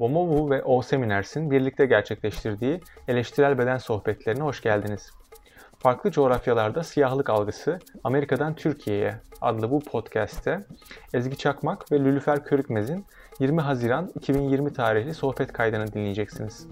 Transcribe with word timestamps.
Bomovu 0.00 0.50
ve 0.50 0.62
O 0.62 0.82
Seminers'in 0.82 1.50
birlikte 1.50 1.86
gerçekleştirdiği 1.86 2.80
eleştirel 3.08 3.58
beden 3.58 3.78
sohbetlerine 3.78 4.42
hoş 4.42 4.62
geldiniz. 4.62 5.10
Farklı 5.78 6.10
coğrafyalarda 6.10 6.82
siyahlık 6.82 7.30
algısı 7.30 7.78
Amerika'dan 8.04 8.54
Türkiye'ye 8.54 9.14
adlı 9.40 9.70
bu 9.70 9.80
podcast'te 9.80 10.60
Ezgi 11.14 11.38
Çakmak 11.38 11.92
ve 11.92 11.98
Lülüfer 11.98 12.44
Körükmez'in 12.44 13.04
20 13.40 13.60
Haziran 13.60 14.10
2020 14.14 14.72
tarihli 14.72 15.14
sohbet 15.14 15.52
kaydını 15.52 15.92
dinleyeceksiniz. 15.92 16.66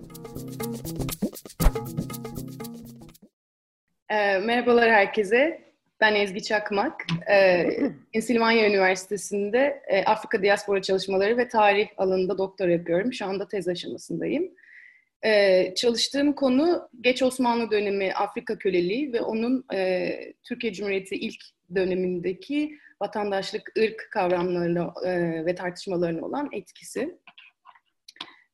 E, 4.10 4.38
merhabalar 4.38 4.90
herkese. 4.90 5.67
Ben 6.00 6.14
Ezgi 6.14 6.42
Çakmak. 6.42 7.06
E, 7.30 7.66
Pensilvanya 8.12 8.68
Üniversitesi'nde 8.68 9.82
e, 9.88 10.04
Afrika 10.04 10.42
Diaspora 10.42 10.82
Çalışmaları 10.82 11.36
ve 11.36 11.48
Tarih 11.48 11.88
alanında 11.96 12.38
doktor 12.38 12.68
yapıyorum. 12.68 13.12
Şu 13.12 13.26
anda 13.26 13.48
tez 13.48 13.68
aşamasındayım. 13.68 14.50
E, 15.24 15.74
çalıştığım 15.74 16.32
konu 16.32 16.88
geç 17.00 17.22
Osmanlı 17.22 17.70
dönemi 17.70 18.12
Afrika 18.14 18.58
köleliği 18.58 19.12
ve 19.12 19.20
onun 19.20 19.64
e, 19.74 20.10
Türkiye 20.42 20.72
Cumhuriyeti 20.72 21.14
ilk 21.14 21.40
dönemindeki 21.74 22.78
vatandaşlık, 23.02 23.72
ırk 23.78 24.08
kavramlarına 24.10 24.94
e, 25.06 25.46
ve 25.46 25.54
tartışmalarına 25.54 26.26
olan 26.26 26.48
etkisi. 26.52 27.18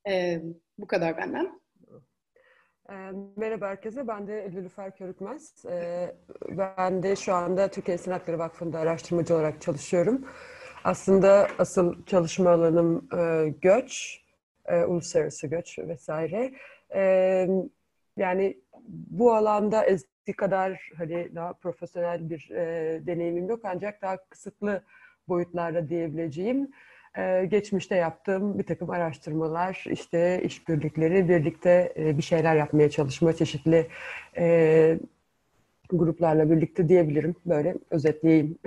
E, 0.09 0.43
bu 0.79 0.87
kadar 0.87 1.17
benden. 1.17 1.61
Merhaba 3.37 3.69
herkese, 3.69 4.09
ben 4.09 4.27
de 4.27 4.53
Lülüfer 4.53 4.97
Körükmez. 4.97 5.65
Ben 6.49 7.03
de 7.03 7.17
şu 7.17 7.35
anda 7.35 7.69
Türkiye 7.69 7.97
İnsan 7.97 8.13
Hakları 8.13 8.39
Vakfı'nda 8.39 8.79
araştırmacı 8.79 9.35
olarak 9.35 9.61
çalışıyorum. 9.61 10.25
Aslında 10.85 11.49
asıl 11.59 12.05
çalışma 12.07 12.51
alanım 12.51 13.09
göç, 13.61 14.21
uluslararası 14.87 15.47
göç 15.47 15.79
vesaire. 15.79 16.53
Yani 18.17 18.61
bu 18.89 19.35
alanda 19.35 19.85
ezgi 19.85 20.33
kadar 20.37 20.91
hani 20.97 21.35
daha 21.35 21.53
profesyonel 21.53 22.31
bir 22.31 22.49
deneyimim 23.07 23.49
yok 23.49 23.61
ancak 23.65 24.03
daha 24.03 24.17
kısıtlı 24.17 24.85
boyutlarda 25.29 25.89
diyebileceğim 25.89 26.71
ee, 27.19 27.47
geçmişte 27.51 27.97
yaptığım 27.97 28.59
bir 28.59 28.67
takım 28.67 28.91
araştırmalar, 28.91 29.85
işte 29.91 30.43
işbirlikleri, 30.45 31.29
birlikte 31.29 31.93
e, 31.97 32.19
bir 32.19 32.23
şeyler 32.23 32.57
yapmaya 32.57 32.91
çalışma, 32.91 33.33
çeşitli 33.33 33.87
e, 34.37 34.99
gruplarla 35.91 36.51
birlikte 36.51 36.89
diyebilirim. 36.89 37.37
Böyle 37.47 37.75
özetleyeyim. 37.91 38.59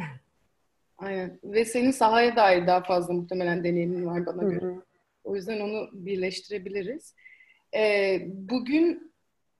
Aynen. 0.98 1.40
Ve 1.44 1.66
senin 1.66 1.92
sahaya 1.92 2.36
dair 2.36 2.68
daha 2.68 2.84
fazla 2.84 3.14
muhtemelen 3.14 3.64
deneyimin 3.64 4.06
var 4.06 4.26
bana 4.26 4.44
göre. 4.44 4.66
Hı 4.66 4.70
hı. 4.70 4.82
O 5.24 5.36
yüzden 5.36 5.60
onu 5.60 5.90
birleştirebiliriz. 5.94 7.16
Ee, 7.76 8.22
bugün 8.28 9.12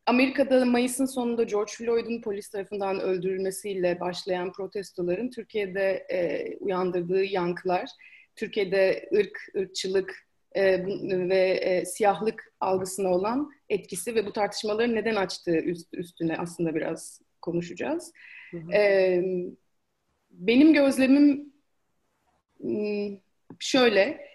Amerika'da 0.06 0.66
Mayıs'ın 0.66 1.06
sonunda 1.06 1.44
George 1.44 1.72
Floyd'un 1.78 2.22
polis 2.22 2.50
tarafından 2.50 3.00
öldürülmesiyle 3.00 4.00
başlayan 4.00 4.52
protestoların 4.52 5.30
Türkiye'de 5.30 6.06
e, 6.12 6.48
uyandırdığı 6.58 7.24
yankılar 7.24 7.90
Türkiye'de 8.38 9.10
ırk, 9.14 9.40
ırkçılık 9.58 10.28
e, 10.52 10.86
ve 11.30 11.50
e, 11.50 11.86
siyahlık 11.86 12.54
algısına 12.60 13.10
olan 13.10 13.52
etkisi 13.70 14.16
ve 14.16 14.26
bu 14.26 14.34
tartışmaları 14.34 14.96
neden 14.96 15.16
açtığı 15.16 15.58
üst, 15.58 15.94
üstüne 15.94 16.38
aslında 16.38 16.76
biraz 16.76 17.22
konuşacağız. 17.42 18.14
Hı 18.52 18.58
hı. 18.58 18.74
E, 18.74 19.24
benim 20.32 20.74
gözlemim 20.74 21.54
hmm, 22.62 23.18
şöyle, 23.60 24.28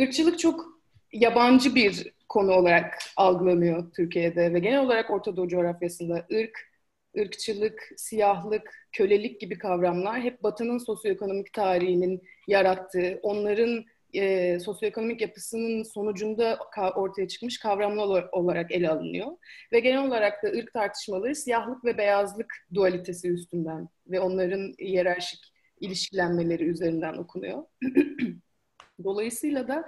ırkçılık 0.00 0.38
çok 0.38 0.80
yabancı 1.12 1.74
bir 1.74 2.12
konu 2.28 2.52
olarak 2.52 2.98
algılanıyor 3.16 3.92
Türkiye'de 3.92 4.54
ve 4.54 4.58
genel 4.58 4.80
olarak 4.80 5.10
Orta 5.10 5.36
Doğu 5.36 5.48
coğrafyasında 5.48 6.26
ırk, 6.32 6.75
ırkçılık, 7.18 7.88
siyahlık, 7.96 8.88
kölelik 8.92 9.40
gibi 9.40 9.58
kavramlar 9.58 10.20
hep 10.20 10.42
Batı'nın 10.42 10.78
sosyoekonomik 10.78 11.52
tarihinin 11.52 12.22
yarattığı, 12.48 13.20
onların 13.22 13.84
e, 14.14 14.58
sosyoekonomik 14.60 15.20
yapısının 15.20 15.82
sonucunda 15.82 16.58
ortaya 16.94 17.28
çıkmış 17.28 17.58
kavramlar 17.58 18.28
olarak 18.32 18.72
ele 18.72 18.88
alınıyor. 18.88 19.26
Ve 19.72 19.80
genel 19.80 20.06
olarak 20.06 20.42
da 20.42 20.48
ırk 20.48 20.72
tartışmaları 20.72 21.34
siyahlık 21.34 21.84
ve 21.84 21.98
beyazlık 21.98 22.54
dualitesi 22.74 23.28
üstünden 23.28 23.88
ve 24.06 24.20
onların 24.20 24.74
hiyerarşik 24.80 25.40
ilişkilenmeleri 25.80 26.64
üzerinden 26.64 27.14
okunuyor. 27.14 27.62
Dolayısıyla 29.04 29.68
da 29.68 29.84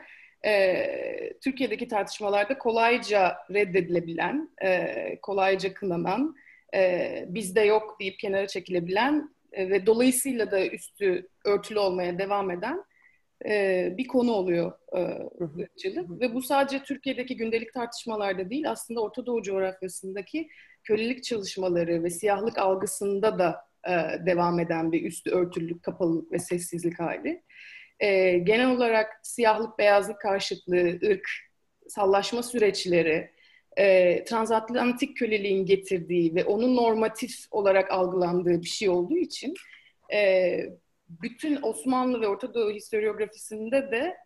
e, 0.47 1.39
Türkiye'deki 1.45 1.89
tartışmalarda 1.89 2.59
kolayca 2.59 3.37
reddedilebilen, 3.51 4.51
e, 4.65 5.21
kolayca 5.23 5.75
kınanan, 5.75 6.37
e, 6.75 7.25
bizde 7.29 7.61
yok 7.61 7.97
deyip 8.01 8.19
kenara 8.19 8.47
çekilebilen 8.47 9.35
e, 9.53 9.71
ve 9.71 9.87
dolayısıyla 9.87 10.51
da 10.51 10.67
üstü 10.67 11.29
örtülü 11.45 11.79
olmaya 11.79 12.19
devam 12.19 12.51
eden 12.51 12.85
e, 13.47 13.95
bir 13.99 14.07
konu 14.07 14.33
oluyor 14.33 14.73
e, 14.93 15.01
ırkçılık. 15.61 16.21
Ve 16.21 16.35
bu 16.35 16.43
sadece 16.43 16.83
Türkiye'deki 16.83 17.37
gündelik 17.37 17.75
tartışmalarda 17.75 18.51
değil, 18.51 18.71
aslında 18.71 19.01
Orta 19.01 19.27
Doğu 19.27 19.43
coğrafyasındaki 19.43 20.49
kölelik 20.85 21.25
çalışmaları 21.25 22.05
ve 22.05 22.11
siyahlık 22.11 22.59
algısında 22.59 23.39
da 23.39 23.69
e, 23.89 24.27
devam 24.27 24.61
eden 24.61 24.93
bir 24.93 25.05
üstü 25.05 25.31
örtülülük, 25.31 25.83
kapalılık 25.83 26.33
ve 26.33 26.39
sessizlik 26.39 27.01
hali. 27.01 27.43
E, 28.01 28.39
genel 28.39 28.71
olarak 28.71 29.21
siyahlık, 29.23 29.79
beyazlık 29.79 30.21
karşıtlığı, 30.21 30.99
ırk, 31.11 31.29
sallaşma 31.89 32.43
süreçleri, 32.43 33.31
e, 33.79 34.25
transatlantik 34.25 35.17
köleliğin 35.17 35.67
getirdiği 35.67 36.35
ve 36.35 36.45
onun 36.45 36.77
normatif 36.77 37.37
olarak 37.51 37.91
algılandığı 37.91 38.61
bir 38.63 38.69
şey 38.69 38.89
olduğu 38.89 39.17
için 39.17 39.55
e, 40.13 40.61
bütün 41.09 41.63
Osmanlı 41.63 42.21
ve 42.21 42.29
Orta 42.29 42.55
Doğu 42.55 42.71
historiografisinde 42.71 43.91
de 43.91 44.17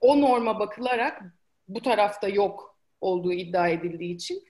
o 0.00 0.20
norma 0.20 0.60
bakılarak 0.60 1.22
bu 1.68 1.82
tarafta 1.82 2.28
yok 2.28 2.78
olduğu 3.00 3.32
iddia 3.32 3.68
edildiği 3.68 4.14
için 4.14 4.42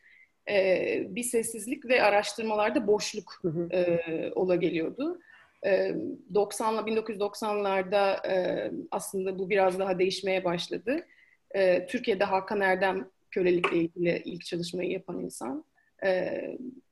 e, 0.50 1.06
bir 1.08 1.22
sessizlik 1.22 1.84
ve 1.84 2.02
araştırmalarda 2.02 2.86
boşluk 2.86 3.42
e, 3.70 4.00
ola 4.34 4.56
geliyordu. 4.56 5.20
E, 5.66 5.94
90 6.34 6.74
1990'larda 6.74 8.28
e, 8.28 8.70
aslında 8.90 9.38
bu 9.38 9.50
biraz 9.50 9.78
daha 9.78 9.98
değişmeye 9.98 10.44
başladı. 10.44 11.06
E, 11.54 11.86
Türkiye'de 11.86 12.24
Hakan 12.24 12.60
Erdem 12.60 13.13
kölelikle 13.34 13.76
ilgili 13.76 14.22
ilk 14.24 14.44
çalışmayı 14.44 14.90
yapan 14.90 15.20
insan. 15.20 15.64
E, 16.04 16.40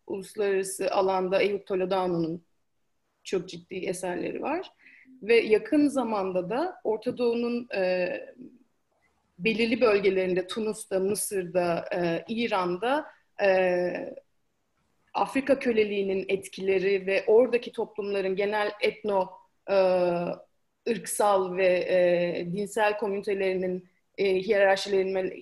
uluslararası 0.06 0.90
alanda 0.90 1.42
Eyüp 1.42 1.66
Toledano'nun 1.66 2.44
çok 3.24 3.48
ciddi 3.48 3.74
eserleri 3.74 4.42
var. 4.42 4.72
Ve 5.22 5.36
yakın 5.40 5.88
zamanda 5.88 6.50
da 6.50 6.80
Orta 6.84 7.18
Doğu'nun 7.18 7.68
e, 7.74 8.08
belirli 9.38 9.80
bölgelerinde, 9.80 10.46
Tunus'ta, 10.46 11.00
Mısır'da, 11.00 11.84
e, 11.94 12.24
İran'da 12.28 13.06
e, 13.42 14.14
Afrika 15.14 15.58
köleliğinin 15.58 16.24
etkileri 16.28 17.06
ve 17.06 17.24
oradaki 17.26 17.72
toplumların 17.72 18.36
genel 18.36 18.72
etno, 18.80 19.30
e, 19.70 19.76
ırksal 20.88 21.56
ve 21.56 21.66
e, 21.66 22.52
dinsel 22.52 22.98
komünitelerinin 22.98 23.91
e, 24.18 24.34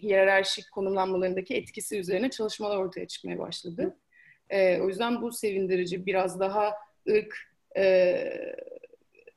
hiyerarşik 0.02 0.72
konumlanmalarındaki 0.72 1.54
etkisi 1.54 1.98
üzerine 1.98 2.30
çalışmalar 2.30 2.76
ortaya 2.76 3.08
çıkmaya 3.08 3.38
başladı. 3.38 3.96
E, 4.50 4.80
o 4.80 4.88
yüzden 4.88 5.22
bu 5.22 5.32
sevindirici. 5.32 6.06
Biraz 6.06 6.40
daha 6.40 6.74
ırk 7.08 7.36
e, 7.76 8.14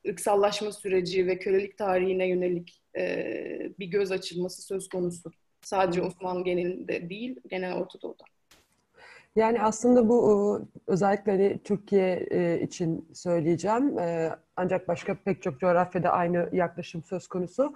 ırksallaşma 0.08 0.72
süreci 0.72 1.26
ve 1.26 1.38
kölelik 1.38 1.78
tarihine 1.78 2.28
yönelik 2.28 2.82
e, 2.96 3.72
bir 3.78 3.86
göz 3.86 4.12
açılması 4.12 4.62
söz 4.62 4.88
konusu. 4.88 5.30
Sadece 5.62 6.02
Osmanlı 6.02 6.44
genelinde 6.44 7.10
değil, 7.10 7.40
genel 7.48 7.74
Orta 7.74 8.00
Doğu'da. 8.02 8.24
Yani 9.36 9.62
aslında 9.62 10.08
bu 10.08 10.60
özellikle 10.86 11.32
hani 11.32 11.58
Türkiye 11.64 12.26
e, 12.30 12.60
için 12.60 13.08
söyleyeceğim. 13.14 13.98
E, 13.98 14.30
ancak 14.56 14.88
başka 14.88 15.14
pek 15.14 15.42
çok 15.42 15.60
coğrafyada 15.60 16.10
aynı 16.10 16.48
yaklaşım 16.52 17.02
söz 17.02 17.28
konusu. 17.28 17.74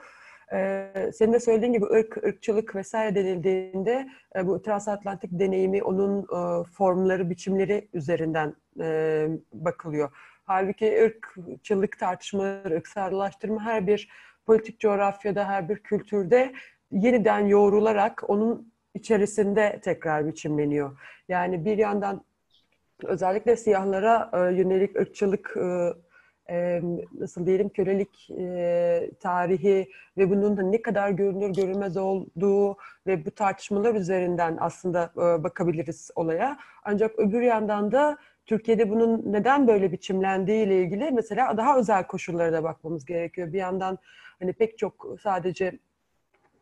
Ee, 0.53 1.11
senin 1.15 1.33
de 1.33 1.41
söylediğin 1.41 1.73
gibi 1.73 1.85
ırk, 1.85 2.17
ırkçılık 2.17 2.75
vesaire 2.75 3.15
denildiğinde 3.15 4.09
e, 4.37 4.47
bu 4.47 4.63
transatlantik 4.63 5.31
deneyimi 5.33 5.83
onun 5.83 6.23
e, 6.23 6.65
formları, 6.65 7.31
biçimleri 7.31 7.89
üzerinden 7.93 8.55
e, 8.81 9.29
bakılıyor. 9.53 10.11
Halbuki 10.45 11.03
ırkçılık 11.05 11.99
tartışmaları, 11.99 12.75
ırksallaştırma 12.75 13.65
her 13.65 13.87
bir 13.87 14.09
politik 14.47 14.81
coğrafyada, 14.81 15.49
her 15.49 15.69
bir 15.69 15.77
kültürde 15.77 16.53
yeniden 16.91 17.47
yoğrularak 17.47 18.31
onun 18.31 18.73
içerisinde 18.95 19.81
tekrar 19.85 20.27
biçimleniyor. 20.27 20.99
Yani 21.29 21.65
bir 21.65 21.79
yandan 21.79 22.25
özellikle 23.05 23.57
siyahlara 23.57 24.31
e, 24.33 24.39
yönelik 24.39 24.97
ırkçılık 24.97 25.57
e, 25.57 25.93
nasıl 27.19 27.47
diyelim 27.47 27.69
kölelik 27.69 28.29
tarihi 29.21 29.89
ve 30.19 30.31
bunun 30.31 30.57
hani 30.57 30.73
ne 30.73 30.83
kadar 30.83 31.11
görünür 31.11 31.51
görünmez 31.55 31.97
olduğu 31.97 32.77
ve 33.07 33.27
bu 33.27 33.31
tartışmalar 33.31 33.95
üzerinden 33.95 34.57
aslında 34.61 35.11
bakabiliriz 35.17 36.11
olaya. 36.17 36.59
Ancak 36.85 37.19
öbür 37.19 37.43
yandan 37.43 37.93
da 37.93 38.17
Türkiye'de 38.47 38.91
bunun 38.91 39.33
neden 39.33 39.69
böyle 39.69 39.93
biçimlendiği 39.93 40.67
ile 40.67 40.83
ilgili 40.83 41.11
mesela 41.11 41.57
daha 41.57 41.79
özel 41.79 42.07
koşullara 42.07 42.53
da 42.53 42.63
bakmamız 42.63 43.05
gerekiyor. 43.05 43.53
Bir 43.53 43.59
yandan 43.59 43.99
hani 44.39 44.53
pek 44.53 44.79
çok 44.79 45.07
sadece 45.23 45.79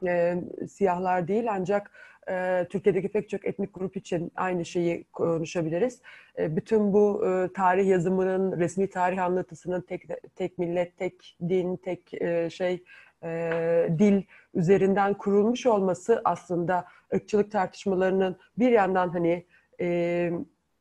e, 0.07 0.37
siyahlar 0.69 1.29
değil 1.29 1.45
ancak 1.51 1.91
e, 2.29 2.67
Türkiye'deki 2.71 3.09
pek 3.09 3.29
çok 3.29 3.45
etnik 3.47 3.75
grup 3.75 3.97
için 3.97 4.33
aynı 4.37 4.65
şeyi 4.65 5.05
konuşabiliriz. 5.05 6.01
E, 6.39 6.57
bütün 6.57 6.93
bu 6.93 7.27
e, 7.27 7.53
tarih 7.53 7.87
yazımının, 7.87 8.59
resmi 8.59 8.91
tarih 8.91 9.25
anlatısının 9.25 9.81
tek 9.81 10.03
tek 10.35 10.59
millet, 10.59 10.97
tek 10.97 11.37
din, 11.49 11.77
tek 11.77 12.15
e, 12.23 12.51
şey 12.51 12.85
e, 13.25 13.89
dil 13.99 14.23
üzerinden 14.55 15.15
kurulmuş 15.15 15.67
olması 15.67 16.21
aslında 16.25 16.85
ırkçılık 17.15 17.53
tartışmalarının 17.53 18.37
bir 18.59 18.71
yandan 18.71 19.09
hani 19.09 19.47
e, 19.81 20.31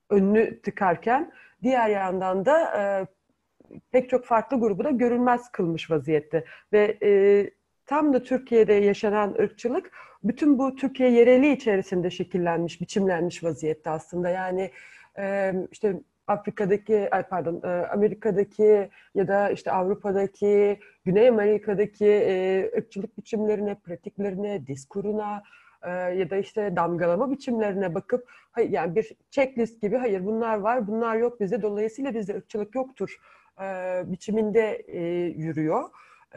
önünü 0.09 0.61
tıkarken 0.61 1.31
diğer 1.63 1.89
yandan 1.89 2.45
da 2.45 2.81
e, 2.81 3.07
pek 3.91 4.09
çok 4.09 4.25
farklı 4.25 4.59
grubu 4.59 4.83
da 4.83 4.89
görünmez 4.89 5.51
kılmış 5.51 5.91
vaziyette 5.91 6.45
ve 6.73 6.97
e, 7.03 7.11
tam 7.85 8.13
da 8.13 8.23
Türkiye'de 8.23 8.73
yaşanan 8.73 9.35
ırkçılık 9.39 9.91
bütün 10.23 10.59
bu 10.59 10.75
Türkiye 10.75 11.11
yereli 11.11 11.51
içerisinde 11.51 12.09
şekillenmiş, 12.09 12.81
biçimlenmiş 12.81 13.43
vaziyette 13.43 13.89
aslında. 13.89 14.29
Yani 14.29 14.71
işte 15.71 16.01
Afrika'daki, 16.27 17.09
pardon, 17.29 17.61
Amerika'daki 17.91 18.89
ya 19.15 19.27
da 19.27 19.49
işte 19.49 19.71
Avrupa'daki, 19.71 20.79
Güney 21.05 21.27
Amerika'daki 21.27 22.05
e, 22.05 22.71
ırkçılık 22.77 23.17
biçimlerine, 23.17 23.75
pratiklerine, 23.75 24.67
diskuruna 24.67 25.43
ya 26.15 26.29
da 26.29 26.37
işte 26.37 26.75
damgalama 26.75 27.31
biçimlerine 27.31 27.95
bakıp 27.95 28.29
hayır, 28.51 28.69
yani 28.69 28.95
bir 28.95 29.11
checklist 29.31 29.81
gibi 29.81 29.97
hayır 29.97 30.25
bunlar 30.25 30.57
var, 30.57 30.87
bunlar 30.87 31.15
yok 31.15 31.39
bizde 31.39 31.61
dolayısıyla 31.61 32.13
bizde 32.13 32.35
ırkçılık 32.35 32.75
yoktur 32.75 33.17
e, 33.61 33.63
biçiminde 34.05 34.85
yürüyor. 35.37 35.83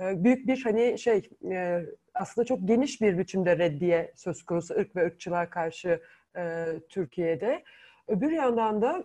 E, 0.00 0.24
büyük 0.24 0.46
bir 0.46 0.62
hani 0.64 0.98
şey 0.98 1.30
e, 1.50 1.82
aslında 2.14 2.44
çok 2.44 2.68
geniş 2.68 3.00
bir 3.00 3.18
biçimde 3.18 3.58
reddiye 3.58 4.12
söz 4.16 4.42
konusu 4.42 4.74
ırk 4.74 4.96
ve 4.96 5.06
ırkçılığa 5.06 5.50
karşı 5.50 6.00
e, 6.36 6.64
Türkiye'de. 6.88 7.62
Öbür 8.08 8.30
yandan 8.30 8.82
da 8.82 9.04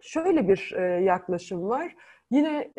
şöyle 0.00 0.48
bir 0.48 0.72
yaklaşım 1.00 1.68
var. 1.68 1.94
Yine 2.30 2.70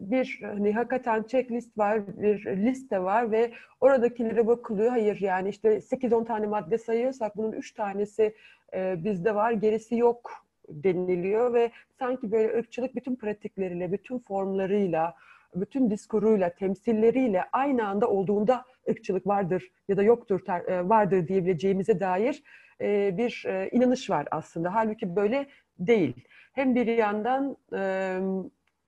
bir 0.00 0.40
hani 0.42 0.72
hakikaten 0.72 1.22
checklist 1.22 1.78
var, 1.78 2.22
bir 2.22 2.56
liste 2.56 3.02
var 3.02 3.30
ve 3.30 3.52
oradakilere 3.80 4.46
bakılıyor. 4.46 4.90
Hayır 4.90 5.20
yani 5.20 5.48
işte 5.48 5.80
8-10 5.80 6.26
tane 6.26 6.46
madde 6.46 6.78
sayıyorsak 6.78 7.36
bunun 7.36 7.52
3 7.52 7.72
tanesi 7.72 8.34
bizde 8.74 9.34
var, 9.34 9.52
gerisi 9.52 9.96
yok 9.96 10.30
deniliyor 10.68 11.54
ve 11.54 11.70
sanki 11.98 12.32
böyle 12.32 12.58
ırkçılık 12.58 12.96
bütün 12.96 13.16
pratikleriyle, 13.16 13.92
bütün 13.92 14.18
formlarıyla, 14.18 15.14
bütün 15.54 15.90
diskuruyla, 15.90 16.54
temsilleriyle 16.54 17.44
aynı 17.52 17.88
anda 17.88 18.08
olduğunda 18.08 18.64
ırkçılık 18.90 19.26
vardır 19.26 19.68
ya 19.88 19.96
da 19.96 20.02
yoktur, 20.02 20.40
e, 20.68 20.88
vardır 20.88 21.28
diyebileceğimize 21.28 22.00
dair 22.00 22.42
e, 22.80 23.16
bir 23.16 23.44
e, 23.46 23.68
inanış 23.72 24.10
var 24.10 24.28
aslında. 24.30 24.74
Halbuki 24.74 25.16
böyle 25.16 25.46
değil. 25.78 26.14
Hem 26.52 26.74
bir 26.74 26.86
yandan 26.86 27.56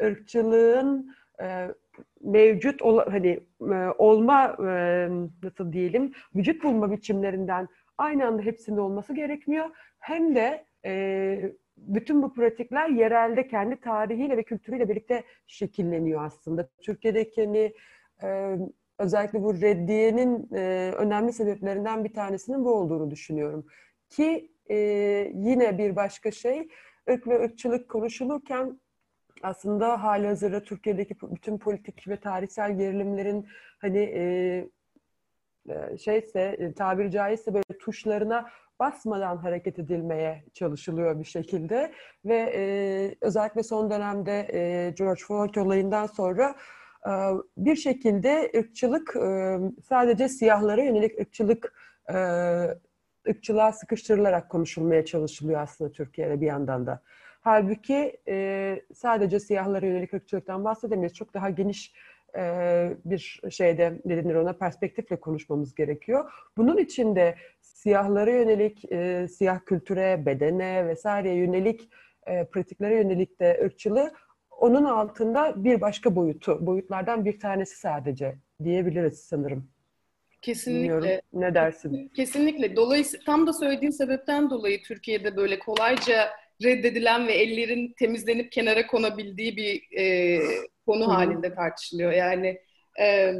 ırkçılığın 0.03 1.15
mevcut 2.21 2.81
hani 3.11 3.41
olma 3.99 4.57
nasıl 5.43 5.73
diyelim 5.73 6.13
vücut 6.35 6.65
bulma 6.65 6.91
biçimlerinden 6.91 7.69
aynı 7.99 8.27
anda 8.27 8.43
hepsinde 8.43 8.81
olması 8.81 9.15
gerekmiyor. 9.15 9.67
Hem 9.99 10.35
de 10.35 10.65
bütün 11.77 12.23
bu 12.23 12.35
pratikler 12.35 12.89
yerelde 12.89 13.49
kendi 13.49 13.77
tarihiyle 13.77 14.37
ve 14.37 14.43
kültürüyle 14.43 14.89
birlikte 14.89 15.25
şekilleniyor 15.47 16.25
aslında. 16.25 16.69
Türkiye'deki 16.83 17.45
hani 17.45 17.75
e, 18.23 18.59
özellikle 18.99 19.43
bu 19.43 19.55
reddiyenin 19.61 20.49
e, 20.55 20.93
önemli 20.97 21.33
sebeplerinden 21.33 22.05
bir 22.05 22.15
tanesinin 22.15 22.65
bu 22.65 22.75
olduğunu 22.75 23.11
düşünüyorum. 23.11 23.67
Ki 24.09 24.51
e, 24.71 24.77
yine 25.35 25.79
bir 25.79 25.97
başka 25.97 26.31
şey 26.31 26.69
ırk 27.11 27.27
ve 27.27 27.45
ırkçılık 27.45 27.89
konuşulurken 27.89 28.81
aslında 29.43 30.03
hali 30.03 30.27
hazırda 30.27 30.63
Türkiye'deki 30.63 31.17
bütün 31.23 31.59
politik 31.59 32.09
ve 32.09 32.17
tarihsel 32.17 32.79
gerilimlerin 32.79 33.47
hani 33.79 33.99
e, 33.99 34.25
e 35.69 35.99
şeyse 35.99 36.73
tabiri 36.77 37.11
caizse 37.11 37.55
böyle 37.55 37.79
tuşlarına 37.81 38.51
basmadan 38.81 39.37
hareket 39.37 39.79
edilmeye 39.79 40.45
çalışılıyor 40.55 41.19
bir 41.19 41.25
şekilde 41.25 41.93
ve 42.25 42.53
e, 42.55 43.15
özellikle 43.21 43.63
son 43.63 43.91
dönemde 43.91 44.49
e, 44.53 44.91
George 44.91 45.21
Floyd 45.29 45.55
olayından 45.55 46.07
sonra 46.07 46.55
e, 47.07 47.11
bir 47.57 47.77
şekilde 47.77 48.53
ırkçılık 48.57 49.17
e, 49.17 49.59
sadece 49.89 50.29
siyahlara 50.29 50.83
yönelik 50.83 51.21
ırkçılık 51.21 51.75
e, 52.09 52.17
ırkçılığa 53.29 53.73
sıkıştırılarak 53.73 54.51
konuşulmaya 54.51 55.05
çalışılıyor 55.05 55.61
aslında 55.61 55.93
Türkiye'de 55.93 56.41
bir 56.41 56.47
yandan 56.47 56.87
da. 56.87 57.03
Halbuki 57.41 58.21
e, 58.29 58.81
sadece 58.95 59.41
siyahlara 59.41 59.87
yönelik 59.87 60.15
ırkçılıktan 60.15 60.65
bahsedemeyiz. 60.65 61.15
Çok 61.15 61.35
daha 61.35 61.51
geniş 61.51 61.95
bir 63.05 63.41
şeyde 63.51 64.01
ne 64.05 64.17
denir 64.17 64.35
ona 64.35 64.53
perspektifle 64.53 65.17
konuşmamız 65.17 65.75
gerekiyor. 65.75 66.33
Bunun 66.57 66.79
için 66.79 67.17
de 67.17 67.35
siyahlara 67.61 68.31
yönelik, 68.31 68.93
e, 68.93 69.29
siyah 69.29 69.61
kültüre, 69.67 70.27
bedene 70.27 70.87
vesaireye 70.87 71.35
yönelik, 71.35 71.89
e, 72.27 72.45
pratiklere 72.45 72.95
yönelik 72.95 73.41
de 73.41 73.61
ırkçılığı 73.65 74.13
onun 74.51 74.85
altında 74.85 75.65
bir 75.65 75.81
başka 75.81 76.17
boyutu, 76.17 76.67
boyutlardan 76.67 77.25
bir 77.25 77.41
tanesi 77.41 77.77
sadece 77.77 78.35
diyebiliriz 78.65 79.19
sanırım. 79.19 79.69
Kesinlikle. 80.43 80.83
Bilmiyorum. 80.83 81.21
Ne 81.33 81.55
dersin? 81.55 82.11
Kesinlikle. 82.17 82.77
Dolayısıyla 82.77 83.25
tam 83.25 83.47
da 83.47 83.53
söylediğin 83.53 83.91
sebepten 83.91 84.51
dolayı 84.51 84.83
Türkiye'de 84.83 85.37
böyle 85.37 85.59
kolayca 85.59 86.31
reddedilen 86.63 87.27
ve 87.27 87.33
ellerin 87.33 87.95
temizlenip 87.99 88.53
kenara 88.53 88.87
konabildiği 88.87 89.57
bir 89.57 89.99
e, 89.99 90.41
konu 90.87 91.15
halinde 91.15 91.55
tartışılıyor. 91.55 92.13
Yani 92.13 92.61
e, 93.01 93.35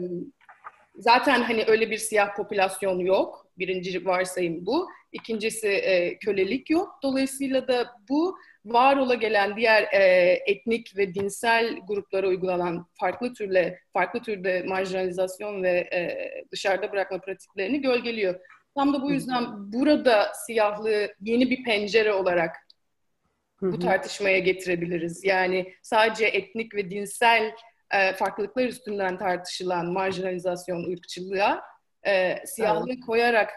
zaten 0.97 1.43
hani 1.43 1.65
öyle 1.67 1.91
bir 1.91 1.99
siyah 1.99 2.37
popülasyon 2.37 2.99
yok. 2.99 3.47
Birinci 3.59 4.07
varsayım 4.07 4.67
bu. 4.67 4.89
İkincisi 5.13 5.69
e, 5.69 6.19
kölelik 6.19 6.71
yok. 6.71 6.99
Dolayısıyla 7.03 7.69
da 7.69 7.87
bu 8.09 8.37
var 8.65 8.97
ola 8.97 9.15
gelen 9.15 9.57
diğer 9.57 9.83
e, 9.83 10.03
etnik 10.47 10.97
ve 10.97 11.15
dinsel 11.15 11.79
gruplara 11.89 12.29
uygulanan 12.29 12.87
farklı 13.01 13.35
türle 13.35 13.79
farklı 13.93 14.21
türde 14.23 14.63
marjinalizasyon 14.63 15.63
ve 15.63 15.71
e, 15.71 16.31
dışarıda 16.53 16.93
bırakma 16.93 17.19
pratiklerini 17.19 17.81
gölgeliyor. 17.81 18.35
Tam 18.75 18.95
da 18.95 19.03
bu 19.03 19.13
yüzden 19.13 19.73
burada 19.73 20.33
siyahlığı 20.47 21.09
yeni 21.21 21.51
bir 21.51 21.65
pencere 21.65 22.13
olarak 22.13 22.57
bu 23.73 23.79
tartışmaya 23.79 24.39
getirebiliriz. 24.39 25.25
Yani 25.25 25.73
sadece 25.83 26.27
etnik 26.27 26.75
ve 26.75 26.91
dinsel 26.91 27.55
e, 27.91 28.13
farklılıklar 28.13 28.65
üstünden 28.65 29.19
tartışılan 29.19 29.93
marjinalizasyon, 29.93 30.93
ırkçılığa 30.93 31.63
e, 32.07 32.37
siyahlığı 32.47 32.93
evet. 32.93 33.05
koyarak 33.07 33.51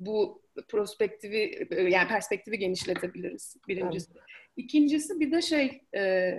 bu 0.00 0.42
prospektifi 0.68 1.66
e, 1.70 1.82
yani 1.82 2.08
perspektifi 2.08 2.58
genişletebiliriz 2.58 3.56
birincisi. 3.68 4.10
Evet. 4.14 4.22
İkincisi 4.56 5.20
bir 5.20 5.32
de 5.32 5.42
şey 5.42 5.82
e, 5.94 6.36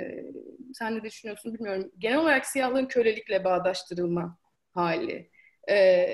sen 0.74 0.95
ne 0.95 1.03
düşünüyorsun 1.03 1.53
bilmiyorum. 1.53 1.91
Genel 1.97 2.17
olarak 2.17 2.45
siyahlığın 2.45 2.86
kölelikle 2.86 3.43
bağdaştırılma 3.43 4.38
hali. 4.74 5.29
E, 5.69 6.07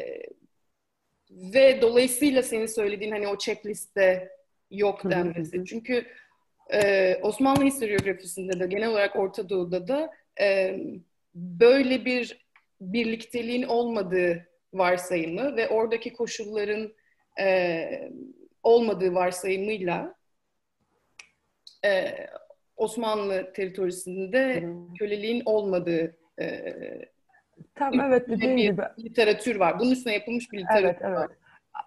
ve 1.32 1.82
dolayısıyla 1.82 2.44
senin 2.44 2.66
söylediğin 2.66 3.12
hani 3.12 3.28
o 3.28 3.38
checkliste 3.38 4.30
yok 4.72 5.12
denmesi. 5.12 5.66
Çünkü 5.66 6.06
e, 6.74 7.16
Osmanlı 7.22 7.64
historiografisinde 7.64 8.60
de 8.60 8.68
genel 8.68 8.90
olarak 8.90 9.16
Orta 9.16 9.50
Doğu'da 9.50 9.88
da 9.88 10.12
e, 10.42 10.80
böyle 11.36 12.06
bir 12.06 12.46
birlikteliğin 12.82 13.64
olmadığı 13.64 14.48
varsayımı 14.74 15.56
ve 15.56 15.70
oradaki 15.70 16.14
koşulların 16.14 16.94
e, 17.40 18.12
olmadığı 18.64 19.14
varsayımıyla 19.14 20.16
e, 21.86 22.16
Osmanlı 22.76 23.54
teritorisinde 23.54 24.62
hmm. 24.62 24.94
köleliğin 24.94 25.42
olmadığı 25.46 26.18
e, 26.42 26.76
Tam 27.76 28.00
evet 28.00 28.30
dediğin 28.30 28.58
bir 28.58 28.64
gibi. 28.64 28.82
literatür 29.00 29.56
var. 29.56 29.80
Bunun 29.80 29.92
üstüne 29.92 30.14
yapılmış 30.14 30.52
bir 30.52 30.60
literatür 30.60 30.86
evet, 30.86 30.98
evet. 31.02 31.18
var. 31.18 31.30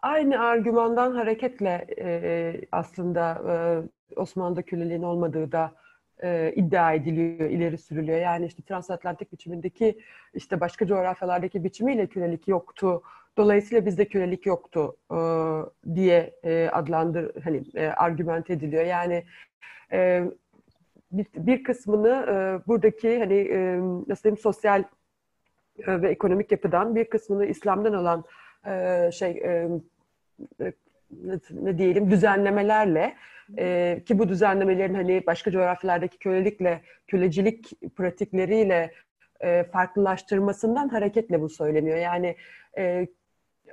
Aynı 0.03 0.41
argümandan 0.41 1.15
hareketle 1.15 1.87
e, 1.99 2.55
aslında 2.73 3.43
e, 3.49 3.55
Osmanlı'da 4.17 4.63
köleliğin 4.63 5.03
olmadığı 5.03 5.53
da 5.53 5.73
e, 6.23 6.53
iddia 6.57 6.93
ediliyor, 6.93 7.51
ileri 7.51 7.79
sürülüyor. 7.79 8.19
Yani 8.19 8.47
işte 8.47 8.63
transatlantik 8.63 9.33
biçimindeki 9.33 9.99
işte 10.35 10.61
başka 10.61 10.87
coğrafyalardaki 10.87 11.65
biçimiyle 11.65 12.07
kölelik 12.07 12.49
yoktu. 12.49 13.03
Dolayısıyla 13.37 13.87
bizde 13.87 14.09
kölelik 14.09 14.47
yoktu 14.47 14.97
e, 15.11 15.19
diye 15.95 16.35
e, 16.45 16.69
adlandır 16.73 17.43
hani 17.45 17.63
e, 17.75 17.87
argüment 17.87 18.51
ediliyor. 18.51 18.85
Yani 18.85 19.25
e, 19.93 20.25
bir, 21.13 21.27
bir 21.37 21.65
kısmını 21.65 22.09
e, 22.09 22.67
buradaki 22.67 23.19
hani 23.19 23.35
e, 23.35 23.79
nasıl 24.09 24.23
diyeyim 24.23 24.39
sosyal 24.39 24.85
e, 25.87 26.03
ve 26.03 26.11
ekonomik 26.11 26.53
yapıdan 26.53 26.95
bir 26.95 27.05
kısmını 27.05 27.47
İslam'dan 27.47 27.93
alan 27.93 28.25
e, 28.67 29.11
şey 29.13 29.31
e 29.31 29.69
ne, 31.23 31.39
ne 31.51 31.79
diyelim 31.79 32.11
düzenlemelerle 32.11 33.17
e, 33.59 34.03
ki 34.07 34.19
bu 34.19 34.29
düzenlemelerin 34.29 34.95
hani 34.95 35.27
başka 35.27 35.51
coğrafyalardaki 35.51 36.19
kölelikle, 36.19 36.83
kölecilik 37.07 37.73
pratikleriyle 37.97 38.93
e, 39.41 39.65
farklılaştırmasından 39.65 40.89
hareketle 40.89 41.41
bu 41.41 41.49
söyleniyor. 41.49 41.99
Yani 41.99 42.37
e, 42.79 43.07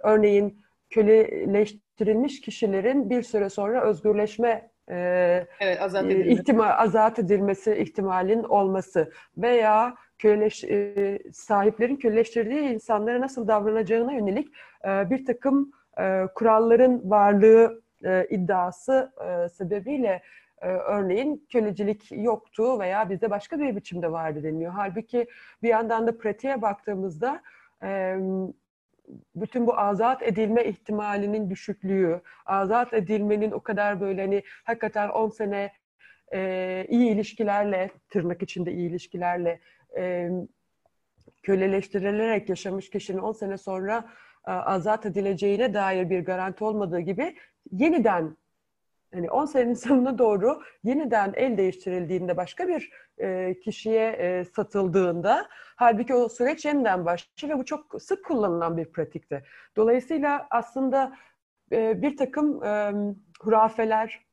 örneğin 0.04 0.64
köleleştirilmiş 0.90 2.42
kişilerin 2.42 3.10
bir 3.10 3.24
süre 3.24 3.50
sonra 3.50 3.84
özgürleşme 3.84 4.70
e, 4.90 5.48
evet, 5.60 5.82
azat, 5.82 6.06
e, 6.06 6.26
ihtima, 6.26 6.68
azat 6.68 7.20
edilmesi 7.20 7.76
ihtimalin 7.76 8.44
olması 8.44 9.12
veya 9.38 9.96
köleleş, 10.20 10.64
e, 10.64 11.20
sahiplerin 11.34 11.96
köleleştirdiği 11.96 12.62
insanlara 12.62 13.22
nasıl 13.22 13.48
davranacağına 13.48 14.14
yönelik 14.14 14.48
e, 14.86 15.10
bir 15.10 15.26
takım 15.26 15.72
e, 16.00 16.24
kuralların 16.36 17.10
varlığı 17.10 17.83
e, 18.04 18.28
iddiası 18.30 19.14
e, 19.26 19.50
sebebiyle 19.50 20.22
e, 20.62 20.68
örneğin 20.68 21.48
kölecilik 21.52 22.12
yoktu 22.12 22.80
veya 22.80 23.10
bizde 23.10 23.30
başka 23.30 23.60
bir 23.60 23.76
biçimde 23.76 24.12
vardı 24.12 24.44
deniyor. 24.44 24.72
Halbuki 24.76 25.28
bir 25.64 25.70
yandan 25.70 26.08
da 26.08 26.18
pratiğe 26.18 26.62
baktığımızda 26.62 27.42
bütün 29.36 29.68
bu 29.68 29.80
azat 29.80 30.24
edilme 30.24 30.66
ihtimalinin 30.66 31.50
düşüklüğü, 31.50 32.22
azat 32.46 32.94
edilmenin 32.94 33.52
o 33.52 33.60
kadar 33.60 34.02
böyle 34.02 34.22
hani 34.22 34.44
hakikaten 34.64 35.10
10 35.10 35.30
sene 35.30 35.72
e, 36.34 36.86
iyi 36.90 37.10
ilişkilerle, 37.10 37.90
tırnak 38.10 38.42
içinde 38.42 38.72
iyi 38.72 38.90
ilişkilerle 38.90 39.60
köleleştirilerek 41.44 42.50
yaşamış 42.50 42.90
kişinin 42.90 43.18
10 43.18 43.32
sene 43.32 43.58
sonra 43.58 44.10
azat 44.44 45.06
edileceğine 45.06 45.74
dair 45.74 46.10
bir 46.10 46.26
garanti 46.26 46.64
olmadığı 46.64 47.00
gibi 47.00 47.36
yeniden 47.72 48.38
yani 49.14 49.32
10 49.32 49.46
senenin 49.46 49.74
sonuna 49.74 50.18
doğru 50.18 50.62
yeniden 50.84 51.34
el 51.36 51.58
değiştirildiğinde 51.58 52.38
başka 52.38 52.68
bir 52.68 52.92
e, 53.18 53.60
kişiye 53.60 54.10
e, 54.10 54.46
satıldığında 54.46 55.48
halbuki 55.76 56.14
o 56.14 56.30
süreç 56.30 56.66
yeniden 56.66 57.06
başlıyor 57.06 57.56
ve 57.56 57.60
bu 57.60 57.66
çok 57.66 58.02
sık 58.02 58.26
kullanılan 58.26 58.78
bir 58.78 58.86
pratikte. 58.86 59.44
Dolayısıyla 59.76 60.48
aslında 60.50 61.16
e, 61.72 62.02
bir 62.02 62.18
takım 62.18 62.64
e, 62.64 62.94
hurafeler, 63.40 64.26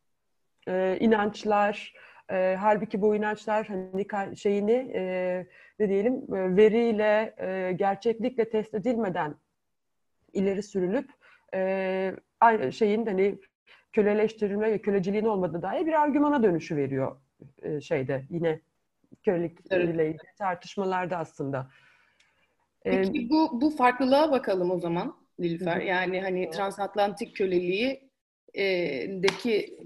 e, 0.68 0.96
inançlar, 1.00 1.94
e, 2.30 2.56
halbuki 2.60 3.02
bu 3.02 3.16
inançlar 3.16 3.66
hani 3.66 4.36
şeyini 4.36 4.92
e, 4.94 5.46
ne 5.78 5.88
diyelim 5.88 6.14
e, 6.14 6.56
veriyle, 6.56 7.34
e, 7.38 7.72
gerçeklikle 7.72 8.50
test 8.50 8.74
edilmeden 8.74 9.34
ileri 10.32 10.62
sürülüp 10.62 11.10
e, 11.54 12.72
şeyin 12.72 13.06
hani 13.06 13.38
köleleştirilme 13.92 14.72
ve 14.72 14.78
köleciliğin 14.78 15.24
olmadığı 15.24 15.62
dair 15.62 15.86
bir 15.86 15.92
argümana 15.92 16.42
dönüşü 16.42 16.76
veriyor 16.76 17.16
e, 17.62 17.80
şeyde 17.80 18.24
yine 18.30 18.60
kölelik 19.22 19.58
evet. 19.70 19.94
ile 19.94 20.06
ilgili 20.06 20.34
tartışmalarda 20.38 21.16
aslında. 21.16 21.70
Peki 22.84 23.26
ee, 23.26 23.30
bu 23.30 23.60
bu 23.60 23.70
farklılığa 23.70 24.30
bakalım 24.30 24.70
o 24.70 24.78
zaman 24.78 25.20
Nilüfer. 25.38 25.80
Yani 25.80 26.20
hani 26.20 26.50
transatlantik 26.50 27.36
köleliği 27.36 28.10
e, 28.54 28.64
deki 29.22 29.78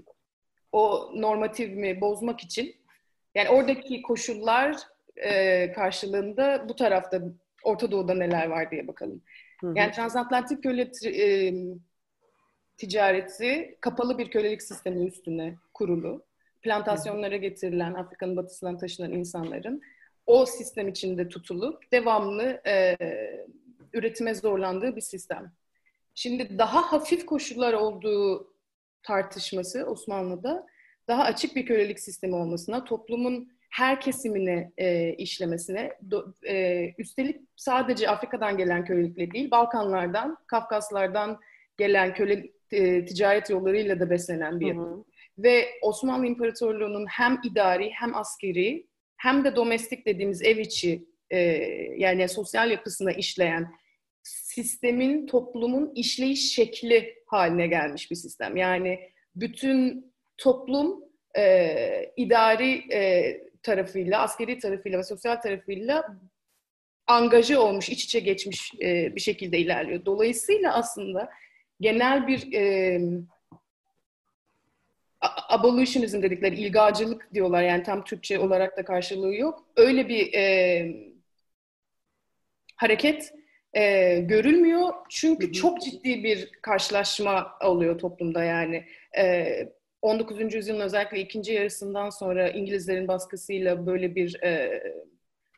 o 0.71 1.11
normativimi 1.15 2.01
bozmak 2.01 2.41
için 2.41 2.75
yani 3.35 3.49
oradaki 3.49 4.01
koşullar 4.01 4.75
e, 5.15 5.71
karşılığında 5.71 6.69
bu 6.69 6.75
tarafta 6.75 7.21
Orta 7.63 7.91
Doğu'da 7.91 8.13
neler 8.13 8.47
var 8.47 8.71
diye 8.71 8.87
bakalım. 8.87 9.21
Hı. 9.65 9.73
Yani 9.75 9.91
transatlantik 9.91 10.63
köle 10.63 10.91
e, 11.05 11.53
ticareti 12.77 13.77
kapalı 13.81 14.17
bir 14.17 14.31
kölelik 14.31 14.61
sistemi 14.61 15.05
üstüne 15.05 15.55
kurulu. 15.73 16.25
Plantasyonlara 16.61 17.37
getirilen, 17.37 17.93
Afrika'nın 17.93 18.37
batısından 18.37 18.77
taşınan 18.77 19.11
insanların 19.11 19.81
o 20.25 20.45
sistem 20.45 20.87
içinde 20.87 21.29
tutulup 21.29 21.91
devamlı 21.91 22.61
e, 22.67 22.97
üretime 23.93 24.35
zorlandığı 24.35 24.95
bir 24.95 25.01
sistem. 25.01 25.51
Şimdi 26.15 26.57
daha 26.57 26.91
hafif 26.91 27.25
koşullar 27.25 27.73
olduğu 27.73 28.53
tartışması 29.03 29.85
Osmanlı'da 29.85 30.67
daha 31.07 31.23
açık 31.23 31.55
bir 31.55 31.65
kölelik 31.65 31.99
sistemi 31.99 32.35
olmasına, 32.35 32.83
toplumun 32.83 33.54
her 33.75 34.01
kesimine 34.01 34.71
e, 34.77 35.13
işlemesine, 35.13 35.91
do, 36.11 36.33
e, 36.47 36.85
üstelik 36.97 37.41
sadece 37.55 38.09
Afrika'dan 38.09 38.57
gelen 38.57 38.85
kölelikle 38.85 39.31
değil, 39.31 39.51
Balkanlardan, 39.51 40.37
Kafkaslardan 40.47 41.39
gelen 41.77 42.13
köle 42.13 42.49
e, 42.71 43.05
ticaret 43.05 43.49
yollarıyla 43.49 43.99
da 43.99 44.09
beslenen 44.09 44.59
bir 44.59 44.67
yapı. 44.67 45.05
Ve 45.37 45.65
Osmanlı 45.81 46.25
İmparatorluğu'nun 46.25 47.05
hem 47.09 47.39
idari 47.43 47.89
hem 47.93 48.15
askeri 48.15 48.87
hem 49.17 49.43
de 49.43 49.55
domestik 49.55 50.05
dediğimiz 50.05 50.41
ev 50.41 50.57
içi 50.57 51.05
e, 51.29 51.39
yani 51.97 52.29
sosyal 52.29 52.71
yapısına 52.71 53.11
işleyen 53.11 53.71
sistemin, 54.23 55.27
toplumun 55.27 55.91
işleyiş 55.95 56.53
şekli 56.53 57.15
haline 57.27 57.67
gelmiş 57.67 58.11
bir 58.11 58.15
sistem. 58.15 58.57
Yani 58.57 58.99
bütün 59.35 60.05
toplum 60.37 61.03
e, 61.37 62.13
idari 62.17 62.93
e, 62.93 63.44
tarafıyla, 63.65 64.21
askeri 64.21 64.59
tarafıyla 64.59 64.99
ve 64.99 65.03
sosyal 65.03 65.35
tarafıyla 65.35 66.17
angaje 67.07 67.57
olmuş, 67.57 67.89
iç 67.89 68.03
içe 68.03 68.19
geçmiş 68.19 68.71
e, 68.81 69.15
bir 69.15 69.21
şekilde 69.21 69.57
ilerliyor. 69.57 70.05
Dolayısıyla 70.05 70.73
aslında 70.73 71.29
genel 71.81 72.27
bir 72.27 72.53
e, 72.53 73.01
abolitionism 75.49 76.21
dedikleri 76.21 76.55
ilgacılık 76.55 77.33
diyorlar 77.33 77.63
yani 77.63 77.83
tam 77.83 78.03
Türkçe 78.03 78.39
olarak 78.39 78.77
da 78.77 78.85
karşılığı 78.85 79.35
yok. 79.35 79.65
Öyle 79.75 80.09
bir 80.09 80.33
e, 80.33 80.95
hareket 82.75 83.33
e, 83.73 84.19
görülmüyor 84.19 84.93
çünkü 85.09 85.53
çok 85.53 85.81
ciddi 85.81 86.23
bir 86.23 86.51
karşılaşma 86.61 87.51
oluyor 87.63 87.99
toplumda 87.99 88.43
yani. 88.43 88.85
E, 89.17 89.74
19. 90.05 90.53
yüzyılın 90.53 90.79
özellikle 90.79 91.19
ikinci 91.19 91.53
yarısından 91.53 92.09
sonra 92.09 92.49
İngilizlerin 92.49 93.07
baskısıyla 93.07 93.85
böyle 93.85 94.15
bir 94.15 94.43
e, 94.43 94.81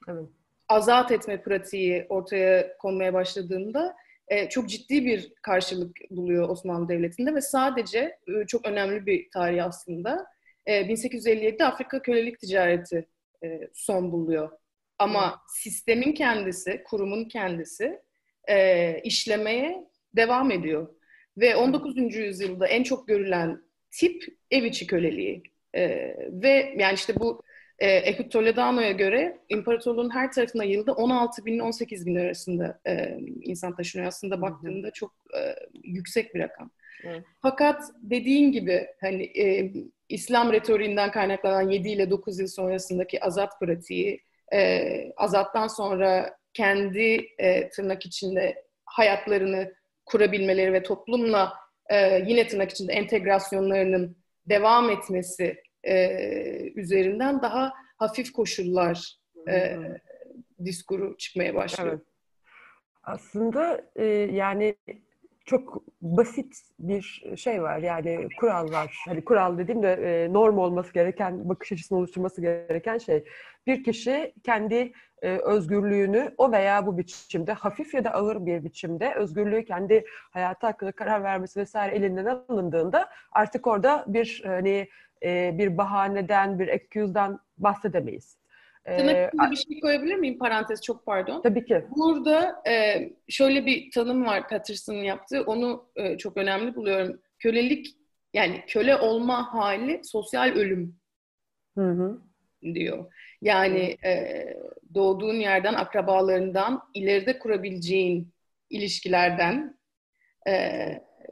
evet. 0.08 0.26
azat 0.70 1.12
etme 1.12 1.42
pratiği 1.42 2.06
ortaya 2.10 2.78
konmaya 2.78 3.14
başladığında 3.14 3.96
e, 4.28 4.50
çok 4.50 4.70
ciddi 4.70 5.06
bir 5.06 5.34
karşılık 5.42 5.98
buluyor 6.10 6.50
Osmanlı 6.50 6.90
Devleti'nde 6.90 7.36
ve 7.36 7.42
sadece 7.42 8.00
e, 8.00 8.46
çok 8.48 8.68
önemli 8.68 9.06
bir 9.06 9.30
tarih 9.34 9.66
aslında. 9.66 10.26
E, 10.66 10.82
1857'de 10.82 11.66
Afrika 11.66 12.02
kölelik 12.02 12.40
ticareti 12.40 13.08
e, 13.44 13.70
son 13.74 14.12
buluyor. 14.12 14.52
Ama 15.00 15.32
hmm. 15.32 15.40
sistemin 15.48 16.14
kendisi, 16.14 16.84
kurumun 16.84 17.26
kendisi 17.26 18.02
e, 18.50 19.00
işlemeye 19.04 19.88
devam 20.16 20.52
ediyor. 20.52 20.96
Ve 21.38 21.56
19. 21.56 22.16
yüzyılda 22.16 22.68
en 22.68 22.84
çok 22.84 23.08
görülen 23.08 23.67
tip 23.92 24.24
ev 24.52 24.64
içi 24.64 24.88
köleliği. 24.88 25.44
E, 25.76 25.88
ve 26.32 26.76
yani 26.78 26.94
işte 26.94 27.16
bu 27.20 27.42
e, 27.80 27.88
Ehud 27.88 28.32
Toledano'ya 28.32 28.92
göre 28.92 29.38
imparatorluğun 29.50 30.16
her 30.16 30.32
tarafına 30.32 30.64
yılda 30.64 30.94
16 30.94 31.46
bin 31.46 31.60
18 31.60 32.06
bin 32.06 32.16
arasında 32.16 32.80
e, 32.88 33.18
insan 33.42 33.76
taşınıyor. 33.76 34.08
Aslında 34.08 34.42
baktığında 34.42 34.92
çok 34.92 35.14
e, 35.38 35.56
yüksek 35.84 36.36
bir 36.36 36.40
rakam. 36.40 36.72
Evet. 37.04 37.24
Fakat 37.42 37.84
dediğin 38.02 38.52
gibi 38.52 38.88
hani 39.02 39.24
e, 39.24 39.74
İslam 40.10 40.54
retoriğinden 40.54 41.12
kaynaklanan 41.12 41.70
7 41.70 41.90
ile 41.90 42.10
9 42.10 42.40
yıl 42.40 42.48
sonrasındaki 42.48 43.24
azat 43.24 43.60
pratiği, 43.60 44.24
e, 44.54 45.12
azattan 45.18 45.68
sonra 45.68 46.38
kendi 46.54 47.28
e, 47.38 47.70
tırnak 47.70 48.06
içinde 48.06 48.64
hayatlarını 48.86 49.74
kurabilmeleri 50.06 50.74
ve 50.74 50.84
toplumla 50.84 51.54
e, 51.90 52.24
yine 52.28 52.48
tırnak 52.48 52.72
içinde 52.72 52.94
entegrasyonlarının 52.94 54.18
devam 54.50 54.90
etmesi 54.90 55.62
e, 55.84 56.10
üzerinden 56.76 57.42
daha 57.42 57.74
hafif 57.98 58.32
koşullar 58.32 59.18
e, 59.50 59.78
diskuru 60.66 61.18
çıkmaya 61.18 61.56
başlıyor. 61.56 61.94
Evet. 61.94 62.02
Aslında 63.04 63.82
e, 63.96 64.06
yani 64.32 64.76
çok 65.46 65.84
basit 66.02 66.56
bir 66.80 67.24
şey 67.38 67.62
var 67.62 67.78
yani 67.78 68.28
kural 68.40 68.72
var. 68.72 68.98
Hani 69.06 69.26
kural 69.26 69.58
dediğim 69.58 69.84
de 69.84 69.94
e, 69.94 70.34
norm 70.34 70.58
olması 70.58 70.94
gereken, 70.94 71.50
bakış 71.50 71.72
açısını 71.72 71.98
oluşturması 71.98 72.42
gereken 72.42 72.98
şey. 72.98 73.24
Bir 73.68 73.84
kişi 73.84 74.34
kendi 74.44 74.94
e, 75.22 75.38
özgürlüğünü 75.38 76.34
o 76.38 76.52
veya 76.52 76.86
bu 76.86 76.98
biçimde 76.98 77.54
hafif 77.54 77.94
ya 77.94 78.04
da 78.04 78.14
ağır 78.14 78.46
bir 78.46 78.64
biçimde 78.64 79.14
özgürlüğü 79.14 79.66
kendi 79.66 80.06
hayatı 80.32 80.68
hakkında 80.68 80.92
karar 80.92 81.24
vermesi 81.24 81.60
vesaire 81.60 81.96
elinden 81.96 82.26
alındığında 82.26 83.10
artık 83.32 83.68
orada 83.68 84.06
bir 84.08 84.42
hani 84.46 84.88
e, 85.24 85.58
bir 85.58 85.78
bahaneden, 85.78 86.60
bir 86.60 86.68
excuse'dan 86.68 87.40
bahsedemeyiz. 87.58 88.38
Tırnak 88.86 89.52
bir 89.52 89.56
şey 89.56 89.80
koyabilir 89.80 90.16
miyim? 90.16 90.38
Parantez 90.38 90.82
çok 90.82 91.06
pardon. 91.06 91.42
Tabii 91.42 91.66
ki. 91.66 91.86
Burada 91.98 92.62
e, 92.70 93.10
şöyle 93.30 93.66
bir 93.66 93.92
tanım 93.92 94.26
var 94.26 94.50
Patterson'ın 94.50 95.04
yaptığı. 95.04 95.42
Onu 95.42 95.86
e, 95.96 96.18
çok 96.18 96.38
önemli 96.38 96.76
buluyorum. 96.76 97.22
Kölelik 97.40 97.98
yani 98.34 98.64
köle 98.68 98.96
olma 98.96 99.54
hali 99.54 100.02
sosyal 100.04 100.50
ölüm 100.50 100.96
hı 101.78 101.90
hı. 101.90 102.22
diyor. 102.64 103.14
Yani 103.42 103.98
e, 104.06 104.46
doğduğun 104.94 105.36
yerden, 105.36 105.74
akrabalarından, 105.74 106.84
ileride 106.94 107.40
kurabileceğin 107.40 108.34
ilişkilerden 108.70 109.78
e, 110.48 110.78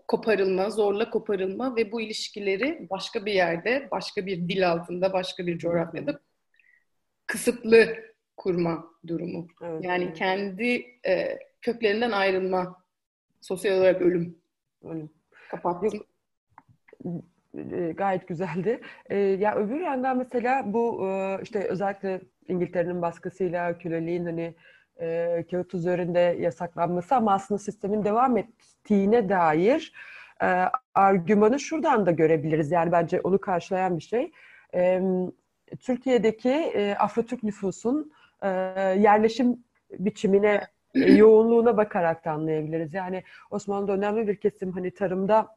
koparılma, 0.08 0.70
zorla 0.70 1.10
koparılma 1.10 1.76
ve 1.76 1.92
bu 1.92 2.02
ilişkileri 2.02 2.88
başka 2.90 3.26
bir 3.26 3.34
yerde, 3.34 3.88
başka 3.92 4.26
bir 4.26 4.50
dil 4.50 4.72
altında, 4.72 5.14
başka 5.14 5.48
bir 5.48 5.58
coğrafyada 5.58 6.20
kısıtlı 7.28 7.96
kurma 8.38 8.86
durumu. 9.08 9.48
Evet. 9.64 9.84
Yani 9.84 10.14
kendi 10.14 10.86
e, 11.08 11.40
köklerinden 11.62 12.12
ayrılma, 12.12 12.84
sosyal 13.42 13.78
olarak 13.78 14.02
ölüm. 14.02 14.38
Ölüm. 14.84 15.10
Kapattım. 15.52 16.06
E, 17.72 17.92
gayet 17.92 18.28
güzeldi. 18.28 18.82
E, 19.10 19.18
ya 19.18 19.56
öbür 19.56 19.80
yandan 19.80 20.18
mesela 20.18 20.74
bu 20.74 21.08
e, 21.08 21.40
işte 21.44 21.60
özellikle 21.60 22.22
İngiltere'nin 22.48 23.02
baskısıyla 23.02 23.78
köleliğin 23.78 24.26
hani 24.26 24.56
e, 25.02 25.46
kağıt 25.52 25.74
üzerinde 25.74 26.20
yasaklanması 26.20 27.16
ama 27.16 27.34
aslında 27.34 27.60
sistemin 27.60 28.04
devam 28.04 28.38
ettiğine 28.38 29.30
dair 29.30 29.94
e, 30.42 30.66
argümanı 30.94 31.60
şuradan 31.60 32.06
da 32.06 32.12
görebiliriz. 32.12 32.72
Yani 32.72 32.92
bence 32.92 33.22
onu 33.22 33.40
karşılayan 33.42 33.98
bir 33.98 34.04
şey. 34.04 34.32
E, 34.76 35.02
Türkiye'deki 35.80 36.50
e, 36.50 36.96
Afro-Türk 36.96 37.44
nüfusun 37.44 38.12
e, 38.42 38.50
yerleşim 39.00 39.64
biçimine, 40.00 40.62
e, 40.96 41.12
yoğunluğuna 41.12 41.78
bakarak 41.78 42.26
da 42.26 42.32
anlayabiliriz. 42.32 42.94
Yani 42.94 43.24
Osmanlı'da 43.52 43.94
önemli 43.94 44.28
bir 44.28 44.36
kesim 44.36 44.72
hani 44.72 44.92
tarımda 44.92 45.56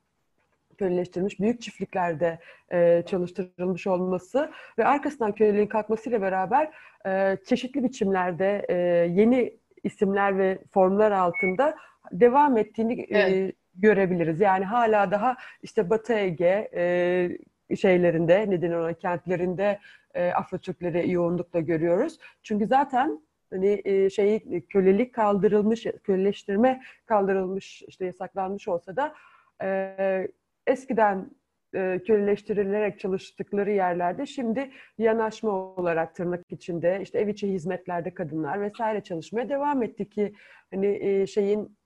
köleleştirilmiş, 0.79 1.41
büyük 1.41 1.63
çiftliklerde 1.63 2.39
e, 2.73 3.03
çalıştırılmış 3.07 3.87
olması 3.87 4.51
ve 4.79 4.85
arkasından 4.85 5.33
köleliğin 5.33 5.67
kalkmasıyla 5.67 6.23
beraber 6.23 6.71
e, 7.07 7.37
çeşitli 7.47 7.85
biçimlerde 7.85 8.67
e, 8.69 8.75
yeni 9.21 9.59
isimler 9.85 10.39
ve 10.39 10.59
formlar 10.71 11.13
altında 11.13 11.77
devam 12.13 12.57
ettiğini 12.57 13.07
evet. 13.11 13.33
e, 13.33 13.53
görebiliriz. 13.75 14.41
Yani 14.41 14.65
hala 14.65 15.11
daha 15.11 15.37
işte 15.63 15.91
Batı 15.91 16.13
Ege 16.13 16.71
e, 16.75 17.77
şeylerinde, 17.77 18.51
neden 18.51 18.73
ona 18.73 18.93
kentlerinde 18.93 19.79
e, 20.15 20.31
Afro 20.31 20.59
Türkleri 20.59 21.11
yoğunlukla 21.11 21.61
görüyoruz. 21.61 22.19
Çünkü 22.43 22.67
zaten 22.67 23.21
hani 23.51 23.83
e, 23.85 24.11
şeyi 24.11 24.67
kölelik 24.67 25.15
kaldırılmış, 25.15 25.87
köleleştirme 26.05 26.83
kaldırılmış, 27.07 27.83
işte 27.83 28.07
yasaklanmış 28.07 28.69
olsa 28.69 28.97
da 28.97 29.15
e, 29.63 30.29
eskiden 30.69 31.31
e, 31.75 32.03
köleleştirilerek 32.07 33.01
çalıştıkları 33.01 33.71
yerlerde 33.71 34.27
şimdi 34.27 34.71
yanaşma 34.99 35.51
olarak 35.51 36.15
tırnak 36.15 36.53
içinde 36.53 36.99
işte 37.03 37.19
ev 37.19 37.29
içi 37.29 37.49
hizmetlerde 37.49 38.15
kadınlar 38.15 38.61
vesaire 38.61 39.01
çalışmaya 39.01 39.49
devam 39.49 39.83
etti 39.83 40.09
ki 40.09 40.35
hani 40.71 40.87
e, 40.87 41.27
şeyin 41.27 41.79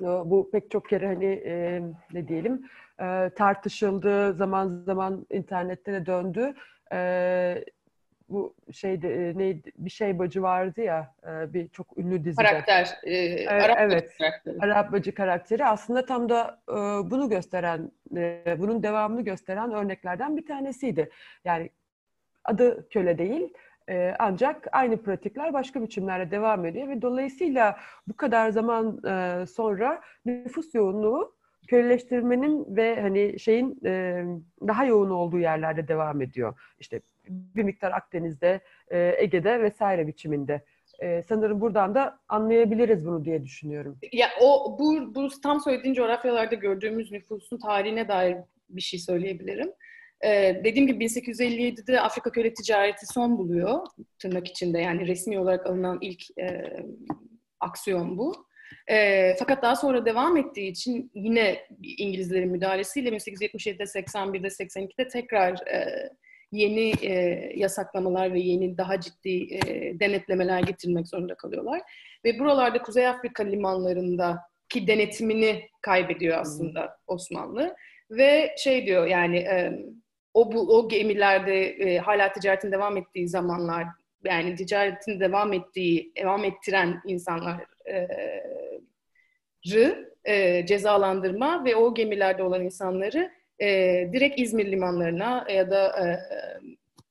e, 0.00 0.04
bu 0.04 0.50
pek 0.50 0.70
çok 0.70 0.88
kere 0.88 1.06
hani 1.06 1.42
e, 1.46 1.82
ne 2.12 2.28
diyelim 2.28 2.62
e, 3.00 3.30
tartışıldı 3.36 4.34
zaman 4.34 4.68
zaman 4.68 5.26
internette 5.30 5.92
de 5.92 6.06
döndü. 6.06 6.54
E, 6.92 7.64
bu 8.30 8.54
şeyde 8.72 9.28
e, 9.28 9.38
neydi 9.38 9.72
bir 9.78 9.90
şey 9.90 10.18
bacı 10.18 10.42
vardı 10.42 10.80
ya 10.80 11.14
e, 11.26 11.52
bir 11.54 11.68
çok 11.68 11.98
ünlü 11.98 12.24
dizide. 12.24 12.42
Karakter. 12.42 12.98
E, 13.02 13.14
e, 13.16 13.48
Arap 13.48 13.76
evet. 13.80 14.14
Karakteri. 14.18 14.58
Arap 14.60 14.92
bacı 14.92 15.14
karakteri 15.14 15.66
aslında 15.66 16.06
tam 16.06 16.28
da 16.28 16.60
e, 16.68 16.74
bunu 17.10 17.28
gösteren, 17.28 17.92
e, 18.16 18.56
bunun 18.58 18.82
devamını 18.82 19.22
gösteren 19.22 19.72
örneklerden 19.72 20.36
bir 20.36 20.46
tanesiydi. 20.46 21.10
Yani 21.44 21.70
adı 22.44 22.88
köle 22.88 23.18
değil 23.18 23.54
e, 23.90 24.14
ancak 24.18 24.68
aynı 24.72 25.02
pratikler 25.02 25.52
başka 25.52 25.82
biçimlerle 25.82 26.30
devam 26.30 26.66
ediyor 26.66 26.88
ve 26.88 27.02
dolayısıyla 27.02 27.76
bu 28.08 28.16
kadar 28.16 28.50
zaman 28.50 29.00
e, 29.06 29.46
sonra 29.46 30.00
nüfus 30.24 30.74
yoğunluğu 30.74 31.34
köleleştirmenin 31.68 32.76
ve 32.76 33.00
hani 33.00 33.38
şeyin 33.38 33.80
e, 33.84 34.24
daha 34.68 34.84
yoğun 34.84 35.10
olduğu 35.10 35.38
yerlerde 35.38 35.88
devam 35.88 36.22
ediyor. 36.22 36.60
İşte 36.78 37.00
bir 37.28 37.62
miktar 37.62 37.92
Akdeniz'de, 37.92 38.60
e, 38.90 39.14
Ege'de 39.18 39.62
vesaire 39.62 40.06
biçiminde. 40.06 40.64
E, 40.98 41.22
sanırım 41.22 41.60
buradan 41.60 41.94
da 41.94 42.18
anlayabiliriz 42.28 43.06
bunu 43.06 43.24
diye 43.24 43.44
düşünüyorum. 43.44 43.98
Ya 44.12 44.28
o 44.40 44.78
bu, 44.78 45.14
bu 45.14 45.28
tam 45.42 45.60
söylediğin 45.60 45.94
coğrafyalarda 45.94 46.54
gördüğümüz 46.54 47.12
nüfusun 47.12 47.58
tarihine 47.58 48.08
dair 48.08 48.36
bir 48.68 48.80
şey 48.80 49.00
söyleyebilirim. 49.00 49.72
Ee, 50.24 50.60
dediğim 50.64 50.86
gibi 50.86 51.04
1857'de 51.04 52.00
Afrika 52.00 52.32
köle 52.32 52.54
ticareti 52.54 53.06
son 53.06 53.38
buluyor 53.38 53.86
tırnak 54.18 54.48
içinde 54.48 54.78
yani 54.78 55.06
resmi 55.06 55.38
olarak 55.38 55.66
alınan 55.66 55.98
ilk 56.00 56.38
e, 56.38 56.76
aksiyon 57.60 58.18
bu. 58.18 58.46
E, 58.86 59.34
fakat 59.38 59.62
daha 59.62 59.76
sonra 59.76 60.04
devam 60.04 60.36
ettiği 60.36 60.70
için 60.70 61.10
yine 61.14 61.66
İngilizlerin 61.82 62.50
müdahalesiyle 62.50 63.08
1877'de, 63.08 63.82
81'de, 63.82 64.46
82'de 64.46 65.08
tekrar 65.08 65.52
e, 65.52 66.10
yeni 66.52 66.92
e, 67.02 67.12
yasaklamalar 67.56 68.34
ve 68.34 68.40
yeni 68.40 68.78
daha 68.78 69.00
ciddi 69.00 69.54
e, 69.54 69.60
denetlemeler 70.00 70.62
getirmek 70.62 71.08
zorunda 71.08 71.34
kalıyorlar. 71.34 71.80
Ve 72.24 72.38
buralarda 72.38 72.82
Kuzey 72.82 73.06
Afrika 73.06 73.42
limanlarında 73.42 74.38
ki 74.68 74.86
denetimini 74.86 75.68
kaybediyor 75.82 76.38
aslında 76.38 76.98
Osmanlı. 77.06 77.76
Ve 78.10 78.54
şey 78.58 78.86
diyor 78.86 79.06
yani 79.06 79.36
e, 79.36 79.72
o 80.34 80.52
bu 80.52 80.78
o 80.78 80.88
gemilerde 80.88 81.64
e, 81.64 81.98
hala 81.98 82.32
ticaretin 82.32 82.72
devam 82.72 82.96
ettiği 82.96 83.28
zamanlar 83.28 83.86
yani 84.24 84.54
ticaretin 84.54 85.20
devam 85.20 85.52
ettiği 85.52 86.12
devam 86.16 86.44
ettiren 86.44 87.02
insanlar 87.06 87.64
e, 87.86 88.08
e, 90.24 90.66
cezalandırma 90.66 91.64
ve 91.64 91.76
o 91.76 91.94
gemilerde 91.94 92.42
olan 92.42 92.64
insanları 92.64 93.30
e, 93.62 93.66
direkt 94.12 94.40
İzmir 94.40 94.72
limanlarına 94.72 95.46
ya 95.50 95.70
da 95.70 95.86
e, 95.86 96.18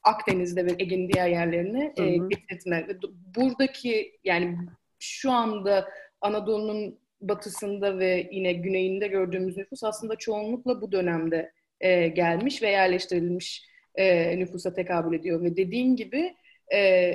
Akdeniz'de 0.03 0.65
ve 0.65 0.71
Ege'nin 0.79 1.09
diğer 1.09 1.27
yerlerine 1.27 1.93
e, 1.97 2.17
getirtme. 2.17 2.88
Buradaki 3.35 4.19
yani 4.23 4.57
şu 4.99 5.31
anda 5.31 5.89
Anadolu'nun 6.21 6.99
batısında 7.21 7.99
ve 7.99 8.29
yine 8.31 8.53
güneyinde 8.53 9.07
gördüğümüz 9.07 9.57
nüfus 9.57 9.83
aslında 9.83 10.15
çoğunlukla 10.15 10.81
bu 10.81 10.91
dönemde 10.91 11.51
e, 11.81 12.07
gelmiş 12.07 12.62
ve 12.62 12.69
yerleştirilmiş 12.69 13.65
e, 13.95 14.38
nüfusa 14.39 14.73
tekabül 14.73 15.17
ediyor. 15.17 15.43
Ve 15.43 15.57
dediğin 15.57 15.95
gibi 15.95 16.35
e, 16.73 17.13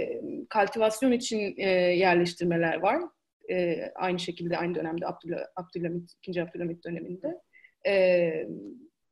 kaltivasyon 0.49 1.13
için 1.13 1.55
e, 1.57 1.69
yerleştirmeler 1.71 2.77
var. 2.77 3.03
E, 3.51 3.81
aynı 3.95 4.19
şekilde 4.19 4.59
aynı 4.59 4.75
dönemde 4.75 5.07
Abdülhamit, 5.07 5.47
Abdülhamit, 5.57 6.13
2. 6.23 6.43
Abdülhamit 6.43 6.85
döneminde. 6.85 7.41
E, 7.87 8.47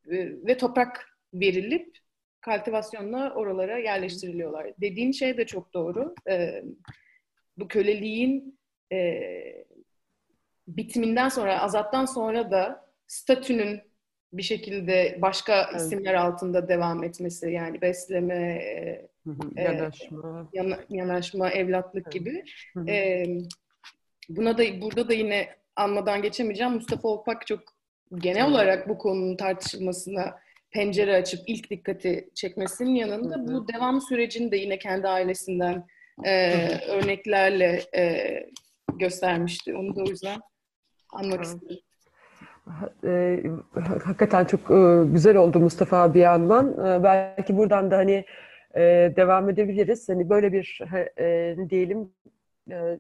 ve 0.07 0.57
toprak 0.57 1.19
verilip 1.35 1.99
kaltivasyonla 2.41 3.35
oralara 3.35 3.79
yerleştiriliyorlar. 3.79 4.73
Dediğin 4.81 5.13
şey 5.13 5.37
de 5.37 5.47
çok 5.47 5.75
doğru. 5.75 6.15
E, 6.29 6.65
bu 7.57 7.69
köleliğin 7.69 8.59
e, 8.93 9.23
bitiminden 10.69 11.29
sonra, 11.29 11.61
azattan 11.61 12.05
sonra 12.05 12.51
da 12.51 12.93
statünün 13.07 13.81
bir 14.33 14.43
şekilde 14.43 15.19
başka 15.23 15.69
evet. 15.71 15.81
isimler 15.81 16.15
altında 16.15 16.69
devam 16.69 17.05
etmesi 17.05 17.51
yani 17.51 17.81
besleme, 17.81 18.35
e, 18.37 19.63
yanaşma, 19.63 20.49
e, 20.53 20.59
yana, 20.59 20.79
yanaşma, 20.91 21.51
evlatlık 21.51 22.07
evet. 22.07 22.13
gibi. 22.13 22.45
E, 22.89 23.27
buna 24.29 24.59
da 24.59 24.81
burada 24.81 25.09
da 25.09 25.15
yine 25.15 25.49
anmadan 25.77 26.23
geçemeyeceğim. 26.23 26.73
Mustafa 26.73 27.09
Opak 27.09 27.47
çok 27.47 27.61
genel 28.19 28.51
olarak 28.51 28.89
bu 28.89 28.99
konunun 28.99 29.37
tartışılmasına 29.37 30.39
pencere 30.71 31.17
açıp 31.17 31.41
ilk 31.47 31.71
dikkati 31.71 32.29
çekmesinin 32.35 32.95
yanında 32.95 33.37
Hı-hı. 33.37 33.47
bu 33.47 33.69
devam 33.69 34.01
sürecini 34.01 34.53
de 34.53 34.57
yine 34.57 34.79
kendi 34.79 35.09
ailesinden 35.09 35.87
e, 36.25 36.53
örneklerle 36.89 37.81
e, 37.97 38.27
göstermişti. 38.99 39.77
Onu 39.77 39.97
da 39.97 40.01
o 40.03 40.07
yüzden 40.07 40.41
anmak 41.13 41.35
Hı-hı. 41.35 41.43
istedim. 41.43 41.79
E, 43.05 43.43
hakikaten 44.05 44.45
çok 44.45 44.61
e, 44.71 45.05
güzel 45.13 45.37
oldu 45.37 45.61
Mustafa 45.61 45.97
abi 46.03 46.19
yandan. 46.19 46.87
E, 46.87 47.03
belki 47.03 47.57
buradan 47.57 47.91
da 47.91 47.97
hani 47.97 48.25
e, 48.75 49.13
devam 49.17 49.51
edebiliriz. 49.51 50.09
Hani 50.09 50.29
böyle 50.29 50.53
bir 50.53 50.81
e, 51.19 51.57
diyelim 51.71 52.13
e, 52.71 52.99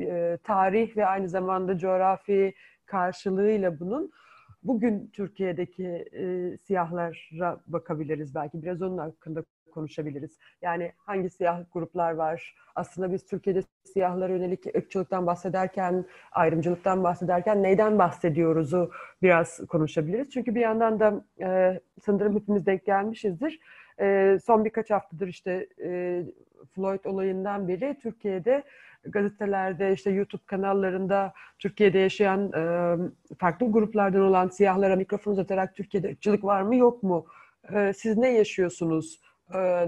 e, 0.00 0.38
tarih 0.44 0.96
ve 0.96 1.06
aynı 1.06 1.28
zamanda 1.28 1.78
coğrafi 1.78 2.54
karşılığıyla 2.86 3.80
bunun 3.80 4.12
bugün 4.62 5.10
Türkiye'deki 5.12 5.86
e, 6.12 6.56
siyahlara 6.56 7.60
bakabiliriz 7.66 8.34
belki. 8.34 8.62
Biraz 8.62 8.82
onun 8.82 8.98
hakkında 8.98 9.44
konuşabiliriz. 9.72 10.38
Yani 10.62 10.92
hangi 10.96 11.30
siyah 11.30 11.64
gruplar 11.72 12.12
var? 12.12 12.54
Aslında 12.74 13.12
biz 13.12 13.26
Türkiye'de 13.26 13.62
siyahlara 13.84 14.32
yönelik 14.32 14.66
ırkçılıktan 14.76 15.26
bahsederken, 15.26 16.04
ayrımcılıktan 16.32 17.04
bahsederken 17.04 17.62
neyden 17.62 17.98
bahsediyoruzu 17.98 18.90
biraz 19.22 19.60
konuşabiliriz. 19.68 20.30
Çünkü 20.30 20.54
bir 20.54 20.60
yandan 20.60 21.00
da 21.00 21.24
e, 21.40 21.80
sanırım 22.02 22.34
hepimiz 22.36 22.66
denk 22.66 22.86
gelmişizdir. 22.86 23.60
E, 24.00 24.38
son 24.44 24.64
birkaç 24.64 24.90
haftadır 24.90 25.28
işte 25.28 25.68
e, 25.84 26.22
Floyd 26.74 27.04
olayından 27.04 27.68
beri 27.68 27.98
Türkiye'de 28.02 28.62
gazetelerde, 29.04 29.92
işte 29.92 30.10
YouTube 30.10 30.42
kanallarında 30.46 31.32
Türkiye'de 31.58 31.98
yaşayan 31.98 32.52
e, 32.52 32.96
farklı 33.38 33.72
gruplardan 33.72 34.20
olan 34.20 34.48
siyahlara 34.48 34.96
mikrofon 34.96 35.32
uzatarak 35.32 35.74
Türkiye'de 35.74 36.08
ırkçılık 36.08 36.44
var 36.44 36.62
mı 36.62 36.76
yok 36.76 37.02
mu? 37.02 37.26
E, 37.74 37.92
siz 37.92 38.16
ne 38.16 38.32
yaşıyorsunuz? 38.32 39.20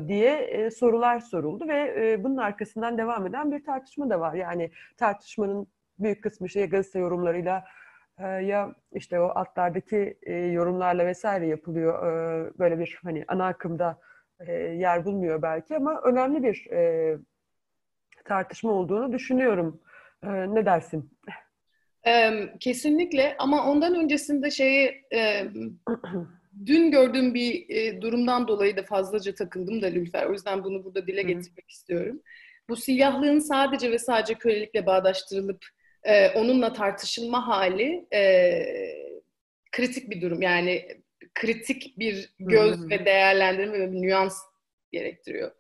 Diye 0.09 0.71
sorular 0.71 1.21
soruldu 1.21 1.69
ve 1.69 2.21
bunun 2.25 2.37
arkasından 2.37 2.99
devam 2.99 3.27
eden 3.27 3.53
bir 3.53 3.65
tartışma 3.65 4.11
da 4.11 4.21
var. 4.21 4.35
Yani 4.35 4.71
tartışmanın 4.97 5.67
büyük 5.99 6.23
kısmı 6.23 6.47
işte 6.47 6.61
ya 6.61 6.67
gazete 6.67 6.99
yorumlarıyla 6.99 7.65
ya 8.21 8.75
işte 8.93 9.21
o 9.21 9.25
altlardaki 9.25 10.19
yorumlarla 10.53 11.07
vesaire 11.07 11.47
yapılıyor. 11.47 11.95
Böyle 12.59 12.79
bir 12.79 12.99
hani 13.03 13.25
ana 13.29 13.47
akımda 13.47 13.99
yer 14.75 15.05
bulmuyor 15.05 15.43
belki 15.43 15.77
ama 15.77 16.01
önemli 16.01 16.43
bir 16.43 16.67
tartışma 18.25 18.73
olduğunu 18.73 19.13
düşünüyorum. 19.13 19.81
Ne 20.25 20.67
dersin? 20.67 21.11
Kesinlikle 22.61 23.37
ama 23.39 23.71
ondan 23.71 23.95
öncesinde 23.95 24.51
şeyi 24.51 25.05
dün 26.67 26.91
gördüğüm 26.91 27.35
bir 27.35 27.69
e, 27.69 28.01
durumdan 28.03 28.49
dolayı 28.49 28.77
da 28.77 28.83
fazlaca 28.83 29.35
takıldım 29.35 29.83
da 29.83 29.87
Lülfer. 29.87 30.27
O 30.27 30.33
yüzden 30.33 30.65
bunu 30.65 30.85
burada 30.85 31.07
dile 31.07 31.23
getirmek 31.23 31.65
Hı. 31.65 31.69
istiyorum. 31.69 32.21
Bu 32.69 32.77
siyahlığın 32.77 33.39
sadece 33.39 33.91
ve 33.91 33.99
sadece 33.99 34.35
kölelikle 34.35 34.87
bağdaştırılıp 34.87 35.67
e, 36.03 36.31
onunla 36.31 36.73
tartışılma 36.73 37.49
hali 37.49 38.07
e, 38.13 38.53
kritik 39.73 40.11
bir 40.11 40.21
durum. 40.21 40.43
Yani 40.43 40.89
kritik 41.35 41.99
bir 41.99 42.35
göz 42.39 42.79
Hı. 42.79 42.91
ve 42.91 43.05
değerlendirme 43.05 43.81
ve 43.81 43.93
bir 43.93 44.03
nüans 44.03 44.39
gerektiriyor. 44.93 45.51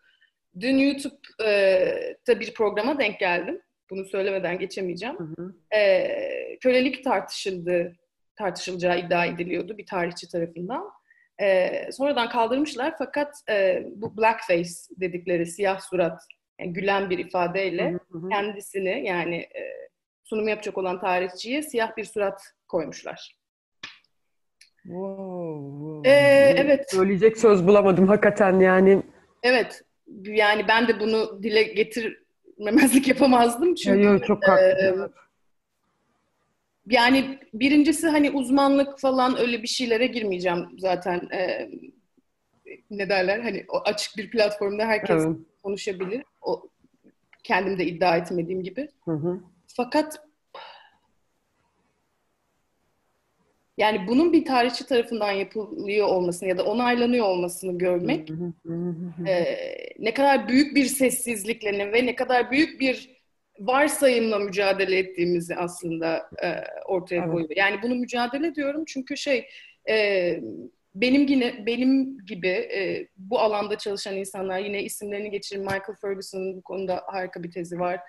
Dün 0.60 0.78
YouTube'da 0.78 2.40
bir 2.40 2.54
programa 2.54 2.98
denk 2.98 3.20
geldim. 3.20 3.60
Bunu 3.90 4.04
söylemeden 4.04 4.58
geçemeyeceğim. 4.58 5.18
Hı 5.18 5.42
hı. 5.42 5.54
E, 5.76 6.58
kölelik 6.60 7.04
tartışıldı 7.04 7.96
tartışılacağı 8.36 8.98
iddia 8.98 9.26
ediliyordu 9.26 9.78
bir 9.78 9.86
tarihçi 9.86 10.28
tarafından. 10.28 10.90
E, 11.40 11.70
sonradan 11.92 12.28
kaldırmışlar 12.28 12.94
fakat 12.98 13.34
e, 13.50 13.82
bu 13.94 14.16
blackface 14.16 14.70
dedikleri 15.00 15.46
siyah 15.46 15.80
surat, 15.80 16.22
yani 16.60 16.72
gülen 16.72 17.10
bir 17.10 17.18
ifadeyle 17.18 17.90
hı 17.90 18.18
hı. 18.18 18.28
kendisini 18.28 19.06
yani 19.06 19.36
e, 19.36 19.88
sunum 20.24 20.48
yapacak 20.48 20.78
olan 20.78 21.00
tarihçiye 21.00 21.62
siyah 21.62 21.96
bir 21.96 22.04
surat 22.04 22.42
koymuşlar. 22.68 23.36
Wow, 24.82 26.10
Ee, 26.10 26.54
evet. 26.56 26.90
Söyleyecek 26.90 27.38
söz 27.38 27.66
bulamadım 27.66 28.08
hakikaten 28.08 28.60
yani. 28.60 29.02
Evet. 29.42 29.82
Yani 30.24 30.68
ben 30.68 30.88
de 30.88 31.00
bunu 31.00 31.42
dile 31.42 31.62
getirmemezlik 31.62 33.08
yapamazdım 33.14 33.74
çünkü. 33.74 34.02
Yok, 34.02 34.26
çok 34.26 34.48
haklı. 34.48 34.62
E, 34.62 34.94
yani 36.86 37.38
birincisi 37.54 38.08
hani 38.08 38.30
uzmanlık 38.30 39.00
falan 39.00 39.38
öyle 39.38 39.62
bir 39.62 39.68
şeylere 39.68 40.06
girmeyeceğim 40.06 40.68
zaten. 40.78 41.28
E, 41.32 41.70
ne 42.90 43.08
derler 43.08 43.40
hani 43.40 43.66
açık 43.84 44.16
bir 44.16 44.30
platformda 44.30 44.84
herkes 44.84 45.24
evet. 45.26 45.36
konuşabilir. 45.62 46.22
O 46.42 46.68
kendim 47.44 47.78
de 47.78 47.84
iddia 47.84 48.16
etmediğim 48.16 48.62
gibi. 48.62 48.88
Hı 49.04 49.12
hı. 49.12 49.40
Fakat 49.66 50.20
yani 53.78 54.06
bunun 54.08 54.32
bir 54.32 54.44
tarihçi 54.44 54.86
tarafından 54.86 55.32
yapılıyor 55.32 56.08
olmasını 56.08 56.48
ya 56.48 56.58
da 56.58 56.64
onaylanıyor 56.64 57.26
olmasını 57.26 57.78
görmek 57.78 58.30
e, 59.26 59.44
ne 59.98 60.14
kadar 60.14 60.48
büyük 60.48 60.76
bir 60.76 60.84
sessizlikle 60.84 61.92
ve 61.92 62.06
ne 62.06 62.16
kadar 62.16 62.50
büyük 62.50 62.80
bir 62.80 63.14
varsayımla 63.58 64.38
mücadele 64.38 64.98
ettiğimizi 64.98 65.56
aslında 65.56 66.30
e, 66.42 66.48
ortaya 66.86 67.20
evet. 67.20 67.30
koyuyor. 67.30 67.56
Yani 67.56 67.82
bunu 67.82 67.94
mücadele 67.94 68.46
ediyorum 68.46 68.84
çünkü 68.86 69.16
şey 69.16 69.46
e, 69.90 70.40
benim 70.94 71.26
yine 71.26 71.66
benim 71.66 72.18
gibi 72.26 72.48
e, 72.48 73.08
bu 73.16 73.40
alanda 73.40 73.78
çalışan 73.78 74.16
insanlar 74.16 74.58
yine 74.58 74.82
isimlerini 74.82 75.30
geçirin 75.30 75.62
Michael 75.62 75.96
Ferguson'ın 76.00 76.56
bu 76.56 76.62
konuda 76.62 77.02
harika 77.06 77.42
bir 77.42 77.50
tezi 77.50 77.78
var. 77.78 78.00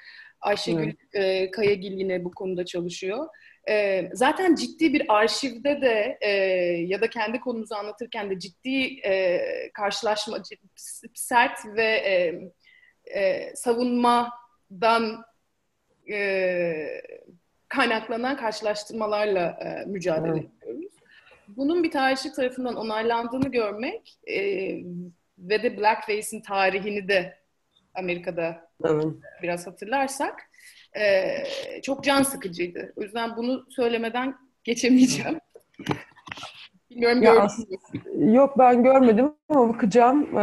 Ayşegül 0.41 0.93
evet. 1.13 1.25
e, 1.25 1.51
Kayagil 1.51 1.91
yine 1.91 2.23
bu 2.23 2.31
konuda 2.31 2.65
çalışıyor. 2.65 3.27
E, 3.69 4.09
zaten 4.13 4.55
ciddi 4.55 4.93
bir 4.93 5.05
arşivde 5.07 5.81
de 5.81 6.17
e, 6.21 6.29
ya 6.87 7.01
da 7.01 7.09
kendi 7.09 7.39
konumuzu 7.39 7.75
anlatırken 7.75 8.29
de 8.29 8.39
ciddi 8.39 8.99
e, 9.03 9.39
karşılaşma, 9.73 10.37
sert 11.13 11.65
ve 11.65 11.85
e, 11.85 12.41
e, 13.19 13.55
savunmadan 13.55 15.25
e, 16.11 17.01
kaynaklanan 17.67 18.37
karşılaştırmalarla 18.37 19.41
e, 19.49 19.85
mücadele 19.85 20.31
evet. 20.31 20.63
ediyoruz. 20.63 20.93
Bunun 21.47 21.83
bir 21.83 21.91
tarihçi 21.91 22.31
tarafından 22.31 22.75
onaylandığını 22.75 23.51
görmek 23.51 24.19
e, 24.27 24.41
ve 25.37 25.63
de 25.63 25.77
Blackface'in 25.77 26.41
tarihini 26.41 27.07
de 27.07 27.37
Amerika'da 27.93 28.69
evet. 28.85 29.05
biraz 29.43 29.67
hatırlarsak 29.67 30.49
e, 30.99 31.81
çok 31.81 32.03
can 32.03 32.23
sıkıcıydı. 32.23 32.93
O 32.95 33.01
yüzden 33.01 33.37
bunu 33.37 33.65
söylemeden 33.69 34.35
geçemeyeceğim. 34.63 35.39
Bilmiyorum 36.89 37.23
ya 37.23 37.33
gördün 37.33 38.33
Yok 38.33 38.57
ben 38.57 38.83
görmedim 38.83 39.33
ama 39.49 39.73
bakacağım. 39.73 40.37
Ee, 40.37 40.41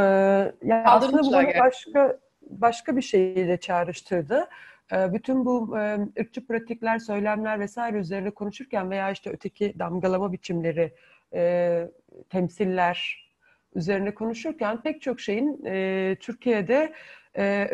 yani 0.65 0.85
aslında 0.85 1.23
bu 1.23 1.33
bana 1.33 1.49
başka 1.61 2.19
başka 2.43 2.97
bir 2.97 3.03
şeyle 3.03 3.57
çağrıştırdı. 3.57 4.49
Ee, 4.93 5.13
bütün 5.13 5.45
bu 5.45 5.79
e, 5.79 5.99
ırkçı 6.21 6.47
pratikler, 6.47 6.99
söylemler 6.99 7.61
vesaire 7.61 7.99
üzerine 7.99 8.31
konuşurken 8.31 8.91
veya 8.91 9.11
işte 9.11 9.31
öteki 9.31 9.75
damgalama 9.79 10.33
biçimleri, 10.33 10.95
e, 11.35 11.89
temsiller 12.31 13.29
üzerine 13.75 14.15
konuşurken 14.15 14.83
pek 14.83 15.03
çok 15.03 15.21
şeyin 15.21 15.65
e, 15.67 16.17
Türkiye'de 16.21 16.93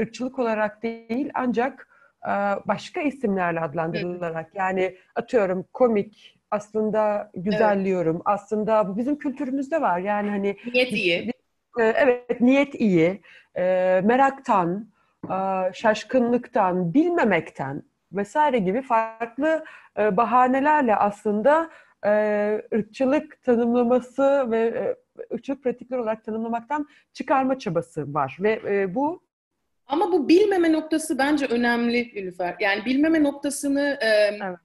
ırkçılık 0.01 0.39
olarak 0.39 0.83
değil 0.83 1.31
ancak 1.35 1.89
başka 2.67 3.01
isimlerle 3.01 3.61
adlandırılarak 3.61 4.55
yani 4.55 4.97
atıyorum 5.15 5.65
komik 5.73 6.39
aslında 6.51 7.31
güzelliyorum. 7.35 8.17
Evet. 8.17 8.23
Aslında 8.25 8.89
bu 8.89 8.97
bizim 8.97 9.19
kültürümüzde 9.19 9.81
var. 9.81 9.99
Yani 9.99 10.31
hani 10.31 10.57
niyet 10.73 10.93
iyi. 10.93 11.33
evet, 11.79 12.41
niyet 12.41 12.75
iyi. 12.75 13.23
meraktan, 14.05 14.89
şaşkınlıktan, 15.73 16.95
bilmemekten 16.95 17.83
vesaire 18.13 18.59
gibi 18.59 18.83
farklı 18.83 19.65
bahanelerle 19.99 20.97
aslında 20.97 21.71
ırkçılık 22.75 23.43
tanımlaması 23.43 24.51
ve 24.51 24.97
ırkçılık 25.33 25.63
pratikleri 25.63 26.01
olarak 26.01 26.25
tanımlamaktan 26.25 26.89
çıkarma 27.13 27.59
çabası 27.59 28.15
var 28.15 28.37
ve 28.41 28.95
bu 28.95 29.28
ama 29.89 30.13
bu 30.13 30.29
bilmeme 30.29 30.73
noktası 30.73 31.19
bence 31.19 31.47
önemli 31.47 32.11
Gülüfer. 32.11 32.57
Yani 32.61 32.85
bilmeme 32.85 33.23
noktasını 33.23 33.99
evet. 34.01 34.59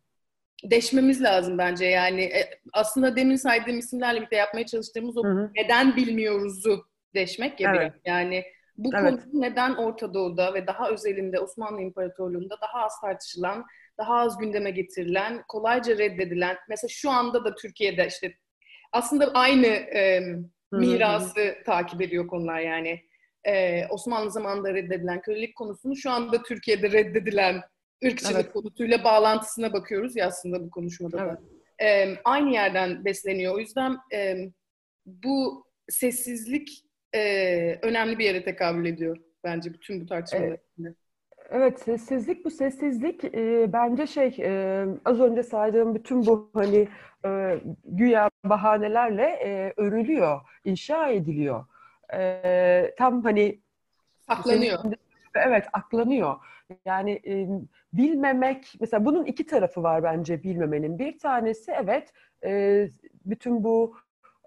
deşmemiz 0.64 1.24
lazım 1.24 1.58
bence. 1.58 1.86
Yani 1.86 2.32
aslında 2.74 3.16
demin 3.16 3.36
saydığım 3.36 3.80
isimlerle 3.80 4.18
birlikte 4.18 4.36
yapmaya 4.36 4.66
çalıştığımız 4.66 5.18
o 5.18 5.24
hı 5.24 5.28
hı. 5.28 5.52
neden 5.56 5.96
bilmiyoruzu 5.96 6.86
deşmek 7.16 7.60
ya 7.60 7.72
evet. 7.72 7.82
biraz. 7.82 7.94
Yani 8.06 8.44
bu 8.78 8.90
evet. 8.96 9.10
konu 9.10 9.42
neden 9.42 9.74
Orta 9.74 10.14
Doğu'da 10.14 10.54
ve 10.54 10.68
daha 10.68 10.90
özelinde 10.90 11.40
Osmanlı 11.40 11.82
İmparatorluğu'nda 11.82 12.56
daha 12.62 12.86
az 12.86 13.02
tartışılan, 13.02 13.66
daha 13.98 14.16
az 14.16 14.38
gündeme 14.38 14.72
getirilen, 14.72 15.44
kolayca 15.48 15.98
reddedilen, 15.98 16.58
mesela 16.70 16.90
şu 16.90 17.10
anda 17.10 17.46
da 17.46 17.56
Türkiye'de 17.56 18.08
işte 18.08 18.34
aslında 18.92 19.32
aynı 19.34 19.68
e, 19.68 20.22
mirası 20.72 21.42
Hı-hı. 21.42 21.64
takip 21.66 22.02
ediyor 22.02 22.28
konular 22.28 22.60
yani. 22.60 23.02
E, 23.48 23.88
Osmanlı 23.88 24.32
zamanında 24.32 24.74
reddedilen 24.74 25.22
kölelik 25.22 25.56
konusunu 25.56 25.96
şu 25.96 26.12
anda 26.12 26.44
Türkiye'de 26.44 26.92
reddedilen 26.92 27.62
ırkçılık 28.06 28.36
evet. 28.36 28.54
konusuyla 28.54 29.04
bağlantısına 29.04 29.74
bakıyoruz 29.74 30.16
ya 30.16 30.28
aslında 30.28 30.64
bu 30.64 30.70
konuşmada 30.70 31.24
evet. 31.24 31.38
da. 31.80 31.86
e, 31.86 32.18
aynı 32.24 32.54
yerden 32.54 33.06
besleniyor. 33.06 33.56
O 33.56 33.60
yüzden 33.60 33.98
e, 34.14 34.36
bu 35.06 35.66
sessizlik 35.90 36.84
e, 37.16 37.20
önemli 37.82 38.20
bir 38.20 38.26
yere 38.26 38.44
tekabül 38.44 38.86
ediyor 38.86 39.18
bence 39.44 39.74
bütün 39.74 40.02
bu 40.02 40.06
tartışmalar 40.06 40.58
içinde. 40.72 40.96
Evet, 41.50 41.80
sessizlik 41.80 42.46
bu 42.46 42.52
sessizlik 42.52 43.24
e, 43.24 43.74
bence 43.74 44.08
şey 44.08 44.36
e, 44.40 44.86
az 45.06 45.20
önce 45.20 45.44
saydığım 45.44 45.96
bütün 45.96 46.26
bu 46.26 46.52
hani 46.54 46.88
e, 47.26 47.60
güya 47.84 48.30
bahanelerle 48.46 49.24
e, 49.24 49.74
örülüyor, 49.78 50.42
inşa 50.66 51.10
ediliyor. 51.10 51.66
E, 52.14 52.96
tam 52.98 53.24
hani 53.24 53.60
aklanıyor. 54.28 54.80
Senin, 54.82 54.96
evet, 55.36 55.66
aklanıyor. 55.74 56.36
Yani 56.86 57.22
e, 57.28 57.48
bilmemek, 57.94 58.74
mesela 58.80 59.06
bunun 59.06 59.26
iki 59.26 59.46
tarafı 59.46 59.84
var 59.84 60.04
bence 60.04 60.44
bilmemenin. 60.44 61.00
Bir 61.00 61.20
tanesi 61.20 61.72
evet, 61.72 62.14
e, 62.44 62.90
bütün 63.26 63.64
bu 63.64 63.96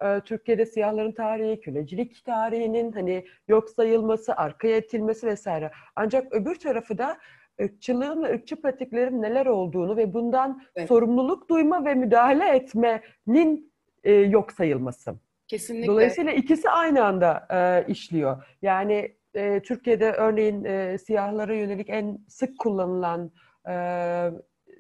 e, 0.03 0.21
Türkiye'de 0.21 0.67
siyahların 0.67 1.13
tarihi, 1.13 1.61
kölecilik 1.61 2.25
tarihinin 2.25 2.93
hani 2.93 3.27
yok 3.49 3.71
sayılması, 3.71 4.37
arkaya 4.37 4.77
itilmesi 4.77 5.27
vesaire. 5.27 5.71
Ancak 5.97 6.33
öbür 6.33 6.55
tarafı 6.55 6.99
da 6.99 7.19
ırkçılığın 7.61 8.23
ve 8.23 8.33
ırkçı 8.33 8.63
pratiklerin 8.63 9.23
neler 9.23 9.47
olduğunu 9.47 9.97
ve 9.97 10.15
bundan 10.15 10.63
evet. 10.77 10.89
sorumluluk 10.89 11.49
duyma 11.49 11.85
ve 11.85 11.95
müdahale 11.95 12.57
etmenin 12.57 13.73
e, 14.05 14.13
yok 14.13 14.53
sayılması. 14.53 15.15
Kesinlikle. 15.49 15.87
Dolayısıyla 15.87 16.33
ikisi 16.33 16.71
aynı 16.71 17.05
anda 17.05 17.47
e, 17.51 17.91
işliyor. 17.93 18.45
Yani 18.63 19.17
e, 19.35 19.63
Türkiye'de 19.63 20.13
örneğin 20.13 20.65
e, 20.65 20.99
siyahlara 20.99 21.55
yönelik 21.55 21.91
en 21.91 22.19
sık 22.29 22.59
kullanılan 22.59 23.31
e, 23.69 23.75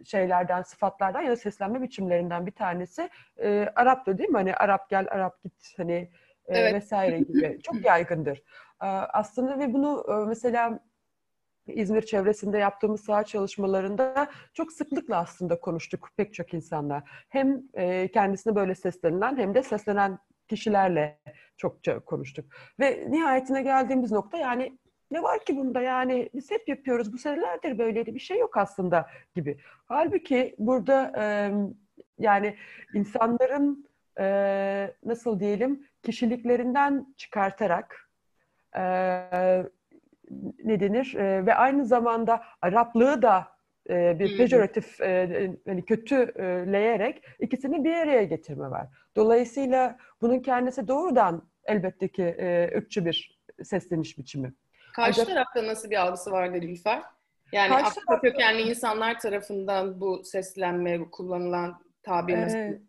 şeylerden, 0.04 0.62
sıfatlardan 0.62 1.20
ya 1.20 1.30
da 1.30 1.36
seslenme 1.36 1.82
biçimlerinden 1.82 2.46
bir 2.46 2.52
tanesi 2.52 3.10
e, 3.36 3.68
Arap'tı 3.76 4.18
değil 4.18 4.30
mi? 4.30 4.36
Hani 4.36 4.54
Arap 4.54 4.90
gel, 4.90 5.06
Arap 5.10 5.42
git 5.42 5.74
hani 5.76 6.10
e, 6.46 6.58
evet. 6.58 6.74
vesaire 6.74 7.18
gibi. 7.18 7.58
Çok 7.62 7.84
yaygındır. 7.84 8.38
E, 8.82 8.86
aslında 8.86 9.58
ve 9.58 9.72
bunu 9.72 10.04
e, 10.08 10.26
mesela 10.28 10.80
İzmir 11.66 12.02
çevresinde 12.02 12.58
yaptığımız 12.58 13.04
saha 13.04 13.24
çalışmalarında 13.24 14.30
çok 14.54 14.72
sıklıkla 14.72 15.16
aslında 15.16 15.60
konuştuk 15.60 16.08
pek 16.16 16.34
çok 16.34 16.54
insanla. 16.54 17.02
Hem 17.28 17.62
e, 17.74 18.08
kendisine 18.08 18.54
böyle 18.54 18.74
seslenilen 18.74 19.36
hem 19.36 19.54
de 19.54 19.62
seslenen 19.62 20.18
kişilerle 20.48 21.18
çokça 21.56 22.00
konuştuk. 22.00 22.44
Ve 22.80 23.04
nihayetine 23.08 23.62
geldiğimiz 23.62 24.12
nokta 24.12 24.38
yani 24.38 24.78
ne 25.10 25.22
var 25.22 25.44
ki 25.44 25.56
bunda 25.56 25.80
yani 25.80 26.30
biz 26.34 26.50
hep 26.50 26.68
yapıyoruz 26.68 27.12
bu 27.12 27.18
senelerdir 27.18 27.78
böyleydi 27.78 28.14
bir 28.14 28.20
şey 28.20 28.38
yok 28.38 28.56
aslında 28.56 29.06
gibi. 29.34 29.58
Halbuki 29.86 30.54
burada 30.58 31.12
e, 31.18 31.52
yani 32.18 32.56
insanların 32.94 33.86
e, 34.20 34.94
nasıl 35.04 35.40
diyelim 35.40 35.86
kişiliklerinden 36.02 37.14
çıkartarak 37.16 38.10
e, 38.76 38.82
ne 40.64 40.80
denir 40.80 41.14
e, 41.14 41.46
ve 41.46 41.54
aynı 41.54 41.84
zamanda 41.84 42.42
Araplığı 42.62 43.22
da 43.22 43.55
e, 43.90 44.18
bir 44.18 44.36
pejoratif 44.36 45.00
e, 45.00 45.50
hani 45.66 45.84
kötüleyerek 45.84 47.22
ikisini 47.40 47.84
bir 47.84 47.94
araya 47.94 48.24
getirme 48.24 48.70
var. 48.70 48.86
Dolayısıyla 49.16 49.98
bunun 50.22 50.38
kendisi 50.38 50.88
doğrudan 50.88 51.42
elbette 51.64 52.08
ki 52.08 52.22
e, 52.22 52.70
ırkçı 52.76 53.04
bir 53.04 53.38
sesleniş 53.62 54.18
biçimi. 54.18 54.54
Karşı 54.92 55.20
Ancak, 55.22 55.34
tarafta 55.34 55.66
nasıl 55.66 55.90
bir 55.90 55.96
algısı 55.96 56.30
var 56.30 56.52
Nilüfer? 56.52 57.02
Yani 57.52 57.74
Afrika 57.74 58.06
tarafta, 58.06 58.20
kökenli 58.20 58.62
insanlar 58.62 59.20
tarafından 59.20 60.00
bu 60.00 60.24
seslenme, 60.24 61.00
bu 61.00 61.10
kullanılan 61.10 61.82
tabir 62.02 62.40
nasıl? 62.40 62.56
E, 62.56 62.80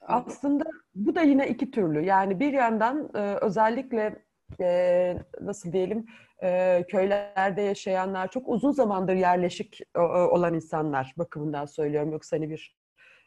aslında 0.00 0.64
bu 0.94 1.14
da 1.14 1.22
yine 1.22 1.48
iki 1.48 1.70
türlü. 1.70 2.04
Yani 2.04 2.40
bir 2.40 2.52
yandan 2.52 3.10
e, 3.14 3.18
özellikle 3.18 4.22
e, 4.60 5.16
nasıl 5.40 5.72
diyelim 5.72 6.06
e, 6.42 6.84
köylerde 6.88 7.62
yaşayanlar, 7.62 8.30
çok 8.30 8.48
uzun 8.48 8.72
zamandır 8.72 9.14
yerleşik 9.14 9.80
e, 9.96 10.00
olan 10.00 10.54
insanlar 10.54 11.14
bakımından 11.16 11.66
söylüyorum. 11.66 12.12
Yoksa 12.12 12.36
hani 12.36 12.50
bir 12.50 12.76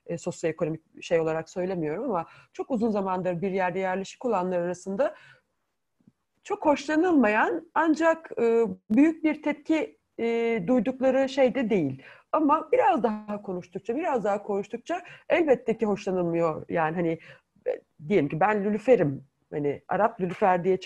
e, 0.06 0.18
sosyoekonomik 0.18 1.04
şey 1.04 1.20
olarak 1.20 1.50
söylemiyorum 1.50 2.04
ama 2.04 2.26
çok 2.54 2.72
uzun 2.72 2.90
zamandır 2.90 3.42
bir 3.42 3.52
yerde 3.52 3.80
yerleşik 3.80 4.26
olanlar 4.26 4.60
arasında 4.60 5.16
çok 6.44 6.66
hoşlanılmayan 6.66 7.72
ancak 7.74 8.32
e, 8.42 8.66
büyük 8.90 9.24
bir 9.24 9.42
tepki 9.42 9.98
e, 10.20 10.60
duydukları 10.68 11.30
şey 11.30 11.56
de 11.56 11.70
değil. 11.70 12.04
Ama 12.32 12.70
biraz 12.72 13.04
daha 13.04 13.42
konuştukça, 13.42 13.96
biraz 13.96 14.24
daha 14.24 14.44
konuştukça 14.44 15.02
elbette 15.30 15.78
ki 15.78 15.86
hoşlanılmıyor. 15.86 16.66
Yani 16.70 16.96
hani 16.96 17.20
e, 17.68 17.82
diyelim 18.08 18.30
ki 18.30 18.40
ben 18.40 18.64
Lülüfer'im, 18.64 19.28
hani 19.52 19.84
Arap 19.88 20.22
Lülüfer 20.22 20.64
diye 20.64 20.80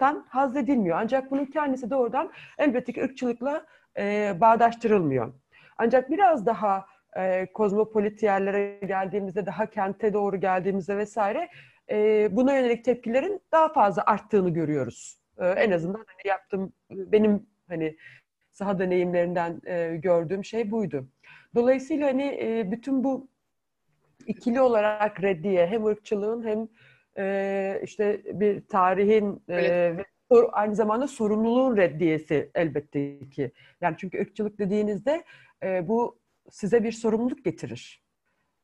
çağrılmaktan 0.00 0.26
haz 0.28 0.56
edilmiyor. 0.56 0.96
Ancak 1.00 1.30
bunun 1.30 1.44
kendisi 1.44 1.90
doğrudan 1.90 2.32
elbette 2.58 3.04
ırkçılıkla 3.04 3.66
e, 3.98 4.34
bağdaştırılmıyor. 4.40 5.32
Ancak 5.78 6.10
biraz 6.10 6.46
daha 6.46 6.86
e, 7.16 7.46
kozmopolit 7.54 8.22
yerlere 8.22 8.80
geldiğimizde, 8.86 9.46
daha 9.46 9.66
kente 9.66 10.12
doğru 10.12 10.36
geldiğimizde 10.40 10.96
vesaire 10.96 11.48
e, 11.90 12.28
buna 12.30 12.56
yönelik 12.56 12.84
tepkilerin 12.84 13.40
daha 13.52 13.72
fazla 13.72 14.02
arttığını 14.06 14.50
görüyoruz. 14.50 15.18
E, 15.38 15.46
en 15.46 15.72
azından 15.72 16.04
hani 16.06 16.28
yaptığım, 16.28 16.72
benim 16.90 17.46
hani 17.68 17.96
saha 18.52 18.78
deneyimlerinden 18.78 19.60
e, 19.66 19.96
gördüğüm 19.96 20.44
şey 20.44 20.70
buydu. 20.70 21.08
Dolayısıyla 21.54 22.08
hani 22.08 22.38
e, 22.42 22.70
bütün 22.70 23.04
bu 23.04 23.28
ikili 24.26 24.60
olarak 24.60 25.22
reddiye 25.22 25.66
hem 25.66 25.86
ırkçılığın 25.86 26.46
hem 26.46 26.68
e, 27.18 27.80
işte 27.84 28.22
bir 28.40 28.66
tarihin 28.66 29.42
e, 29.48 29.56
ve 29.96 30.04
aynı 30.52 30.74
zamanda 30.74 31.08
sorumluluğun 31.08 31.76
reddiyesi 31.76 32.50
elbette 32.54 33.18
ki. 33.28 33.52
Yani 33.80 33.96
çünkü 33.98 34.20
ırkçılık 34.20 34.58
dediğinizde 34.58 35.24
e, 35.62 35.88
bu 35.88 36.18
size 36.50 36.84
bir 36.84 36.92
sorumluluk 36.92 37.44
getirir. 37.44 38.02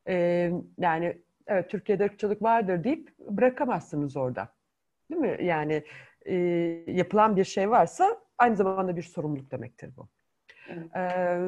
E, 0.08 0.50
yani 0.78 1.18
evet 1.46 1.70
Türkiye'de 1.70 2.04
ırkçılık 2.04 2.42
vardır 2.42 2.84
deyip 2.84 3.18
bırakamazsınız 3.18 4.16
orada. 4.16 4.48
Değil 5.10 5.20
mi? 5.20 5.44
Yani 5.44 5.84
e, 6.26 6.34
yapılan 6.86 7.36
bir 7.36 7.44
şey 7.44 7.70
varsa 7.70 8.18
aynı 8.38 8.56
zamanda 8.56 8.96
bir 8.96 9.02
sorumluluk 9.02 9.50
demektir 9.50 9.90
bu. 9.96 10.08
Evet. 10.68 10.96
Ee, 10.96 11.40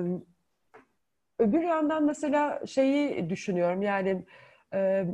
öbür 1.39 1.63
yandan 1.63 2.05
mesela 2.05 2.67
şeyi 2.67 3.31
düşünüyorum 3.31 3.83
yani 3.83 4.25
e, 4.75 5.07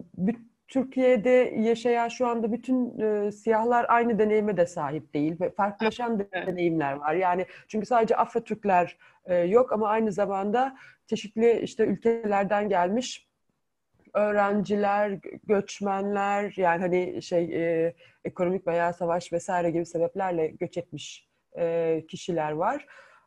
Türkiye'de 0.71 1.55
yaşayan 1.57 2.09
şu 2.09 2.27
anda 2.27 2.53
bütün 2.53 2.99
e, 2.99 3.33
siyahlar 3.33 3.87
aynı 3.89 4.19
deneyime 4.19 4.57
de 4.57 4.67
sahip 4.67 5.15
değil 5.15 5.41
ve 5.41 5.51
farklılaşan 5.51 6.27
evet. 6.33 6.47
deneyimler 6.47 6.93
var. 6.93 7.15
Yani 7.15 7.47
çünkü 7.69 7.87
sadece 7.87 8.17
Afro 8.17 8.45
Türkler 8.45 8.97
e, 9.25 9.35
yok 9.35 9.73
ama 9.73 9.89
aynı 9.89 10.13
zamanda 10.13 10.77
çeşitli 11.07 11.61
işte 11.61 11.85
ülkelerden 11.85 12.69
gelmiş 12.69 13.29
öğrenciler, 14.15 15.19
göçmenler 15.47 16.55
yani 16.57 16.81
hani 16.81 17.23
şey 17.23 17.45
e, 17.45 17.95
ekonomik 18.25 18.67
veya 18.67 18.93
savaş 18.93 19.33
vesaire 19.33 19.71
gibi 19.71 19.87
sebeplerle 19.87 20.47
göç 20.47 20.79
etmiş 20.79 21.29
e, 21.59 22.05
kişiler 22.09 22.53
var. 22.53 22.87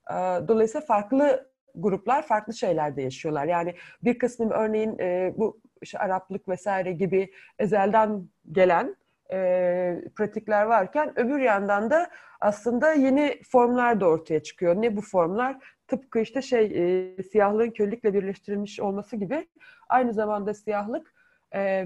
E, 0.10 0.14
dolayısıyla 0.48 0.86
farklı 0.86 1.53
gruplar 1.76 2.28
farklı 2.28 2.54
şeylerde 2.54 3.02
yaşıyorlar. 3.02 3.46
Yani 3.46 3.76
bir 4.04 4.20
kısmı 4.20 4.54
örneğin 4.54 5.00
e, 5.00 5.34
bu 5.38 5.60
işte 5.82 6.00
Araplık 6.00 6.50
vesaire 6.50 6.92
gibi 6.92 7.32
ezelden 7.60 8.30
gelen 8.52 8.96
e, 9.32 10.02
pratikler 10.16 10.66
varken 10.66 11.20
öbür 11.20 11.40
yandan 11.40 11.90
da 11.90 12.10
aslında 12.42 12.94
yeni 12.94 13.42
formlar 13.52 14.02
da 14.02 14.08
ortaya 14.08 14.44
çıkıyor. 14.44 14.76
Ne 14.76 14.98
bu 14.98 15.02
formlar? 15.02 15.58
tıpkı 15.88 16.20
işte 16.20 16.42
şey 16.42 16.66
e, 16.66 17.24
siyahlığın 17.24 17.72
kölelikle 17.72 18.14
birleştirilmiş 18.14 18.80
olması 18.80 19.16
gibi 19.16 19.48
aynı 19.90 20.14
zamanda 20.14 20.54
siyahlık 20.54 21.14
e, 21.56 21.86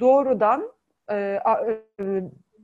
doğrudan 0.00 0.72
e, 1.10 1.40
a, 1.44 1.66
e, 2.00 2.22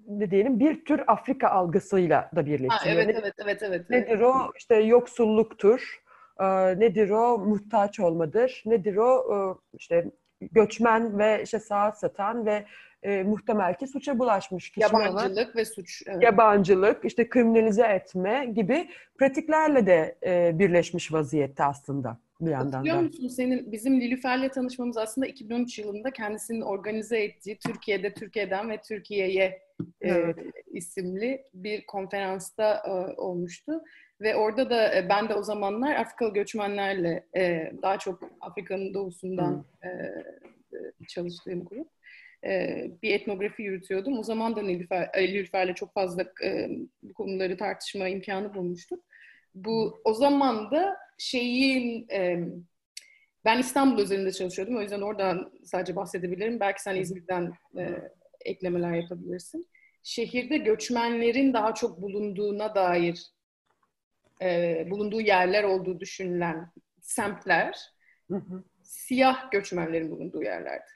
ne 0.09 0.31
diyelim 0.31 0.61
bir 0.61 0.85
tür 0.85 1.03
Afrika 1.07 1.49
algısıyla 1.49 2.31
da 2.37 2.47
birleştiriyor. 2.47 3.03
evet, 3.03 3.17
evet, 3.21 3.35
evet, 3.45 3.63
evet. 3.63 3.91
Nedir 3.91 4.21
o? 4.21 4.53
İşte 4.57 4.75
yoksulluktur. 4.75 6.03
E, 6.41 6.47
nedir 6.81 7.11
o? 7.11 7.39
Muhtaç 7.39 8.01
olmadır. 8.01 8.63
Nedir 8.67 8.97
o? 8.97 9.35
E, 9.35 9.39
işte 9.77 10.11
göçmen 10.53 11.19
ve 11.19 11.43
işte 11.43 11.59
saat 11.59 11.99
satan 11.99 12.47
ve 12.47 12.65
e, 13.03 13.23
muhtemel 13.23 13.75
ki 13.75 13.87
suça 13.87 14.19
bulaşmış 14.19 14.71
kişi 14.71 14.81
Yabancılık 14.81 15.37
olan, 15.37 15.57
ve 15.57 15.65
suç. 15.65 16.03
Evet. 16.07 16.23
Yabancılık, 16.23 17.05
işte 17.05 17.29
kriminalize 17.29 17.87
etme 17.87 18.53
gibi 18.55 18.89
pratiklerle 19.19 19.87
de 19.87 20.19
e, 20.27 20.59
birleşmiş 20.59 21.13
vaziyette 21.13 21.65
aslında 21.65 22.19
bir 22.41 22.51
yandan 22.51 22.83
Biliyor 22.83 23.01
musun 23.01 23.29
senin 23.29 23.73
bizim 23.73 23.99
Nilüfer'le 23.99 24.49
tanışmamız 24.49 24.97
aslında 24.97 25.27
2013 25.27 25.79
yılında 25.79 26.11
kendisinin 26.11 26.61
organize 26.61 27.19
ettiği 27.19 27.59
Türkiye'de 27.59 28.15
Türkiye'den 28.15 28.71
ve 28.71 28.81
Türkiye'ye 28.81 29.45
e, 29.45 30.09
evet. 30.09 30.39
e, 30.39 30.53
isimli 30.73 31.45
bir 31.55 31.87
konferansta 31.87 32.83
e, 32.87 33.21
olmuştu. 33.21 33.83
Ve 34.21 34.37
orada 34.37 34.71
da 34.71 34.95
e, 34.97 35.09
ben 35.09 35.29
de 35.29 35.35
o 35.35 35.43
zamanlar 35.43 35.97
Afrikalı 35.97 36.33
göçmenlerle 36.33 37.27
e, 37.37 37.73
daha 37.83 37.99
çok 37.99 38.23
Afrika'nın 38.41 38.95
doğusundan 38.95 39.67
e, 39.83 39.89
e, 39.89 41.07
çalıştığım 41.09 41.65
grup 41.65 41.89
e, 42.45 42.85
bir 43.03 43.15
etnografi 43.15 43.63
yürütüyordum. 43.63 44.19
O 44.19 44.23
zaman 44.23 44.57
da 44.57 44.63
Nilüfer, 44.63 45.11
Nilüfer'le 45.17 45.75
çok 45.75 45.95
fazla 45.95 46.23
e, 46.45 46.69
bu 47.03 47.15
konuları 47.15 47.57
tartışma 47.57 48.09
imkanı 48.09 48.55
bulmuştuk. 48.55 49.05
Bu 49.55 50.01
o 50.05 50.15
zaman 50.15 50.71
da 50.71 50.97
şeyin 51.19 52.09
e, 52.13 52.39
ben 53.45 53.59
İstanbul 53.59 54.03
üzerinde 54.03 54.33
çalışıyordum. 54.33 54.77
O 54.77 54.81
yüzden 54.81 55.01
oradan 55.01 55.53
sadece 55.65 55.97
bahsedebilirim. 55.97 56.61
Belki 56.61 56.83
sen 56.83 56.97
İzmir'den 56.97 57.53
e, 57.79 57.95
eklemeler 58.45 58.93
yapabilirsin. 58.95 59.67
Şehirde 60.03 60.59
göçmenlerin 60.59 61.53
daha 61.53 61.75
çok 61.75 62.03
bulunduğuna 62.03 62.75
dair 62.75 63.27
e, 64.43 64.87
bulunduğu 64.91 65.21
yerler 65.21 65.65
olduğu 65.65 66.01
düşünülen 66.01 66.71
semtler 67.01 67.79
hı 68.31 68.37
hı. 68.37 68.65
siyah 68.83 69.51
göçmenlerin 69.51 70.11
bulunduğu 70.11 70.43
yerlerdi. 70.43 70.91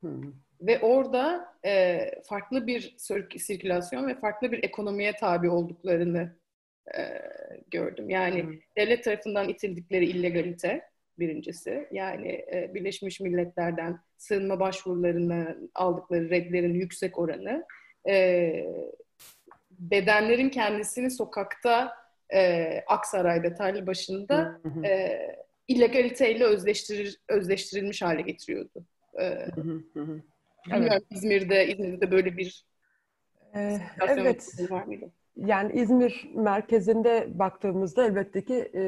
Hı 0.00 0.08
hı. 0.08 0.32
Ve 0.60 0.80
orada 0.80 1.54
e, 1.64 2.00
farklı 2.28 2.66
bir 2.66 2.94
sirkülasyon 3.38 4.08
ve 4.08 4.14
farklı 4.14 4.52
bir 4.52 4.62
ekonomiye 4.62 5.12
tabi 5.16 5.50
olduklarını 5.50 6.36
e, 6.96 7.22
gördüm. 7.70 8.10
Yani 8.10 8.42
hmm. 8.42 8.58
devlet 8.76 9.04
tarafından 9.04 9.48
itildikleri 9.48 10.04
illegalite 10.04 10.82
birincisi. 11.18 11.88
Yani 11.92 12.28
e, 12.28 12.70
Birleşmiş 12.74 13.20
Milletler'den 13.20 13.98
sığınma 14.16 14.60
başvurularını 14.60 15.58
aldıkları 15.74 16.30
redlerin 16.30 16.74
yüksek 16.74 17.18
oranı. 17.18 17.64
E, 18.08 18.52
bedenlerin 19.70 20.48
kendisini 20.48 21.10
sokakta 21.10 22.01
e, 22.34 22.84
Aksaray'da, 22.86 23.54
tarla 23.54 23.86
başında 23.86 24.60
e, 24.84 25.18
illegaliteyle 25.68 26.44
özleştirir, 26.44 27.20
özleştirilmiş 27.28 28.02
hale 28.02 28.22
getiriyordu. 28.22 28.84
E, 29.20 29.46
evet. 30.72 31.02
İzmir'de, 31.10 31.66
İzmir'de 31.66 32.10
böyle 32.10 32.36
bir 32.36 32.64
ee, 33.54 33.80
evet. 34.08 34.70
var 34.70 34.84
mıydı? 34.84 35.12
Yani 35.36 35.72
İzmir 35.72 36.30
merkezinde 36.34 37.28
baktığımızda 37.34 38.06
elbette 38.06 38.44
ki 38.44 38.70
e, 38.74 38.80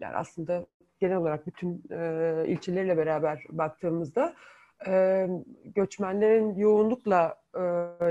yani 0.00 0.16
aslında 0.16 0.66
genel 1.00 1.16
olarak 1.16 1.46
bütün 1.46 1.82
e, 1.90 2.44
ilçeleriyle 2.46 2.96
beraber 2.96 3.44
baktığımızda 3.50 4.34
e, 4.86 5.26
göçmenlerin 5.64 6.54
yoğunlukla 6.54 7.34
e, 7.54 7.60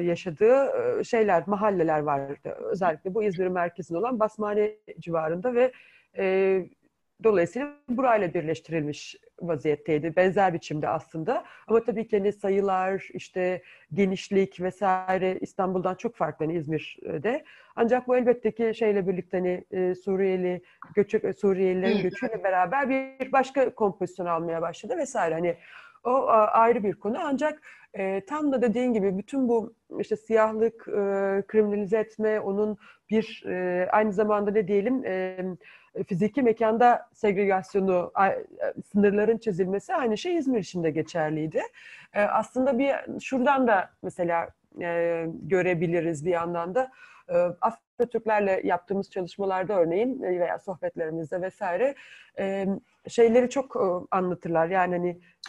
yaşadığı 0.03 0.65
e, 0.99 1.03
şeyler, 1.03 1.43
mahalleler 1.47 1.99
vardı. 1.99 2.57
Özellikle 2.59 3.13
bu 3.13 3.23
İzmir 3.23 3.47
merkezinde 3.47 3.97
olan 3.97 4.19
Basmane 4.19 4.71
civarında 4.99 5.53
ve 5.53 5.71
e, 6.17 6.65
Dolayısıyla 7.23 7.73
burayla 7.89 8.33
birleştirilmiş 8.33 9.15
vaziyetteydi. 9.41 10.15
Benzer 10.15 10.53
biçimde 10.53 10.87
aslında. 10.89 11.43
Ama 11.67 11.83
tabii 11.83 12.07
ki 12.07 12.17
hani 12.17 12.33
sayılar, 12.33 13.07
işte 13.13 13.61
genişlik 13.93 14.61
vesaire 14.61 15.37
İstanbul'dan 15.41 15.95
çok 15.95 16.15
farklı 16.15 16.45
hani 16.45 16.57
İzmir'de. 16.57 17.43
Ancak 17.75 18.07
bu 18.07 18.17
elbette 18.17 18.51
ki 18.51 18.71
şeyle 18.75 19.07
birlikte 19.07 19.37
hani 19.37 19.63
e, 19.71 19.95
Suriyeli 19.95 20.61
göçü, 20.95 21.33
Suriyelilerin 21.37 22.01
göçüyle 22.01 22.43
beraber 22.43 22.89
bir 22.89 23.31
başka 23.31 23.75
kompozisyon 23.75 24.25
almaya 24.25 24.61
başladı 24.61 24.97
vesaire. 24.97 25.33
Hani 25.33 25.57
o 26.07 26.27
ayrı 26.51 26.83
bir 26.83 26.93
konu. 26.93 27.17
Ancak 27.23 27.61
e, 27.93 28.21
tam 28.25 28.51
da 28.51 28.61
dediğin 28.61 28.93
gibi 28.93 29.17
bütün 29.17 29.47
bu 29.47 29.73
işte 29.99 30.15
siyahlık, 30.15 30.87
e, 30.87 30.91
kriminalize 31.47 31.97
etme, 31.97 32.39
onun 32.39 32.77
bir 33.09 33.43
e, 33.47 33.87
aynı 33.91 34.13
zamanda 34.13 34.51
ne 34.51 34.67
diyelim 34.67 35.05
e, 35.05 35.37
fiziki 36.07 36.41
mekanda 36.41 37.09
segregasyonu, 37.13 38.11
sınırların 38.91 39.37
çizilmesi 39.37 39.95
aynı 39.95 40.17
şey 40.17 40.37
İzmir 40.37 40.59
için 40.59 40.83
de 40.83 40.91
geçerliydi. 40.91 41.61
E, 42.13 42.21
aslında 42.21 42.79
bir 42.79 43.19
şuradan 43.19 43.67
da 43.67 43.89
mesela 44.01 44.49
e, 44.81 45.25
görebiliriz 45.41 46.25
bir 46.25 46.31
yandan 46.31 46.75
da. 46.75 46.91
E, 47.29 48.05
Türklerle 48.11 48.61
yaptığımız 48.63 49.09
çalışmalarda 49.11 49.79
örneğin 49.79 50.21
veya 50.21 50.59
sohbetlerimizde 50.59 51.41
vesaire 51.41 51.95
şeyleri 53.07 53.49
çok 53.49 53.75
anlatırlar. 54.11 54.67
Yani 54.67 54.95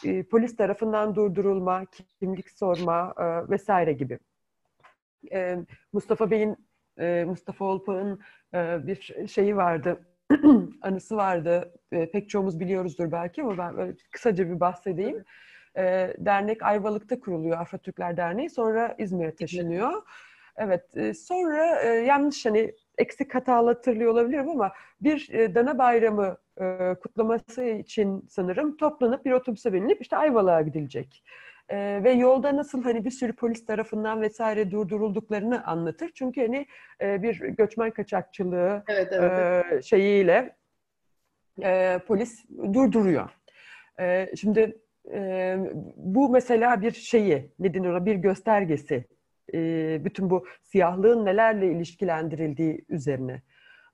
hani 0.03 0.25
polis 0.25 0.57
tarafından 0.57 1.15
durdurulma, 1.15 1.85
kimlik 2.21 2.51
sorma 2.51 3.15
vesaire 3.51 3.93
gibi. 3.93 4.19
Mustafa 5.93 6.31
Bey'in, 6.31 6.57
Mustafa 7.27 7.65
Olpak'ın 7.65 8.21
bir 8.87 9.27
şeyi 9.29 9.57
vardı 9.57 10.01
anısı 10.83 11.17
vardı. 11.17 11.75
E, 11.93 12.11
pek 12.11 12.31
çoğumuz 12.31 12.61
biliyoruzdur 12.61 13.13
belki 13.13 13.43
ama 13.43 13.59
ben 13.59 13.77
böyle 13.77 13.97
kısaca 14.11 14.51
bir 14.51 14.61
bahsedeyim. 14.61 15.25
E, 15.77 16.15
dernek 16.19 16.63
Ayvalık'ta 16.63 17.21
kuruluyor 17.21 17.59
Afro 17.59 17.79
Türkler 17.79 18.17
Derneği. 18.17 18.51
Sonra 18.51 18.95
İzmir'e 18.99 19.35
taşınıyor. 19.35 19.93
Evet. 19.93 20.03
E, 20.97 21.15
sonra 21.15 21.83
e, 21.83 21.89
yanlış 21.89 22.47
hani 22.47 22.75
eksik 22.99 23.35
hatalı 23.35 23.69
hatırlıyor 23.69 24.13
olabilirim 24.13 24.49
ama 24.49 24.73
bir 25.01 25.29
e, 25.33 25.55
Dana 25.55 25.79
Bayramı 25.79 26.37
kutlaması 27.03 27.65
için 27.65 28.27
sanırım 28.29 28.77
toplanıp 28.77 29.25
bir 29.25 29.33
otobüse 29.33 29.73
binilip 29.73 30.03
işte 30.03 30.17
Ayvalık'a 30.17 30.63
gidilecek. 30.63 31.25
E, 31.69 32.01
ve 32.05 32.11
yolda 32.11 32.57
nasıl 32.57 32.83
hani 32.83 33.05
bir 33.05 33.11
sürü 33.11 33.33
polis 33.33 33.67
tarafından 33.67 34.23
vesaire 34.23 34.71
durdurulduklarını 34.71 35.67
anlatır. 35.67 36.11
Çünkü 36.15 36.41
hani 36.41 36.67
e, 37.01 37.23
bir 37.23 37.41
göçmen 37.41 37.91
kaçakçılığı 37.91 38.83
evet, 38.89 39.09
evet. 39.13 39.33
E, 39.73 39.83
şeyiyle 39.83 40.57
e, 41.63 41.99
polis 42.07 42.45
durduruyor. 42.75 43.31
E, 44.01 44.37
şimdi 44.37 44.79
e, 45.13 45.57
bu 45.97 46.29
mesela 46.29 46.83
bir 46.83 46.93
şeyi, 46.93 47.51
ne 47.59 47.75
denir 47.75 47.89
ona, 47.89 48.07
bir 48.07 48.15
göstergesi. 48.15 49.05
E, 49.55 50.01
bütün 50.05 50.31
bu 50.31 50.47
siyahlığın 50.63 51.25
nelerle 51.25 51.73
ilişkilendirildiği 51.73 52.85
üzerine. 52.89 53.43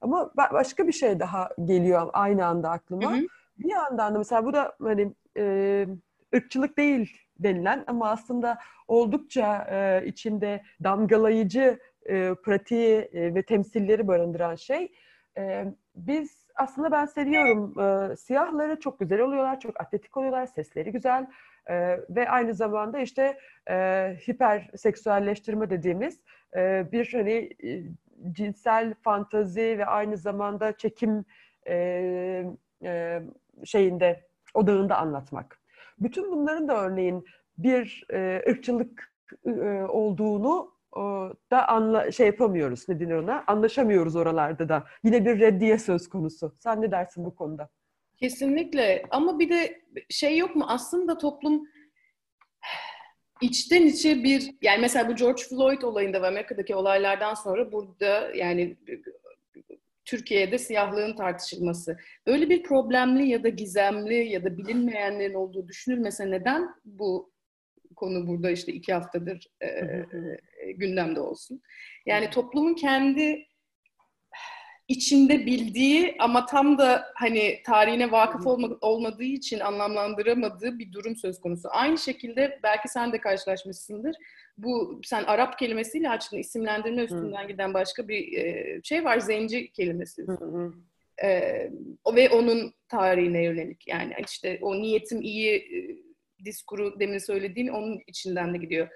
Ama 0.01 0.31
başka 0.37 0.87
bir 0.87 0.93
şey 0.93 1.21
daha 1.21 1.49
geliyor 1.65 2.11
aynı 2.13 2.47
anda 2.47 2.71
aklıma. 2.71 3.13
Hı 3.13 3.17
hı. 3.17 3.27
Bir 3.59 3.71
yandan 3.71 4.15
da 4.15 4.19
mesela 4.19 4.45
bu 4.45 4.53
da 4.53 4.77
hani 4.83 5.13
e, 5.37 5.87
ırkçılık 6.35 6.77
değil 6.79 7.17
denilen 7.39 7.85
ama 7.87 8.11
aslında 8.11 8.59
oldukça 8.89 9.67
e, 9.71 10.07
içinde 10.07 10.63
damgalayıcı 10.85 11.79
e, 12.07 12.35
pratiği 12.45 12.97
e, 12.97 13.35
ve 13.35 13.43
temsilleri 13.43 14.09
barındıran 14.09 14.55
şey. 14.55 14.93
E, 15.39 15.65
biz 15.97 16.47
aslında 16.55 16.93
ben 16.93 17.07
seviyorum. 17.07 17.81
E, 17.81 18.17
siyahları 18.17 18.81
çok 18.81 19.01
güzel 19.01 19.21
oluyorlar, 19.21 19.61
çok 19.61 19.81
atletik 19.81 20.17
oluyorlar, 20.17 20.47
sesleri 20.47 20.93
güzel 20.93 21.27
e, 21.71 22.01
ve 22.11 22.29
aynı 22.29 22.55
zamanda 22.55 22.99
işte 22.99 23.39
e, 23.71 23.75
hiperseksüelleştirme 24.29 25.71
dediğimiz 25.71 26.21
e, 26.57 26.93
bir 26.93 27.13
hani 27.13 27.51
e, 27.65 27.83
cinsel 28.33 28.95
fantazi 29.03 29.79
ve 29.79 29.87
aynı 29.87 30.17
zamanda 30.17 30.77
çekim 30.77 31.25
e, 31.69 32.45
e, 32.85 33.23
şeyinde 33.65 34.27
odağında 34.55 34.97
anlatmak. 34.97 35.61
Bütün 35.99 36.33
bunların 36.33 36.69
da 36.69 36.85
örneğin 36.85 37.25
bir 37.59 38.07
e, 38.13 38.43
ırkçılık 38.49 39.15
e, 39.47 39.51
olduğunu 39.89 40.75
e, 40.97 41.01
da 41.51 41.69
anla, 41.69 42.13
şey 42.13 42.27
yapamıyoruz 42.27 42.89
ne 42.89 43.01
denir 43.01 43.15
ona 43.15 43.45
anlaşamıyoruz 43.47 44.17
oralarda 44.17 44.69
da. 44.69 44.85
Yine 45.03 45.25
bir 45.25 45.41
reddiye 45.41 45.79
söz 45.79 46.09
konusu. 46.09 46.55
Sen 46.59 46.83
ne 46.83 46.91
dersin 46.91 47.25
bu 47.25 47.35
konuda? 47.35 47.69
Kesinlikle 48.25 49.03
ama 49.11 49.39
bir 49.39 49.49
de 49.49 49.83
şey 50.11 50.39
yok 50.39 50.57
mu 50.57 50.65
aslında 50.69 51.19
toplum 51.19 51.69
içten 53.41 53.87
içe 53.87 54.25
bir 54.25 54.51
yani 54.63 54.81
mesela 54.81 55.09
bu 55.09 55.15
George 55.15 55.43
Floyd 55.43 55.83
olayında 55.83 56.23
ve 56.23 56.27
Amerika'daki 56.27 56.75
olaylardan 56.75 57.35
sonra 57.35 57.73
burada 57.73 58.31
yani 58.35 58.77
Türkiye'de 60.05 60.59
siyahlığın 60.59 61.17
tartışılması. 61.17 61.97
Böyle 62.27 62.51
bir 62.51 62.63
problemli 62.63 63.29
ya 63.29 63.45
da 63.45 63.49
gizemli 63.49 64.29
ya 64.29 64.45
da 64.45 64.59
bilinmeyenlerin 64.59 65.35
olduğu 65.35 65.69
düşünülmese 65.69 66.31
neden 66.31 66.75
bu 66.85 67.33
konu 67.97 68.27
burada 68.27 68.51
işte 68.51 68.73
iki 68.73 68.93
haftadır 68.93 69.47
e, 69.61 69.67
e, 69.67 70.73
gündemde 70.73 71.21
olsun? 71.21 71.63
Yani 72.07 72.31
toplumun 72.31 72.75
kendi 72.75 73.47
içinde 74.89 75.47
bildiği 75.47 76.17
ama 76.19 76.47
tam 76.47 76.79
da 76.79 77.05
hani 77.15 77.63
tarihine 77.65 78.13
vakıf 78.13 78.47
olma, 78.47 78.69
olmadığı 78.81 79.25
için 79.25 79.61
anlamlandıramadığı 79.61 80.79
bir 80.79 80.93
durum 80.93 81.17
söz 81.17 81.41
konusu. 81.41 81.69
Aynı 81.73 81.99
şekilde 81.99 82.61
belki 82.63 82.89
sen 82.89 83.13
de 83.13 83.21
karşılaşmışsındır. 83.21 84.17
Bu 84.59 85.01
sen 85.05 85.25
Arap 85.25 85.59
kelimesiyle 85.59 86.11
açtın 86.11 86.39
isimlendirme 86.39 87.03
üstünden 87.03 87.49
giden 87.49 87.75
başka 87.75 88.09
bir 88.09 88.39
e, 88.39 88.81
şey 88.83 89.05
var 89.05 89.19
zenci 89.19 89.73
kelimesi. 89.73 90.27
E, 91.23 91.29
ve 92.15 92.31
onun 92.31 92.75
tarihine 92.89 93.45
yönelik 93.45 93.89
yani 93.89 94.15
işte 94.27 94.59
o 94.63 94.75
niyetim 94.75 95.23
iyi 95.23 95.55
e, 95.57 95.97
diskuru 96.45 97.01
demin 97.01 97.19
söylediğin 97.19 97.69
onun 97.69 98.01
içinden 98.07 98.55
de 98.55 98.59
gidiyor. 98.59 98.89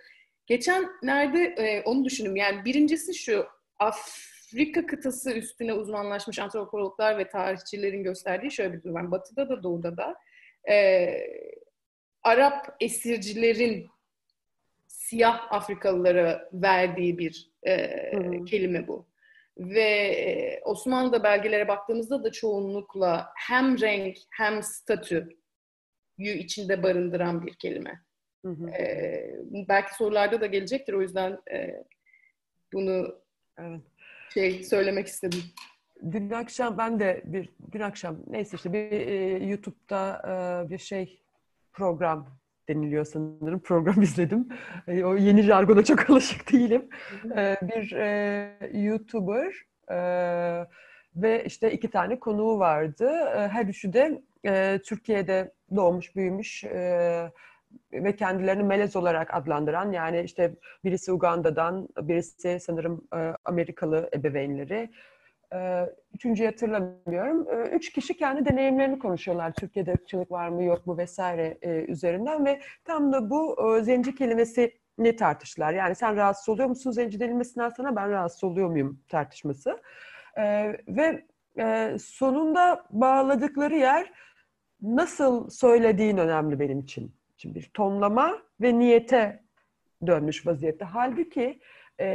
Geçen 0.46 0.88
nerede 1.02 1.42
e, 1.42 1.82
onu 1.82 2.04
düşündüm 2.04 2.36
yani 2.36 2.64
birincisi 2.64 3.14
şu 3.14 3.46
af 3.78 4.37
Afrika 4.48 4.86
kıtası 4.86 5.32
üstüne 5.32 5.72
uzmanlaşmış 5.72 6.38
antropologlar 6.38 7.18
ve 7.18 7.28
tarihçilerin 7.28 8.02
gösterdiği 8.02 8.50
şöyle 8.50 8.72
bir 8.72 8.82
durum 8.82 8.94
var. 8.94 9.10
Batı'da 9.10 9.48
da 9.48 9.62
doğuda 9.62 9.96
da 9.96 10.16
e, 10.72 11.08
Arap 12.22 12.76
esircilerin 12.80 13.90
siyah 14.86 15.52
Afrikalılara 15.52 16.48
verdiği 16.52 17.18
bir 17.18 17.50
e, 17.66 18.12
hmm. 18.12 18.44
kelime 18.44 18.88
bu. 18.88 19.08
Ve 19.58 20.60
Osmanlı'da 20.64 21.22
belgelere 21.22 21.68
baktığımızda 21.68 22.24
da 22.24 22.32
çoğunlukla 22.32 23.32
hem 23.36 23.80
renk 23.80 24.16
hem 24.30 24.62
statü 24.62 25.28
içinde 26.18 26.82
barındıran 26.82 27.46
bir 27.46 27.54
kelime. 27.54 28.02
Hı 28.44 28.48
hı. 28.48 28.70
Ee, 28.70 29.34
belki 29.68 29.94
sorularda 29.94 30.40
da 30.40 30.46
gelecektir 30.46 30.92
o 30.92 31.02
yüzden 31.02 31.38
e, 31.52 31.84
bunu 32.72 33.22
evet. 33.58 33.80
Şey 34.34 34.64
söylemek 34.64 35.06
istedim. 35.06 35.42
Dün 36.12 36.30
akşam 36.30 36.78
ben 36.78 37.00
de 37.00 37.22
bir 37.24 37.48
dün 37.72 37.80
akşam 37.80 38.16
neyse 38.26 38.56
işte 38.56 38.72
bir 38.72 38.92
e, 38.92 39.46
YouTube'da 39.46 40.22
e, 40.66 40.70
bir 40.70 40.78
şey 40.78 41.20
program 41.72 42.28
deniliyor 42.68 43.04
sanırım. 43.04 43.60
Program 43.60 44.02
izledim. 44.02 44.48
E, 44.88 45.04
o 45.04 45.16
yeni 45.16 45.42
jargona 45.42 45.84
çok 45.84 46.10
alışık 46.10 46.52
değilim. 46.52 46.88
E, 47.36 47.56
bir 47.62 47.92
e, 47.92 48.70
YouTuber 48.72 49.54
e, 49.90 49.98
ve 51.16 51.44
işte 51.44 51.72
iki 51.72 51.90
tane 51.90 52.20
konuğu 52.20 52.58
vardı. 52.58 53.10
E, 53.36 53.48
her 53.48 53.66
üçü 53.66 53.92
de 53.92 54.22
e, 54.46 54.80
Türkiye'de 54.84 55.52
doğmuş, 55.76 56.16
büyümüş 56.16 56.64
e, 56.64 57.30
ve 57.92 58.16
kendilerini 58.16 58.62
melez 58.62 58.96
olarak 58.96 59.34
adlandıran 59.34 59.92
yani 59.92 60.20
işte 60.20 60.54
birisi 60.84 61.12
Uganda'dan, 61.12 61.88
birisi 62.02 62.58
sanırım 62.60 63.08
e, 63.14 63.32
Amerikalı 63.44 64.10
ebeveynleri. 64.14 64.90
E, 65.54 65.86
üçüncüyü 66.14 66.48
hatırlamıyorum. 66.48 67.48
E, 67.50 67.68
üç 67.68 67.92
kişi 67.92 68.16
kendi 68.16 68.44
deneyimlerini 68.44 68.98
konuşuyorlar. 68.98 69.52
Türkiye'de 69.52 69.92
ırkçılık 69.92 70.30
var 70.30 70.48
mı 70.48 70.62
yok 70.62 70.86
mu 70.86 70.98
vesaire 70.98 71.58
üzerinden 71.88 72.46
ve 72.46 72.60
tam 72.84 73.12
da 73.12 73.30
bu 73.30 73.56
zenci 73.82 74.14
kelimesi 74.14 74.78
ne 74.98 75.16
tartıştılar. 75.16 75.72
Yani 75.72 75.94
sen 75.94 76.16
rahatsız 76.16 76.48
oluyor 76.48 76.68
musun 76.68 76.90
zenci 76.90 77.20
denilmesinden 77.20 77.68
sana 77.68 77.96
ben 77.96 78.10
rahatsız 78.10 78.44
oluyor 78.44 78.68
muyum 78.68 79.00
tartışması. 79.08 79.78
Ve 80.88 81.24
sonunda 81.98 82.84
bağladıkları 82.90 83.76
yer 83.76 84.12
nasıl 84.82 85.50
söylediğin 85.50 86.16
önemli 86.16 86.60
benim 86.60 86.80
için. 86.80 87.17
Şimdi 87.38 87.54
bir 87.54 87.70
tonlama 87.74 88.42
ve 88.60 88.78
niyete 88.78 89.42
dönmüş 90.06 90.46
vaziyette. 90.46 90.84
Halbuki 90.84 91.60
e, 92.00 92.06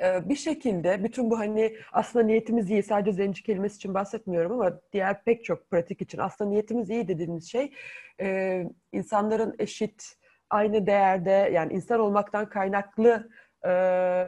e, 0.00 0.28
bir 0.28 0.36
şekilde 0.36 1.04
bütün 1.04 1.30
bu 1.30 1.38
hani 1.38 1.76
aslında 1.92 2.24
niyetimiz 2.24 2.70
iyi 2.70 2.82
sadece 2.82 3.12
zenci 3.12 3.42
kelimesi 3.42 3.76
için 3.76 3.94
bahsetmiyorum 3.94 4.52
ama 4.52 4.80
diğer 4.92 5.24
pek 5.24 5.44
çok 5.44 5.70
pratik 5.70 6.02
için 6.02 6.18
aslında 6.18 6.50
niyetimiz 6.50 6.90
iyi 6.90 7.08
dediğimiz 7.08 7.50
şey 7.50 7.72
e, 8.20 8.64
insanların 8.92 9.54
eşit 9.58 10.16
aynı 10.50 10.86
değerde 10.86 11.50
yani 11.52 11.72
insan 11.72 12.00
olmaktan 12.00 12.48
kaynaklı 12.48 13.30
e, 13.64 13.70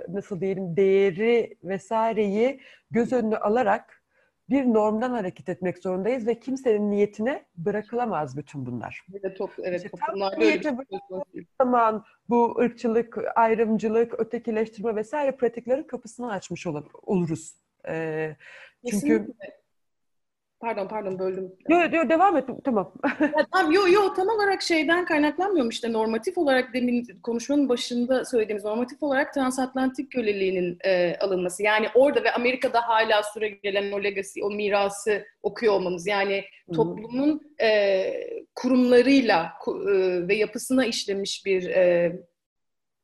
nasıl 0.09 0.41
diyelim 0.41 0.77
değeri 0.77 1.57
vesaireyi 1.65 2.61
göz 2.91 3.13
önüne 3.13 3.37
alarak 3.37 3.94
bir 4.51 4.65
normdan 4.65 5.11
hareket 5.11 5.49
etmek 5.49 5.79
zorundayız 5.79 6.27
ve 6.27 6.41
kimsenin 6.41 6.91
niyetine 6.91 7.45
bırakılamaz 7.57 8.37
bütün 8.37 8.67
bunlar. 8.67 9.07
Evet, 9.11 9.39
top, 9.39 9.51
evet 9.63 9.85
işte 9.85 9.89
toplumlarda 9.89 10.37
niyete 10.37 10.77
şey 11.33 11.45
zaman 11.61 12.05
bu 12.29 12.59
ırkçılık, 12.59 13.19
ayrımcılık, 13.37 14.21
ötekileştirme 14.21 14.97
vesaire 14.97 15.37
pratiklerin 15.37 15.83
kapısını 15.83 16.33
açmış 16.33 16.67
ol 16.67 16.83
oluruz. 17.03 17.55
Ee, 17.89 18.37
çünkü 18.91 19.07
Kesinlikle. 19.07 19.64
Pardon 20.65 20.89
pardon 20.89 21.19
böldüm. 21.19 21.53
Yok 21.69 21.95
yok 21.95 22.11
devam 22.11 22.37
et 22.37 22.45
tamam. 22.65 22.93
ya, 23.21 23.47
tamam 23.53 23.73
yo 23.73 23.89
yo 23.89 24.15
tam 24.15 24.29
olarak 24.29 24.63
şeyden 24.63 25.05
kaynaklanmıyorum 25.05 25.71
işte 25.71 25.93
normatif 25.93 26.39
olarak 26.39 26.75
demin 26.75 27.21
konuşmanın 27.23 27.69
başında 27.69 28.25
söylediğimiz 28.25 28.65
normatif 28.65 29.03
olarak 29.03 29.35
transatlantik 29.35 30.13
köleliğinin 30.13 30.79
e, 30.85 31.17
alınması. 31.17 31.63
Yani 31.63 31.87
orada 31.95 32.25
ve 32.25 32.33
Amerika'da 32.33 32.89
hala 32.89 33.23
süre 33.23 33.49
gelen 33.49 33.93
o 33.93 34.03
legacy, 34.03 34.43
o 34.43 34.51
mirası 34.51 35.25
okuyor 35.43 35.73
olmamız. 35.73 36.07
Yani 36.07 36.45
toplumun 36.75 37.55
e, 37.63 38.13
kurumlarıyla 38.55 39.53
e, 39.69 39.93
ve 40.29 40.35
yapısına 40.35 40.87
işlemiş 40.87 41.47
bir 41.47 41.69
e, 41.69 42.13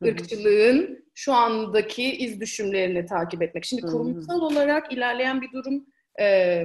ırkçılığın 0.05 1.05
şu 1.15 1.33
andaki 1.33 2.17
iz 2.17 2.41
düşümlerini 2.41 3.07
takip 3.07 3.43
etmek. 3.43 3.65
Şimdi 3.65 3.83
kurumsal 3.83 4.41
olarak 4.41 4.93
ilerleyen 4.93 5.41
bir 5.41 5.53
durum 5.53 5.87
e, 6.21 6.65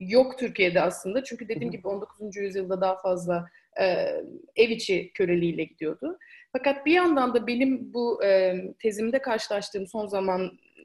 yok 0.00 0.38
Türkiye'de 0.38 0.80
aslında. 0.80 1.24
Çünkü 1.24 1.48
dediğim 1.48 1.70
gibi 1.70 1.88
19. 1.88 2.36
yüzyılda 2.36 2.80
daha 2.80 2.96
fazla 2.96 3.48
e, 3.80 3.84
ev 4.56 4.68
içi 4.70 5.12
köleliğiyle 5.12 5.64
gidiyordu. 5.64 6.18
Fakat 6.52 6.86
bir 6.86 6.92
yandan 6.92 7.34
da 7.34 7.46
benim 7.46 7.94
bu 7.94 8.24
e, 8.24 8.54
tezimde 8.78 9.22
karşılaştığım 9.22 9.86
son 9.86 10.06
zaman 10.06 10.58
e, 10.76 10.84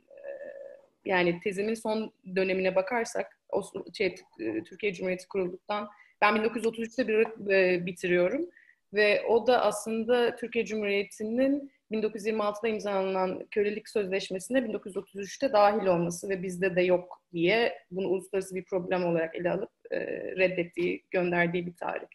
yani 1.05 1.39
tezimin 1.39 1.73
son 1.73 2.13
dönemine 2.35 2.75
bakarsak 2.75 3.39
o 3.49 3.63
şey, 3.93 4.15
e, 4.39 4.63
Türkiye 4.63 4.93
Cumhuriyeti 4.93 5.27
kurulduktan 5.27 5.89
ben 6.21 6.35
1933'te 6.35 7.07
bir 7.07 7.49
e, 7.51 7.85
bitiriyorum 7.85 8.49
ve 8.93 9.25
o 9.27 9.47
da 9.47 9.61
aslında 9.61 10.35
Türkiye 10.35 10.65
Cumhuriyeti'nin 10.65 11.71
1926'da 11.91 12.67
imzalanan 12.67 13.45
kölelik 13.51 13.89
sözleşmesine 13.89 14.59
1933'te 14.59 15.53
dahil 15.53 15.85
olması 15.85 16.29
ve 16.29 16.43
bizde 16.43 16.75
de 16.75 16.81
yok 16.81 17.21
diye 17.33 17.77
bunu 17.91 18.07
uluslararası 18.07 18.55
bir 18.55 18.65
problem 18.65 19.05
olarak 19.05 19.35
ele 19.35 19.51
alıp 19.51 19.71
e, 19.91 19.99
reddettiği, 20.37 21.05
gönderdiği 21.11 21.67
bir 21.67 21.75
tarih. 21.75 22.07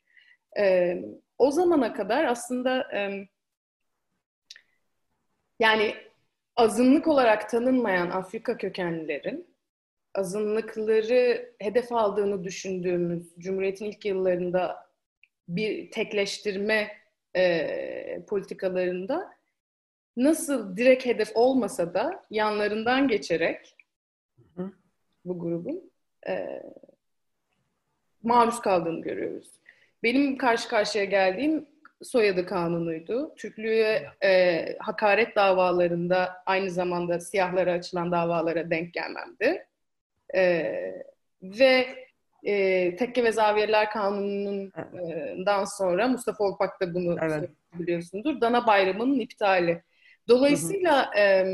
E, 0.59 0.97
o 1.39 1.51
zamana 1.51 1.93
kadar 1.93 2.25
aslında 2.25 2.97
e, 2.97 3.29
yani 5.61 5.95
azınlık 6.57 7.09
olarak 7.09 7.51
tanınmayan 7.51 8.11
Afrika 8.11 8.57
kökenlilerin 8.57 9.51
azınlıkları 10.15 11.53
hedef 11.59 11.93
aldığını 11.93 12.45
düşündüğümüz 12.45 13.35
Cumhuriyet'in 13.39 13.85
ilk 13.85 14.05
yıllarında 14.05 14.91
bir 15.49 15.91
tekleştirme 15.91 16.89
e, 17.37 18.25
politikalarında 18.29 19.40
nasıl 20.17 20.77
direkt 20.77 21.07
hedef 21.07 21.31
olmasa 21.35 21.95
da 21.95 22.25
yanlarından 22.31 23.09
geçerek 23.09 23.77
Hı. 24.57 24.73
bu 25.25 25.39
grubun 25.39 25.91
e, 26.29 26.63
maruz 28.23 28.61
kaldığını 28.61 29.03
görüyoruz. 29.03 29.61
Benim 30.03 30.39
karşı 30.39 30.69
karşıya 30.69 31.05
geldiğim 31.05 31.67
soyadı 32.03 32.47
kanunuydu. 32.47 33.35
Türklüğe 33.37 34.11
e, 34.25 34.77
hakaret 34.79 35.37
davalarında 35.37 36.43
aynı 36.47 36.71
zamanda 36.71 37.21
siyahlara 37.21 37.73
açılan 37.73 38.13
davalara 38.13 38.71
denk 38.71 38.95
gelmemdi. 38.95 39.67
E, 40.35 40.75
ve 41.43 41.87
e, 42.43 42.97
Tekke 42.97 43.25
ve 43.25 43.33
Zaviyeler 43.33 43.91
Kanunu'ndan 43.91 45.65
sonra 45.65 46.09
Mustafa 46.09 46.45
Olpak 46.45 46.81
da 46.81 46.95
bunu 46.95 47.19
evet. 47.23 47.51
biliyorsundur. 47.75 48.41
Dana 48.41 48.67
Bayramı'nın 48.67 49.21
iptali. 49.21 49.83
Dolayısıyla 50.29 51.11
e, 51.19 51.45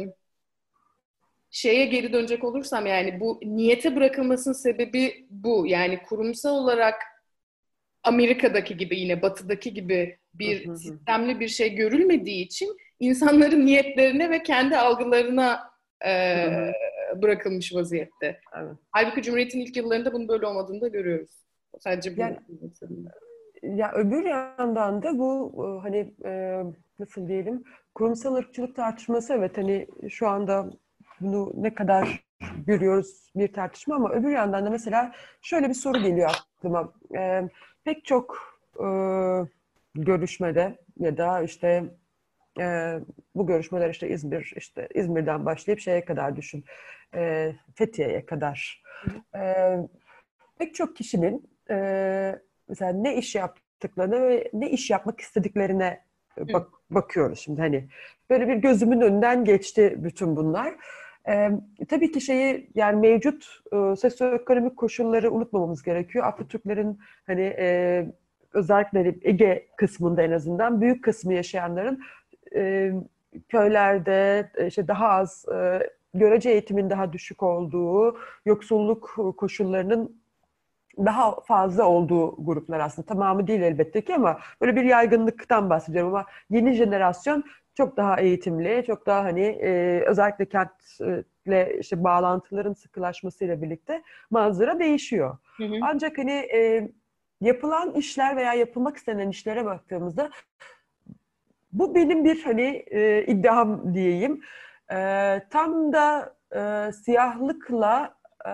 şeye 1.50 1.84
geri 1.84 2.12
dönecek 2.12 2.44
olursam 2.44 2.86
yani 2.86 3.20
bu 3.20 3.40
niyete 3.42 3.96
bırakılmasının 3.96 4.54
sebebi 4.54 5.26
bu. 5.30 5.66
Yani 5.66 6.02
kurumsal 6.02 6.54
olarak 6.54 6.94
Amerika'daki 8.02 8.76
gibi 8.76 9.00
yine 9.00 9.22
batıdaki 9.22 9.74
gibi 9.74 10.18
bir 10.34 10.76
sistemli 10.76 11.40
bir 11.40 11.48
şey 11.48 11.74
görülmediği 11.74 12.44
için 12.44 12.76
insanların 13.00 13.66
niyetlerine 13.66 14.30
ve 14.30 14.42
kendi 14.42 14.76
algılarına 14.76 15.70
e, 16.06 16.46
bırakılmış 17.16 17.74
vaziyette. 17.74 18.40
Evet. 18.58 18.76
Halbuki 18.90 19.22
Cumhuriyet'in 19.22 19.60
ilk 19.60 19.76
yıllarında 19.76 20.12
bunun 20.12 20.28
böyle 20.28 20.46
olmadığını 20.46 20.80
da 20.80 20.88
görüyoruz. 20.88 21.30
Sadece 21.80 22.16
bu 22.16 22.20
yani, 22.20 22.36
ya 23.62 23.92
öbür 23.92 24.24
yandan 24.24 25.02
da 25.02 25.18
bu 25.18 25.80
hani 25.82 26.14
e, 26.24 26.62
nasıl 26.98 27.28
diyelim 27.28 27.64
kurumsal 27.96 28.34
ırkçılık 28.34 28.76
tartışması 28.76 29.34
evet 29.34 29.58
hani 29.58 29.86
şu 30.08 30.28
anda 30.28 30.70
bunu 31.20 31.52
ne 31.56 31.74
kadar 31.74 32.24
görüyoruz 32.66 33.30
bir 33.36 33.52
tartışma 33.52 33.94
ama 33.94 34.10
öbür 34.10 34.30
yandan 34.30 34.66
da 34.66 34.70
mesela 34.70 35.12
şöyle 35.42 35.68
bir 35.68 35.74
soru 35.74 35.98
geliyor 35.98 36.30
aklıma. 36.30 36.92
E, 37.16 37.48
pek 37.84 38.04
çok 38.04 38.58
e, 38.80 38.86
görüşmede 39.94 40.78
ya 40.98 41.16
da 41.16 41.42
işte 41.42 41.84
e, 42.60 42.98
bu 43.34 43.46
görüşmeler 43.46 43.90
işte 43.90 44.08
İzmir 44.08 44.52
işte 44.56 44.88
İzmir'den 44.94 45.46
başlayıp 45.46 45.80
şeye 45.80 46.04
kadar 46.04 46.36
düşün 46.36 46.64
e, 47.14 47.52
Fethiye'ye 47.74 48.26
kadar 48.26 48.82
e, 49.36 49.76
pek 50.58 50.74
çok 50.74 50.96
kişinin 50.96 51.50
e, 51.70 51.76
mesela 52.68 52.92
ne 52.92 53.16
iş 53.16 53.34
yaptıklarını 53.34 54.28
ve 54.28 54.50
ne 54.52 54.70
iş 54.70 54.90
yapmak 54.90 55.20
istediklerine 55.20 56.05
bak, 56.52 56.68
bakıyoruz 56.90 57.38
şimdi 57.38 57.60
hani 57.60 57.88
böyle 58.30 58.48
bir 58.48 58.54
gözümün 58.54 59.00
önünden 59.00 59.44
geçti 59.44 59.94
bütün 59.98 60.36
bunlar. 60.36 60.74
Ee, 61.28 61.50
tabii 61.88 62.12
ki 62.12 62.20
şeyi 62.20 62.70
yani 62.74 63.00
mevcut 63.00 63.62
e, 63.72 63.96
sosyoekonomik 63.96 64.76
koşulları 64.76 65.32
unutmamamız 65.32 65.82
gerekiyor. 65.82 66.26
Afro-Türklerin 66.26 66.98
hani 67.26 67.54
e, 67.58 68.06
özellikle 68.52 68.98
hani 68.98 69.18
Ege 69.22 69.66
kısmında 69.76 70.22
en 70.22 70.30
azından 70.30 70.80
büyük 70.80 71.04
kısmı 71.04 71.34
yaşayanların 71.34 72.00
e, 72.54 72.92
köylerde 73.48 74.50
işte 74.66 74.88
daha 74.88 75.08
az 75.08 75.44
e, 75.54 75.80
görece 76.14 76.50
eğitimin 76.50 76.90
daha 76.90 77.12
düşük 77.12 77.42
olduğu, 77.42 78.18
yoksulluk 78.46 79.34
koşullarının 79.36 80.20
daha 80.98 81.40
fazla 81.40 81.84
olduğu 81.84 82.44
gruplar 82.44 82.80
aslında. 82.80 83.06
Tamamı 83.06 83.46
değil 83.46 83.60
elbette 83.60 84.00
ki 84.00 84.14
ama 84.14 84.38
böyle 84.60 84.76
bir 84.76 84.84
yaygınlıktan 84.84 85.70
bahsediyorum 85.70 86.14
ama 86.14 86.26
yeni 86.50 86.72
jenerasyon 86.72 87.44
çok 87.74 87.96
daha 87.96 88.20
eğitimli, 88.20 88.84
çok 88.86 89.06
daha 89.06 89.24
hani 89.24 89.44
e, 89.44 90.00
özellikle 90.06 90.48
kentle 90.48 91.78
işte 91.80 92.04
bağlantıların 92.04 92.72
sıkılaşmasıyla 92.72 93.62
birlikte 93.62 94.02
manzara 94.30 94.78
değişiyor. 94.78 95.38
Hı 95.56 95.64
hı. 95.64 95.74
Ancak 95.82 96.18
hani 96.18 96.32
e, 96.32 96.90
yapılan 97.40 97.94
işler 97.94 98.36
veya 98.36 98.54
yapılmak 98.54 98.96
istenen 98.96 99.28
işlere 99.28 99.64
baktığımızda 99.64 100.30
bu 101.72 101.94
benim 101.94 102.24
bir 102.24 102.42
hani 102.44 102.84
e, 102.90 103.24
iddiam 103.26 103.94
diyeyim. 103.94 104.40
E, 104.92 104.96
tam 105.50 105.92
da 105.92 106.36
e, 106.54 106.92
siyahlıkla 106.92 108.14
e, 108.46 108.52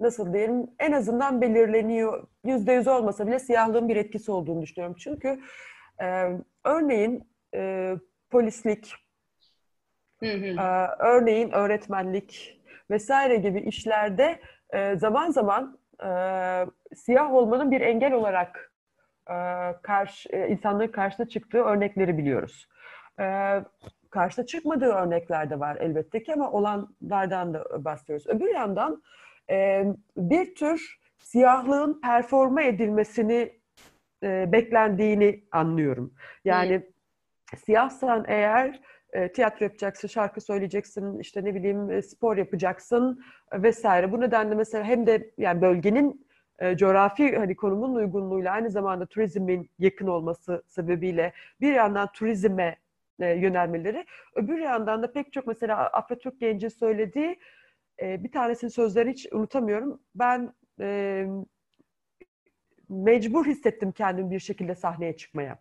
nasıl 0.00 0.32
diyelim 0.32 0.70
en 0.78 0.92
azından 0.92 1.40
belirleniyor. 1.40 2.26
Yüzde 2.44 2.72
yüz 2.72 2.88
olmasa 2.88 3.26
bile 3.26 3.38
siyahlığın 3.38 3.88
bir 3.88 3.96
etkisi 3.96 4.32
olduğunu 4.32 4.62
düşünüyorum. 4.62 4.96
Çünkü 4.98 5.40
e, 6.02 6.28
örneğin 6.64 7.28
e, 7.54 7.92
polislik, 8.30 8.94
hı 10.20 10.26
hı. 10.26 10.60
E, 10.60 10.88
örneğin 10.98 11.50
öğretmenlik 11.50 12.60
vesaire 12.90 13.36
gibi 13.36 13.60
işlerde 13.60 14.40
e, 14.70 14.96
zaman 14.96 15.30
zaman 15.30 15.78
e, 16.04 16.08
siyah 16.94 17.32
olmanın 17.32 17.70
bir 17.70 17.80
engel 17.80 18.12
olarak 18.12 18.72
e, 19.30 19.34
karşı 19.82 20.28
e, 20.28 20.48
insanların 20.48 20.92
karşısına 20.92 21.28
çıktığı 21.28 21.62
örnekleri 21.62 22.18
biliyoruz. 22.18 22.68
E, 23.20 23.58
karşısına 24.10 24.46
çıkmadığı 24.46 24.92
örnekler 24.92 25.50
de 25.50 25.60
var 25.60 25.76
elbette 25.80 26.22
ki 26.22 26.32
ama 26.32 26.50
olanlardan 26.50 27.54
da 27.54 27.84
bahsediyoruz. 27.84 28.26
Öbür 28.26 28.54
yandan 28.54 29.02
e, 29.52 29.84
bir 30.16 30.54
tür 30.54 30.98
siyahlığın 31.18 32.00
performa 32.00 32.62
edilmesini 32.62 33.52
e, 34.22 34.52
beklendiğini 34.52 35.44
anlıyorum. 35.52 36.14
Yani 36.44 36.76
hmm. 36.76 37.58
siyahsan 37.58 38.24
eğer 38.28 38.80
e, 39.12 39.32
tiyatro 39.32 39.64
yapacaksın, 39.64 40.08
şarkı 40.08 40.40
söyleyeceksin, 40.40 41.18
işte 41.18 41.44
ne 41.44 41.54
bileyim 41.54 41.90
e, 41.90 42.02
spor 42.02 42.36
yapacaksın 42.36 43.24
e, 43.52 43.62
vesaire. 43.62 44.12
Bu 44.12 44.20
nedenle 44.20 44.54
mesela 44.54 44.84
hem 44.84 45.06
de 45.06 45.30
yani 45.38 45.62
bölgenin 45.62 46.26
e, 46.58 46.76
coğrafi 46.76 47.36
hani 47.36 47.56
konumun 47.56 47.94
uygunluğuyla 47.94 48.52
aynı 48.52 48.70
zamanda 48.70 49.06
turizmin 49.06 49.70
yakın 49.78 50.06
olması 50.06 50.62
sebebiyle 50.66 51.32
bir 51.60 51.72
yandan 51.72 52.12
turizme 52.12 52.76
e, 53.20 53.26
yönelmeleri, 53.26 54.04
öbür 54.34 54.58
yandan 54.58 55.02
da 55.02 55.12
pek 55.12 55.32
çok 55.32 55.46
mesela 55.46 55.86
Afra-Türk 55.86 56.40
genci 56.40 56.70
söylediği 56.70 57.38
e, 58.02 58.24
bir 58.24 58.32
tanesinin 58.32 58.70
sözlerini 58.70 59.12
hiç 59.12 59.26
unutamıyorum. 59.32 60.02
Ben 60.14 60.54
e, 60.80 61.26
mecbur 62.88 63.46
hissettim 63.46 63.92
kendimi 63.92 64.30
bir 64.30 64.38
şekilde 64.38 64.74
sahneye 64.74 65.16
çıkmaya. 65.16 65.58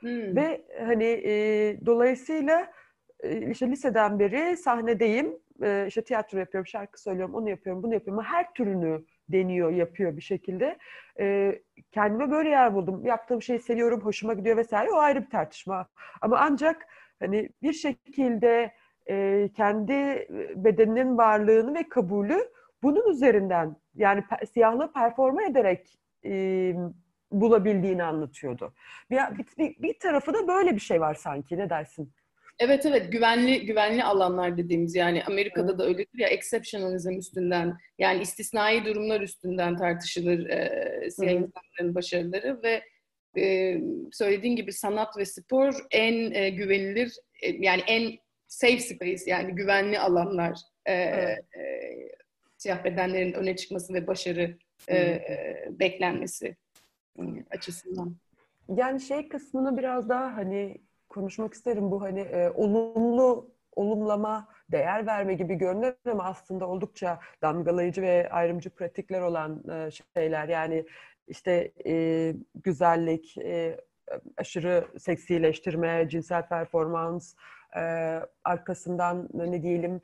Hmm. 0.00 0.36
Ve 0.36 0.64
hani 0.86 1.04
e, 1.04 1.76
dolayısıyla 1.86 2.72
e, 3.20 3.50
işte 3.50 3.70
liseden 3.70 4.18
beri 4.18 4.56
sahnedeyim. 4.56 5.38
E, 5.62 5.84
işte 5.88 6.04
tiyatro 6.04 6.38
yapıyorum, 6.38 6.66
şarkı 6.66 7.02
söylüyorum, 7.02 7.34
onu 7.34 7.50
yapıyorum, 7.50 7.82
bunu 7.82 7.94
yapıyorum. 7.94 8.24
Her 8.24 8.54
türünü 8.54 9.04
deniyor, 9.28 9.70
yapıyor 9.70 10.16
bir 10.16 10.22
şekilde. 10.22 10.78
E, 11.20 11.58
kendime 11.92 12.30
böyle 12.30 12.48
yer 12.48 12.74
buldum. 12.74 13.04
Yaptığım 13.06 13.42
şeyi 13.42 13.58
seviyorum, 13.58 14.00
hoşuma 14.00 14.34
gidiyor 14.34 14.56
vesaire. 14.56 14.90
O 14.90 14.96
ayrı 14.96 15.22
bir 15.22 15.30
tartışma. 15.30 15.88
Ama 16.20 16.38
ancak 16.38 16.86
hani 17.20 17.48
bir 17.62 17.72
şekilde 17.72 18.72
e, 19.10 19.48
kendi 19.56 20.28
bedeninin 20.56 21.18
varlığını 21.18 21.74
ve 21.74 21.88
kabulü 21.88 22.38
bunun 22.82 23.10
üzerinden 23.10 23.76
yani 23.94 24.24
siyahlığı 24.52 24.92
performa 24.92 25.42
ederek 25.42 25.98
e, 26.24 26.74
bulabildiğini 27.32 28.02
anlatıyordu. 28.02 28.74
Bir, 29.10 29.18
bir, 29.58 29.82
bir 29.82 29.98
tarafı 29.98 30.34
da 30.34 30.48
böyle 30.48 30.74
bir 30.74 30.80
şey 30.80 31.00
var 31.00 31.14
sanki 31.14 31.58
ne 31.58 31.70
dersin? 31.70 32.12
Evet 32.58 32.86
evet 32.86 33.12
güvenli 33.12 33.66
güvenli 33.66 34.04
alanlar 34.04 34.58
dediğimiz 34.58 34.94
yani 34.94 35.24
Amerika'da 35.24 35.78
da 35.78 35.84
öyledir 35.84 36.18
ya 36.18 36.28
exceptionalism 36.28 37.18
üstünden 37.18 37.76
yani 37.98 38.22
istisnai 38.22 38.84
durumlar 38.84 39.20
üstünden 39.20 39.76
tartışılır 39.76 40.48
e, 40.48 41.10
siyah 41.10 41.32
insanların 41.32 41.94
başarıları 41.94 42.62
ve 42.62 42.82
e, 43.38 43.76
söylediğin 44.12 44.56
gibi 44.56 44.72
sanat 44.72 45.18
ve 45.18 45.24
spor 45.24 45.74
en 45.90 46.30
e, 46.30 46.50
güvenilir 46.50 47.12
e, 47.42 47.50
yani 47.50 47.82
en 47.86 48.18
safe 48.52 48.80
space 48.80 49.22
yani 49.26 49.54
güvenli 49.54 49.98
alanlar 49.98 50.58
e, 50.86 50.92
evet. 50.92 51.44
e, 51.56 51.62
siyah 52.58 52.84
bedenlerin 52.84 53.32
öne 53.32 53.56
çıkması 53.56 53.94
ve 53.94 54.06
başarı 54.06 54.56
e, 54.88 54.96
e, 54.96 55.68
beklenmesi 55.70 56.56
e, 57.18 57.22
açısından. 57.50 58.16
Yani 58.76 59.00
şey 59.00 59.28
kısmını 59.28 59.78
biraz 59.78 60.08
daha 60.08 60.36
hani 60.36 60.78
konuşmak 61.08 61.54
isterim 61.54 61.90
bu 61.90 62.02
hani 62.02 62.20
e, 62.20 62.50
olumlu 62.50 63.52
olumlama, 63.76 64.48
değer 64.72 65.06
verme 65.06 65.34
gibi 65.34 65.54
görünür 65.54 65.94
ama 66.10 66.24
aslında 66.24 66.68
oldukça 66.68 67.20
damgalayıcı 67.42 68.02
ve 68.02 68.30
ayrımcı 68.30 68.70
pratikler 68.70 69.20
olan 69.20 69.64
e, 69.70 69.90
şeyler. 69.90 70.48
Yani 70.48 70.84
işte 71.28 71.72
e, 71.86 72.34
güzellik, 72.54 73.38
e, 73.38 73.80
aşırı 74.36 74.86
seksileştirme, 74.98 76.08
cinsel 76.08 76.48
performans, 76.48 77.34
e, 77.76 78.20
arkasından 78.44 79.28
ne 79.34 79.62
diyelim 79.62 80.00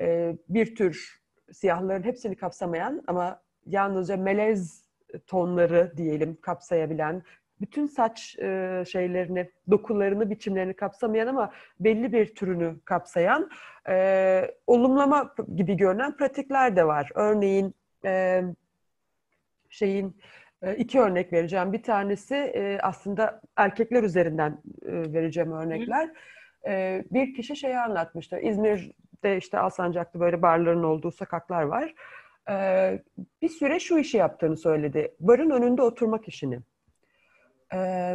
e, 0.00 0.36
bir 0.48 0.74
tür 0.74 1.20
siyahların 1.52 2.02
hepsini 2.02 2.36
kapsamayan 2.36 3.02
ama 3.06 3.42
yalnızca 3.66 4.16
melez 4.16 4.84
tonları 5.26 5.92
diyelim 5.96 6.38
kapsayabilen 6.40 7.22
bütün 7.60 7.86
saç 7.86 8.38
e, 8.38 8.84
şeylerini, 8.88 9.50
dokularını, 9.70 10.30
biçimlerini 10.30 10.74
kapsamayan 10.74 11.26
ama 11.26 11.52
belli 11.80 12.12
bir 12.12 12.34
türünü 12.34 12.76
kapsayan 12.84 13.50
e, 13.88 14.50
olumlama 14.66 15.34
gibi 15.56 15.76
görünen 15.76 16.16
pratikler 16.16 16.76
de 16.76 16.86
var. 16.86 17.10
Örneğin 17.14 17.74
e, 18.04 18.42
şeyin 19.70 20.16
e, 20.62 20.76
iki 20.76 21.00
örnek 21.00 21.32
vereceğim. 21.32 21.72
Bir 21.72 21.82
tanesi 21.82 22.78
aslında 22.82 23.40
erkekler 23.56 24.02
üzerinden 24.02 24.62
vereceğim 24.82 25.52
örnekler. 25.52 26.10
E, 26.68 27.04
bir 27.10 27.34
kişi 27.34 27.56
şeyi 27.56 27.78
anlatmıştı. 27.78 28.38
İzmir'de 28.38 29.36
işte 29.36 29.58
Alsancak'ta 29.58 30.20
böyle 30.20 30.42
barların 30.42 30.82
olduğu 30.82 31.10
sokaklar 31.10 31.62
var. 31.62 31.94
E, 32.50 32.54
bir 33.42 33.48
süre 33.48 33.80
şu 33.80 33.98
işi 33.98 34.16
yaptığını 34.16 34.56
söyledi. 34.56 35.14
Barın 35.20 35.50
önünde 35.50 35.82
oturmak 35.82 36.28
işini. 36.28 36.58
E, 37.74 38.14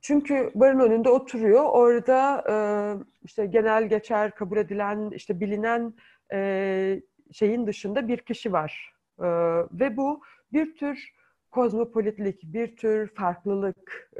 çünkü 0.00 0.50
barın 0.54 0.80
önünde 0.80 1.08
oturuyor. 1.08 1.64
Orada 1.64 2.44
işte 3.24 3.46
genel 3.46 3.88
geçer 3.88 4.30
kabul 4.30 4.56
edilen, 4.56 5.10
işte 5.10 5.40
bilinen 5.40 5.94
şeyin 7.32 7.66
dışında 7.66 8.08
bir 8.08 8.18
kişi 8.18 8.52
var. 8.52 8.94
Ve 9.72 9.96
bu 9.96 10.22
bir 10.52 10.76
tür 10.76 11.14
kozmopolitlik, 11.50 12.42
bir 12.42 12.76
tür 12.76 13.14
farklılık 13.14 14.10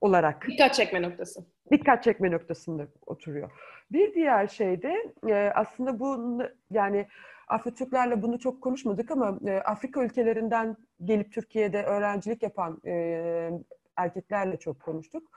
olarak. 0.00 0.46
Dikkat 0.48 0.74
çekme 0.74 1.02
noktası. 1.02 1.53
Dikkat 1.70 2.04
çekme 2.04 2.30
noktasında 2.30 2.86
oturuyor. 3.06 3.50
Bir 3.92 4.14
diğer 4.14 4.46
şey 4.46 4.82
de 4.82 5.12
e, 5.28 5.34
aslında 5.34 5.98
bu 5.98 6.38
yani 6.70 7.06
Afrika 7.48 8.22
bunu 8.22 8.38
çok 8.38 8.62
konuşmadık 8.62 9.10
ama 9.10 9.38
e, 9.46 9.52
Afrika 9.52 10.04
ülkelerinden 10.04 10.76
gelip 11.04 11.32
Türkiye'de 11.32 11.82
öğrencilik 11.82 12.42
yapan 12.42 12.80
e, 12.86 13.50
erkeklerle 13.96 14.56
çok 14.56 14.80
konuştuk. 14.80 15.30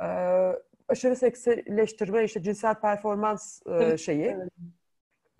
E, 0.00 0.06
aşırı 0.88 1.16
seksileştirme, 1.16 2.24
işte 2.24 2.42
cinsel 2.42 2.74
performans 2.74 3.62
e, 3.66 3.98
şeyi, 3.98 4.26
evet. 4.26 4.52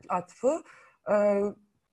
atfı. 0.09 0.63
E, 1.11 1.43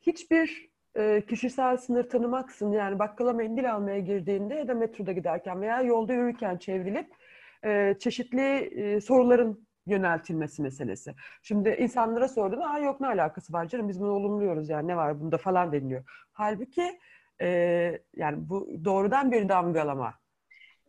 hiçbir 0.02 0.70
e, 0.96 1.26
kişisel 1.26 1.78
sınır 1.78 2.10
tanımaksın 2.10 2.72
yani 2.72 3.00
bakkala 3.00 3.34
mendil 3.34 3.74
almaya 3.74 4.00
girdiğinde 4.00 4.56
ya 4.56 4.68
da 4.68 4.74
metroda 4.74 5.12
giderken 5.12 5.62
veya 5.62 5.82
yolda 5.82 6.14
yürürken 6.14 6.58
çevrilip 6.58 7.19
e, 7.66 7.96
çeşitli 8.00 8.42
e, 8.58 9.02
soruların 9.02 9.68
yöneltilmesi 9.86 10.62
meselesi. 10.62 11.16
Şimdi 11.42 11.70
insanlara 11.80 12.28
sorduğunda 12.28 12.66
Aa, 12.66 12.80
yok 12.80 13.02
ne 13.02 13.08
alakası 13.08 13.54
var 13.54 13.68
canım 13.68 13.90
biz 13.90 14.00
bunu 14.00 14.12
olumluyoruz 14.12 14.70
yani 14.70 14.88
ne 14.88 14.98
var 14.98 15.20
bunda 15.20 15.38
falan 15.38 15.72
deniliyor. 15.72 16.04
Halbuki 16.34 17.00
e, 17.42 17.48
yani 18.16 18.50
bu 18.50 18.70
doğrudan 18.86 19.32
bir 19.32 19.50
damgalama. 19.50 20.14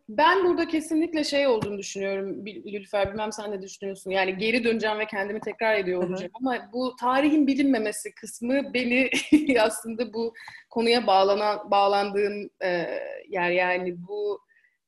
Ben 0.09 0.45
burada 0.45 0.67
kesinlikle 0.67 1.23
şey 1.23 1.47
olduğunu 1.47 1.77
düşünüyorum 1.77 2.45
Lülfer, 2.45 3.09
bilmem 3.09 3.31
sen 3.31 3.51
ne 3.51 3.61
düşünüyorsun. 3.61 4.11
Yani 4.11 4.37
geri 4.37 4.63
döneceğim 4.63 4.99
ve 4.99 5.05
kendimi 5.05 5.39
tekrar 5.39 5.75
ediyor 5.75 6.03
olacağım 6.03 6.31
ama 6.33 6.69
bu 6.73 6.95
tarihin 6.95 7.47
bilinmemesi 7.47 8.15
kısmı 8.15 8.73
beni 8.73 9.09
aslında 9.59 10.13
bu 10.13 10.33
konuya 10.69 11.07
bağlanan 11.07 11.71
bağlandığım 11.71 12.49
e, 12.63 12.87
yer 13.29 13.51
yani 13.51 13.95
bu 14.07 14.41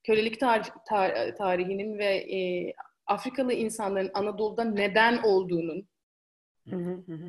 kölelik 0.03 0.41
tar- 0.41 0.85
tar- 0.89 1.35
tarihinin 1.37 1.97
ve 1.97 2.15
e, 2.15 2.73
Afrikalı 3.07 3.53
insanların 3.53 4.11
Anadolu'da 4.13 4.63
neden 4.63 5.23
olduğunun 5.23 5.87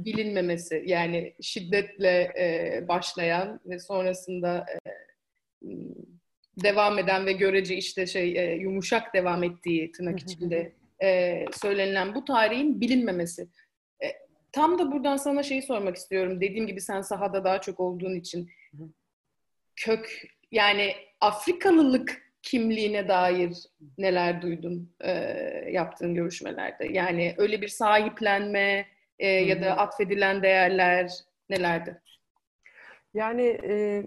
bilinmemesi 0.04 0.82
yani 0.86 1.34
şiddetle 1.40 2.32
e, 2.38 2.88
başlayan 2.88 3.60
ve 3.66 3.78
sonrasında 3.78 4.66
e, 4.70 5.68
devam 6.64 6.98
eden 6.98 7.26
ve 7.26 7.32
görece 7.32 7.76
işte 7.76 8.06
şey 8.06 8.38
e, 8.38 8.54
yumuşak 8.54 9.14
devam 9.14 9.42
ettiği 9.42 9.92
tırnak 9.92 10.20
içinde 10.20 10.72
e, 11.02 11.44
söylenilen 11.52 12.14
bu 12.14 12.24
tarihin 12.24 12.80
bilinmemesi. 12.80 13.48
E, 14.04 14.06
tam 14.52 14.78
da 14.78 14.92
buradan 14.92 15.16
sana 15.16 15.42
şeyi 15.42 15.62
sormak 15.62 15.96
istiyorum. 15.96 16.40
Dediğim 16.40 16.66
gibi 16.66 16.80
sen 16.80 17.00
sahada 17.00 17.44
daha 17.44 17.60
çok 17.60 17.80
olduğun 17.80 18.14
için 18.14 18.50
kök 19.76 20.28
yani 20.50 20.92
Afrikalılık 21.20 22.23
kimliğine 22.44 23.08
dair 23.08 23.56
neler 23.98 24.42
duydun 24.42 24.92
e, 25.00 25.10
yaptığın 25.70 26.14
görüşmelerde? 26.14 26.86
Yani 26.92 27.34
öyle 27.38 27.62
bir 27.62 27.68
sahiplenme 27.68 28.86
e, 29.18 29.28
ya 29.28 29.62
da 29.62 29.78
atfedilen 29.78 30.42
değerler 30.42 31.10
nelerdi? 31.50 32.00
Yani 33.14 33.58
e, 33.64 34.02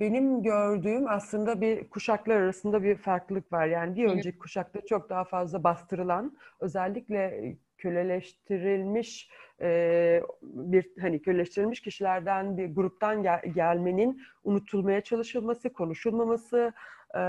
benim 0.00 0.42
gördüğüm 0.42 1.08
aslında 1.08 1.60
bir 1.60 1.88
kuşaklar 1.88 2.36
arasında 2.36 2.82
bir 2.82 2.96
farklılık 2.96 3.52
var. 3.52 3.66
Yani 3.66 3.96
bir 3.96 4.04
önceki 4.04 4.38
kuşakta 4.38 4.80
çok 4.86 5.10
daha 5.10 5.24
fazla 5.24 5.64
bastırılan, 5.64 6.38
özellikle 6.60 7.54
köleleştirilmiş 7.78 9.30
e, 9.60 10.22
bir 10.42 10.86
hani 11.00 11.22
köleleştirilmiş 11.22 11.80
kişilerden 11.80 12.58
bir 12.58 12.74
gruptan 12.74 13.22
gel- 13.22 13.42
gelmenin 13.54 14.22
unutulmaya 14.44 15.00
çalışılması, 15.00 15.72
konuşulmaması, 15.72 16.72
e, 17.14 17.20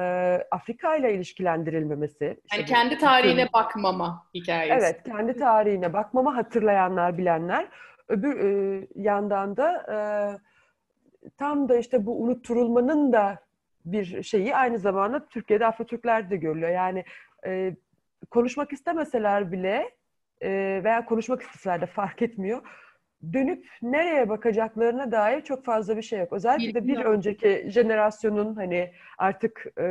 Afrika 0.51 0.95
ile 0.95 1.13
ilişkilendirilmemesi. 1.13 2.25
Yani 2.25 2.37
işte 2.51 2.65
kendi 2.65 2.97
tarihine 2.97 3.41
bütün, 3.41 3.53
bakmama 3.53 4.25
hikayesi. 4.33 4.73
Evet, 4.73 5.03
kendi 5.03 5.37
tarihine 5.37 5.93
bakmama 5.93 6.35
hatırlayanlar, 6.35 7.17
bilenler. 7.17 7.67
Öbür 8.07 8.39
e, 8.39 8.87
yandan 8.95 9.57
da 9.57 9.85
e, 9.91 9.97
tam 11.37 11.69
da 11.69 11.77
işte 11.77 12.05
bu 12.05 12.21
unutturulmanın 12.21 13.13
da 13.13 13.39
bir 13.85 14.23
şeyi 14.23 14.55
aynı 14.55 14.79
zamanda 14.79 15.25
Türkiye'de 15.25 15.65
Afro-Türkler 15.65 16.29
de 16.29 16.37
görülüyor. 16.37 16.71
Yani 16.71 17.05
e, 17.45 17.75
konuşmak 18.31 18.73
istemeseler 18.73 19.51
bile 19.51 19.89
e, 20.41 20.81
veya 20.83 21.05
konuşmak 21.05 21.41
isteseler 21.41 21.81
de 21.81 21.85
fark 21.85 22.21
etmiyor. 22.21 22.61
Dönüp 23.33 23.65
nereye 23.81 24.29
bakacaklarına 24.29 25.11
dair 25.11 25.41
çok 25.41 25.65
fazla 25.65 25.97
bir 25.97 26.01
şey 26.01 26.19
yok. 26.19 26.33
Özellikle 26.33 26.81
de 26.81 26.87
bir 26.87 26.97
önceki 26.97 27.65
jenerasyonun 27.67 28.55
hani 28.55 28.91
artık 29.17 29.65
e, 29.77 29.85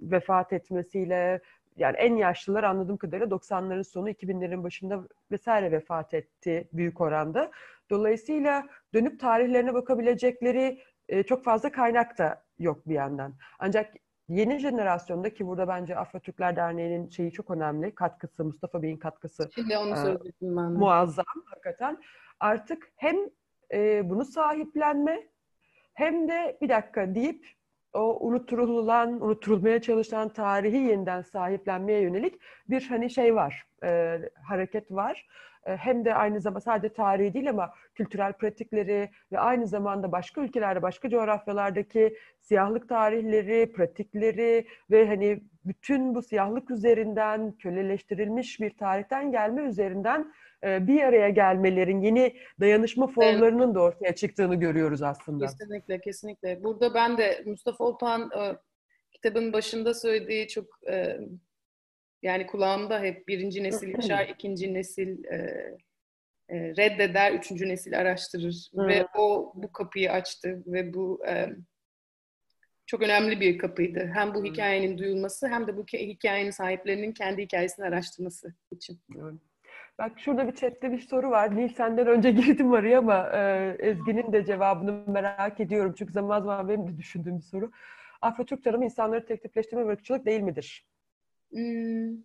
vefat 0.00 0.52
etmesiyle 0.52 1.40
yani 1.76 1.96
en 1.96 2.16
yaşlılar 2.16 2.62
anladığım 2.64 2.96
kadarıyla 2.96 3.26
90'ların 3.36 3.84
sonu 3.84 4.10
2000'lerin 4.10 4.62
başında 4.62 5.00
vesaire 5.30 5.72
vefat 5.72 6.14
etti 6.14 6.68
büyük 6.72 7.00
oranda. 7.00 7.50
Dolayısıyla 7.90 8.66
dönüp 8.94 9.20
tarihlerine 9.20 9.74
bakabilecekleri 9.74 10.80
e, 11.08 11.22
çok 11.22 11.44
fazla 11.44 11.72
kaynak 11.72 12.18
da 12.18 12.44
yok 12.58 12.88
bir 12.88 12.94
yandan. 12.94 13.34
Ancak 13.58 13.94
yeni 14.28 14.58
jenerasyonda 14.58 15.34
ki 15.34 15.46
burada 15.46 15.68
bence 15.68 15.96
Afro 15.96 16.20
Türkler 16.20 16.56
Derneği'nin 16.56 17.08
şeyi 17.08 17.32
çok 17.32 17.50
önemli. 17.50 17.94
Katkısı, 17.94 18.44
Mustafa 18.44 18.82
Bey'in 18.82 18.96
katkısı 18.96 19.50
Şimdi 19.54 19.76
onu 19.76 19.90
e, 19.90 20.16
ben 20.42 20.72
muazzam 20.72 21.24
hakikaten. 21.46 21.98
Artık 22.42 22.92
hem 22.96 23.16
e, 23.72 24.10
bunu 24.10 24.24
sahiplenme 24.24 25.22
hem 25.94 26.28
de 26.28 26.58
bir 26.62 26.68
dakika 26.68 27.14
deyip 27.14 27.46
o 27.92 28.26
unutturulan, 28.26 29.20
unutturulmaya 29.20 29.82
çalışılan 29.82 30.28
tarihi 30.28 30.76
yeniden 30.76 31.22
sahiplenmeye 31.22 32.00
yönelik 32.00 32.40
bir 32.70 32.86
hani 32.88 33.10
şey 33.10 33.34
var, 33.34 33.66
e, 33.84 34.18
hareket 34.44 34.90
var. 34.90 35.26
E, 35.66 35.76
hem 35.76 36.04
de 36.04 36.14
aynı 36.14 36.40
zamanda 36.40 36.60
sadece 36.60 36.94
tarihi 36.94 37.34
değil 37.34 37.50
ama 37.50 37.74
kültürel 37.94 38.32
pratikleri 38.32 39.10
ve 39.32 39.38
aynı 39.38 39.66
zamanda 39.66 40.12
başka 40.12 40.40
ülkelerde, 40.40 40.82
başka 40.82 41.10
coğrafyalardaki 41.10 42.16
siyahlık 42.40 42.88
tarihleri, 42.88 43.72
pratikleri 43.72 44.66
ve 44.90 45.08
hani 45.08 45.40
bütün 45.64 46.14
bu 46.14 46.22
siyahlık 46.22 46.70
üzerinden 46.70 47.52
köleleştirilmiş 47.52 48.60
bir 48.60 48.76
tarihten 48.76 49.32
gelme 49.32 49.62
üzerinden 49.62 50.34
e, 50.64 50.86
bir 50.86 51.02
araya 51.02 51.28
gelmelerin 51.28 52.00
yeni 52.00 52.36
dayanışma 52.60 53.06
formlarının 53.06 53.66
evet. 53.66 53.74
da 53.74 53.80
ortaya 53.80 54.14
çıktığını 54.14 54.54
görüyoruz 54.54 55.02
aslında. 55.02 55.46
Kesinlikle, 55.46 56.00
kesinlikle. 56.00 56.64
Burada 56.64 56.94
ben 56.94 57.18
de 57.18 57.42
Mustafa 57.46 57.84
Olpan 57.84 58.30
e, 58.38 58.56
kitabın 59.12 59.52
başında 59.52 59.94
söylediği 59.94 60.48
çok 60.48 60.66
yani 62.22 62.46
kulağımda 62.46 63.00
hep 63.00 63.28
birinci 63.28 63.62
nesil 63.62 63.88
yaşar, 63.88 64.28
ikinci 64.28 64.74
nesil 64.74 65.24
e, 65.24 65.36
e, 66.48 66.76
reddeder, 66.76 67.32
üçüncü 67.32 67.68
nesil 67.68 67.98
araştırır. 67.98 68.70
Hı. 68.74 68.88
Ve 68.88 69.06
o 69.18 69.52
bu 69.54 69.72
kapıyı 69.72 70.12
açtı 70.12 70.62
ve 70.66 70.94
bu 70.94 71.26
e, 71.26 71.48
çok 72.86 73.02
önemli 73.02 73.40
bir 73.40 73.58
kapıydı. 73.58 74.10
Hem 74.14 74.34
bu 74.34 74.44
hikayenin 74.44 74.98
duyulması 74.98 75.48
hem 75.48 75.66
de 75.66 75.76
bu 75.76 75.84
hikayenin 75.92 76.50
sahiplerinin 76.50 77.12
kendi 77.12 77.42
hikayesini 77.42 77.86
araştırması 77.86 78.54
için. 78.70 79.00
Bak 79.98 80.12
şurada 80.20 80.48
bir 80.48 80.54
chatte 80.54 80.92
bir 80.92 80.98
soru 80.98 81.30
var. 81.30 81.56
Nil 81.56 81.68
senden 81.68 82.06
önce 82.06 82.30
girdim 82.40 82.72
araya 82.72 82.98
ama 82.98 83.30
e, 83.34 83.76
Ezgi'nin 83.78 84.32
de 84.32 84.44
cevabını 84.44 85.04
merak 85.06 85.60
ediyorum. 85.60 85.94
Çünkü 85.98 86.12
zaman 86.12 86.40
zaman 86.40 86.68
benim 86.68 86.88
de 86.88 86.98
düşündüğüm 86.98 87.36
bir 87.36 87.42
soru. 87.42 87.70
Afro-Türk 88.22 88.64
tarımı 88.64 88.84
insanları 88.84 89.26
tek 89.26 89.42
tipleştirme 89.42 89.86
ve 89.86 89.92
ırkçılık 89.92 90.26
değil 90.26 90.40
midir? 90.40 90.86
Hmm. 91.50 92.16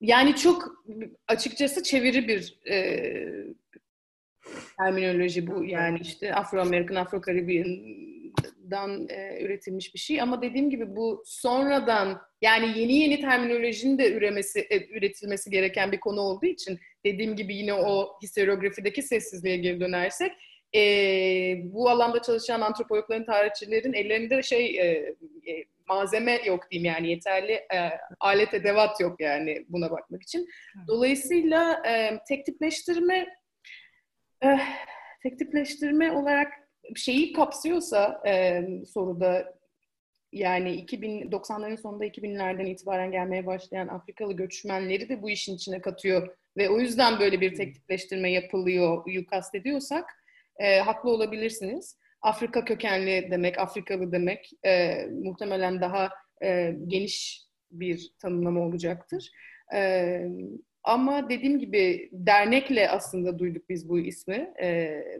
Yani 0.00 0.36
çok 0.36 0.84
açıkçası 1.28 1.82
çeviri 1.82 2.28
bir 2.28 2.58
e, 2.70 2.74
terminoloji 4.78 5.46
bu. 5.46 5.64
Yani 5.64 5.98
işte 6.00 6.34
Afro-Amerikan, 6.34 6.94
Afro-Caribbean'dan 8.68 9.08
e, 9.08 9.42
üretilmiş 9.42 9.94
bir 9.94 9.98
şey. 9.98 10.20
Ama 10.20 10.42
dediğim 10.42 10.70
gibi 10.70 10.96
bu 10.96 11.22
sonradan 11.26 12.20
yani 12.42 12.78
yeni 12.78 12.94
yeni 12.96 13.20
terminolojinin 13.20 13.98
de 13.98 14.12
üremesi, 14.12 14.60
e, 14.60 14.88
üretilmesi 14.88 15.50
gereken 15.50 15.92
bir 15.92 16.00
konu 16.00 16.20
olduğu 16.20 16.46
için 16.46 16.78
dediğim 17.04 17.36
gibi 17.36 17.56
yine 17.56 17.74
o 17.74 18.18
historiografideki 18.22 19.02
sessizliğe 19.02 19.56
geri 19.56 19.80
dönersek 19.80 20.32
e, 20.74 20.80
bu 21.64 21.90
alanda 21.90 22.22
çalışan 22.22 22.60
antropologların, 22.60 23.24
tarihçilerin 23.24 23.92
ellerinde 23.92 24.42
şey 24.42 24.80
e, 24.80 24.84
e, 25.50 25.64
malzeme 25.88 26.40
yok 26.46 26.70
diyeyim 26.70 26.94
yani 26.94 27.10
yeterli 27.10 27.52
e, 27.52 27.90
alet 28.20 28.54
edevat 28.54 29.00
yok 29.00 29.20
yani 29.20 29.64
buna 29.68 29.90
bakmak 29.90 30.22
için. 30.22 30.48
Dolayısıyla 30.88 31.82
e, 31.86 32.18
tek 32.28 32.46
tipleştirme 32.46 33.26
e, 34.44 34.58
tek 35.22 35.38
tipleştirme 35.38 36.12
olarak 36.12 36.67
şeyi 36.96 37.32
kapsıyorsa 37.32 38.22
e, 38.26 38.62
soruda 38.86 39.58
yani 40.32 40.84
2090'ların 40.84 41.76
sonunda 41.76 42.06
2000'lerden 42.06 42.66
itibaren 42.66 43.10
gelmeye 43.10 43.46
başlayan 43.46 43.88
Afrikalı 43.88 44.32
göçmenleri 44.32 45.08
de 45.08 45.22
bu 45.22 45.30
işin 45.30 45.54
içine 45.54 45.80
katıyor 45.80 46.36
ve 46.56 46.70
o 46.70 46.80
yüzden 46.80 47.20
böyle 47.20 47.40
bir 47.40 47.54
tek 47.54 47.74
tipleştirme 47.74 48.32
yapılıyor 48.32 49.04
kastediyorsak 49.30 50.04
e, 50.58 50.80
haklı 50.80 51.10
olabilirsiniz. 51.10 51.98
Afrika 52.22 52.64
kökenli 52.64 53.28
demek, 53.30 53.58
Afrikalı 53.58 54.12
demek 54.12 54.50
e, 54.66 55.04
muhtemelen 55.06 55.80
daha 55.80 56.08
e, 56.42 56.74
geniş 56.86 57.42
bir 57.70 58.12
tanımlama 58.18 58.60
olacaktır. 58.60 59.30
E, 59.74 60.20
ama 60.88 61.28
dediğim 61.28 61.58
gibi 61.58 62.08
dernekle 62.12 62.90
aslında 62.90 63.38
duyduk 63.38 63.68
biz 63.68 63.88
bu 63.88 63.98
ismi 63.98 64.54
e, 64.62 64.68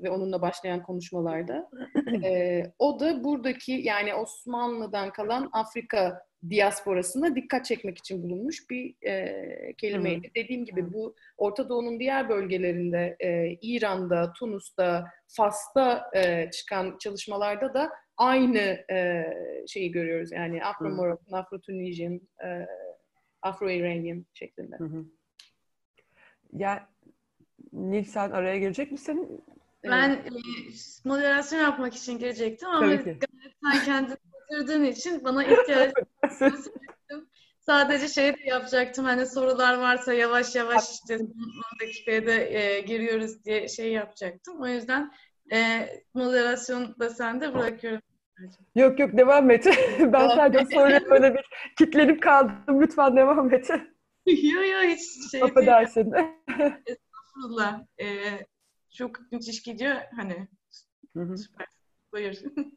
ve 0.03 0.11
onunla 0.11 0.43
başlayan 0.43 0.83
konuşmalarda. 0.83 1.71
E, 2.25 2.63
o 2.79 3.01
da 3.01 3.25
buradaki 3.25 3.73
yani 3.73 4.15
Osmanlı'dan 4.15 5.11
kalan 5.13 5.51
Afrika 5.53 6.23
diasporasına 6.51 7.37
dikkat 7.37 7.65
çekmek 7.65 7.99
için 7.99 8.23
bulunmuş 8.23 8.71
bir 8.71 8.95
e, 9.07 9.75
kelimeydi. 9.79 10.29
Hı. 10.29 10.35
Dediğim 10.35 10.65
gibi 10.65 10.93
bu 10.93 11.15
Orta 11.37 11.69
Doğu'nun 11.69 12.01
diğer 12.01 12.29
bölgelerinde, 12.29 13.17
e, 13.21 13.59
İran'da, 13.63 14.33
Tunus'ta, 14.33 15.05
Fas'ta 15.29 16.11
e, 16.17 16.51
çıkan 16.51 16.99
çalışmalarda 16.99 17.75
da 17.75 17.91
aynı 18.17 18.85
e, 18.91 19.25
şeyi 19.69 19.93
görüyoruz. 19.93 20.33
Yani 20.33 20.59
Afro-Moroccan, 20.59 21.33
Afro-Tunisian, 21.33 22.21
e, 22.45 22.67
Afro-Iranian 23.43 24.25
şeklinde. 24.35 24.77
Hı 24.77 24.85
hı. 24.85 25.05
Ya 26.53 26.89
Nil 27.73 28.05
sen 28.05 28.31
araya 28.31 28.59
girecek 28.59 28.93
misin? 28.93 29.45
Ben 29.85 30.11
evet. 30.11 30.27
e, 30.27 31.09
moderasyon 31.09 31.61
yapmak 31.61 31.95
için 31.95 32.19
girecektim 32.19 32.69
ama 32.69 32.97
sen 33.63 33.85
kendin 33.85 34.17
götürdüğün 34.51 34.85
için 34.85 35.25
bana 35.25 35.45
ihtiyaç 35.45 35.93
Sadece 37.61 38.09
şey 38.09 38.33
de 38.33 38.41
yapacaktım 38.45 39.05
hani 39.05 39.27
sorular 39.27 39.79
varsa 39.79 40.13
yavaş 40.13 40.57
yavaş 40.57 40.91
işte 40.91 41.19
10 41.19 41.29
dakikaya 41.83 42.27
da 42.27 42.33
e, 42.33 42.81
giriyoruz 42.81 43.45
diye 43.45 43.69
şey 43.69 43.93
yapacaktım. 43.93 44.63
O 44.63 44.67
yüzden 44.67 45.13
e, 45.53 45.89
moderasyonu 46.15 46.99
da 46.99 47.11
sende 47.11 47.55
bırakıyorum. 47.55 48.03
Yok 48.75 48.99
yok 49.01 49.17
devam 49.17 49.51
et. 49.51 49.67
ben 50.01 50.29
sadece 50.29 50.75
soruya 50.75 51.01
böyle 51.11 51.35
bir 51.35 51.45
kitlenip 51.79 52.23
kaldım. 52.23 52.83
Lütfen 52.83 53.17
devam 53.17 53.55
et. 53.55 53.71
yok 54.55 54.69
yok 54.69 54.83
hiç 54.85 55.31
şey 55.31 55.43
Affedersin. 55.43 56.13
Estağfurullah. 56.87 57.81
E, 58.01 58.07
çok 58.91 59.33
müthiş 59.33 59.63
gidiyor. 59.63 59.97
Hani 60.17 60.49
Hı 61.17 61.23
hı. 61.23 61.39
süper. 61.39 61.67
Buyur. 62.13 62.35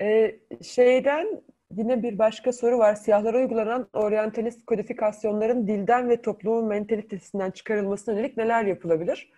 Ee, 0.00 0.40
şeyden 0.62 1.42
yine 1.76 2.02
bir 2.02 2.18
başka 2.18 2.52
soru 2.52 2.78
var. 2.78 2.94
Siyahlara 2.94 3.38
uygulanan 3.38 3.88
oryantalist 3.92 4.66
kodifikasyonların 4.66 5.66
dilden 5.66 6.08
ve 6.08 6.22
toplumun 6.22 6.64
mentalitesinden 6.64 7.50
çıkarılmasına 7.50 8.14
yönelik 8.14 8.36
neler 8.36 8.64
yapılabilir? 8.64 9.32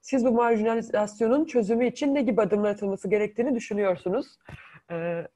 Siz 0.00 0.24
bu 0.24 0.32
marjinalizasyonun 0.32 1.44
çözümü 1.44 1.86
için 1.86 2.14
ne 2.14 2.22
gibi 2.22 2.40
adımlar 2.40 2.70
atılması 2.70 3.08
gerektiğini 3.10 3.54
düşünüyorsunuz? 3.54 4.38
Ee, 4.90 5.26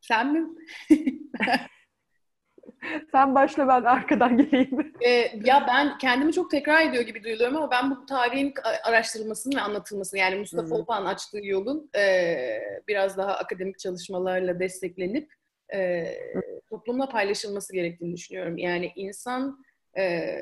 Sen 0.00 0.32
mi? 0.32 0.48
sen 3.12 3.34
başla 3.34 3.68
ben 3.68 3.82
arkadan 3.82 4.36
geleyim. 4.36 4.92
Ee, 5.00 5.30
ya 5.44 5.64
ben 5.68 5.98
kendimi 5.98 6.32
çok 6.32 6.50
tekrar 6.50 6.86
ediyor 6.86 7.02
gibi 7.02 7.24
duyuluyorum 7.24 7.56
ama 7.56 7.70
ben 7.70 7.90
bu 7.90 8.06
tarihin 8.06 8.54
araştırılmasını 8.84 9.56
ve 9.56 9.60
anlatılmasını 9.60 10.20
yani 10.20 10.34
Mustafa. 10.34 10.74
Opan 10.74 11.04
açtığı 11.04 11.46
yolun 11.46 11.90
e, 11.96 12.36
biraz 12.88 13.16
daha 13.16 13.36
akademik 13.36 13.78
çalışmalarla 13.78 14.60
desteklenip 14.60 15.32
e, 15.74 16.06
toplumla 16.70 17.08
paylaşılması 17.08 17.72
gerektiğini 17.72 18.16
düşünüyorum. 18.16 18.58
Yani 18.58 18.92
insan 18.96 19.64
e, 19.98 20.34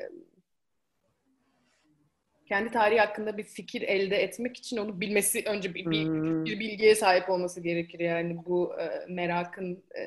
kendi 2.48 2.70
tarihi 2.70 3.00
hakkında 3.00 3.38
bir 3.38 3.44
fikir 3.44 3.82
elde 3.82 4.16
etmek 4.16 4.56
için 4.56 4.76
onu 4.76 5.00
bilmesi 5.00 5.44
önce 5.46 5.74
bir, 5.74 5.90
bir, 5.90 6.06
bir 6.44 6.60
bilgiye 6.60 6.94
sahip 6.94 7.30
olması 7.30 7.60
gerekir. 7.60 8.00
Yani 8.00 8.36
bu 8.46 8.74
e, 8.80 9.06
merakın 9.08 9.84
e, 9.98 10.02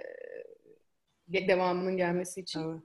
devamının 1.33 1.97
gelmesi 1.97 2.41
için. 2.41 2.59
Evet. 2.59 2.81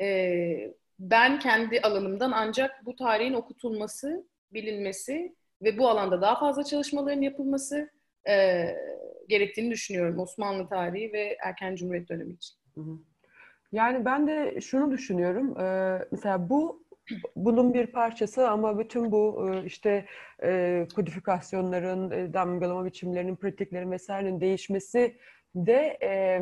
Ee, 0.00 0.74
ben 0.98 1.38
kendi 1.38 1.80
alanımdan 1.80 2.32
ancak 2.32 2.86
bu 2.86 2.96
tarihin 2.96 3.34
okutulması, 3.34 4.26
bilinmesi 4.52 5.34
ve 5.62 5.78
bu 5.78 5.88
alanda 5.88 6.20
daha 6.20 6.38
fazla 6.38 6.64
çalışmaların 6.64 7.22
yapılması 7.22 7.90
e, 8.28 8.64
gerektiğini 9.28 9.70
düşünüyorum 9.70 10.18
Osmanlı 10.18 10.68
tarihi 10.68 11.12
ve 11.12 11.36
erken 11.42 11.74
Cumhuriyet 11.74 12.08
dönemi 12.08 12.34
için. 12.34 12.56
Hı 12.74 12.80
hı. 12.80 12.98
Yani 13.72 14.04
ben 14.04 14.26
de 14.26 14.60
şunu 14.60 14.90
düşünüyorum. 14.90 15.60
Ee, 15.60 15.98
mesela 16.10 16.50
bu 16.50 16.82
bunun 17.36 17.74
bir 17.74 17.86
parçası 17.86 18.48
ama 18.48 18.78
bütün 18.78 19.12
bu 19.12 19.50
e, 19.50 19.64
işte 19.64 20.06
e, 20.42 20.86
kodifikasyonların, 20.94 22.10
e, 22.10 22.32
damgalama 22.34 22.84
biçimlerinin, 22.84 23.36
pratiklerin 23.36 23.90
vesairenin 23.90 24.40
değişmesi 24.40 25.16
de 25.54 25.98
e, 26.02 26.40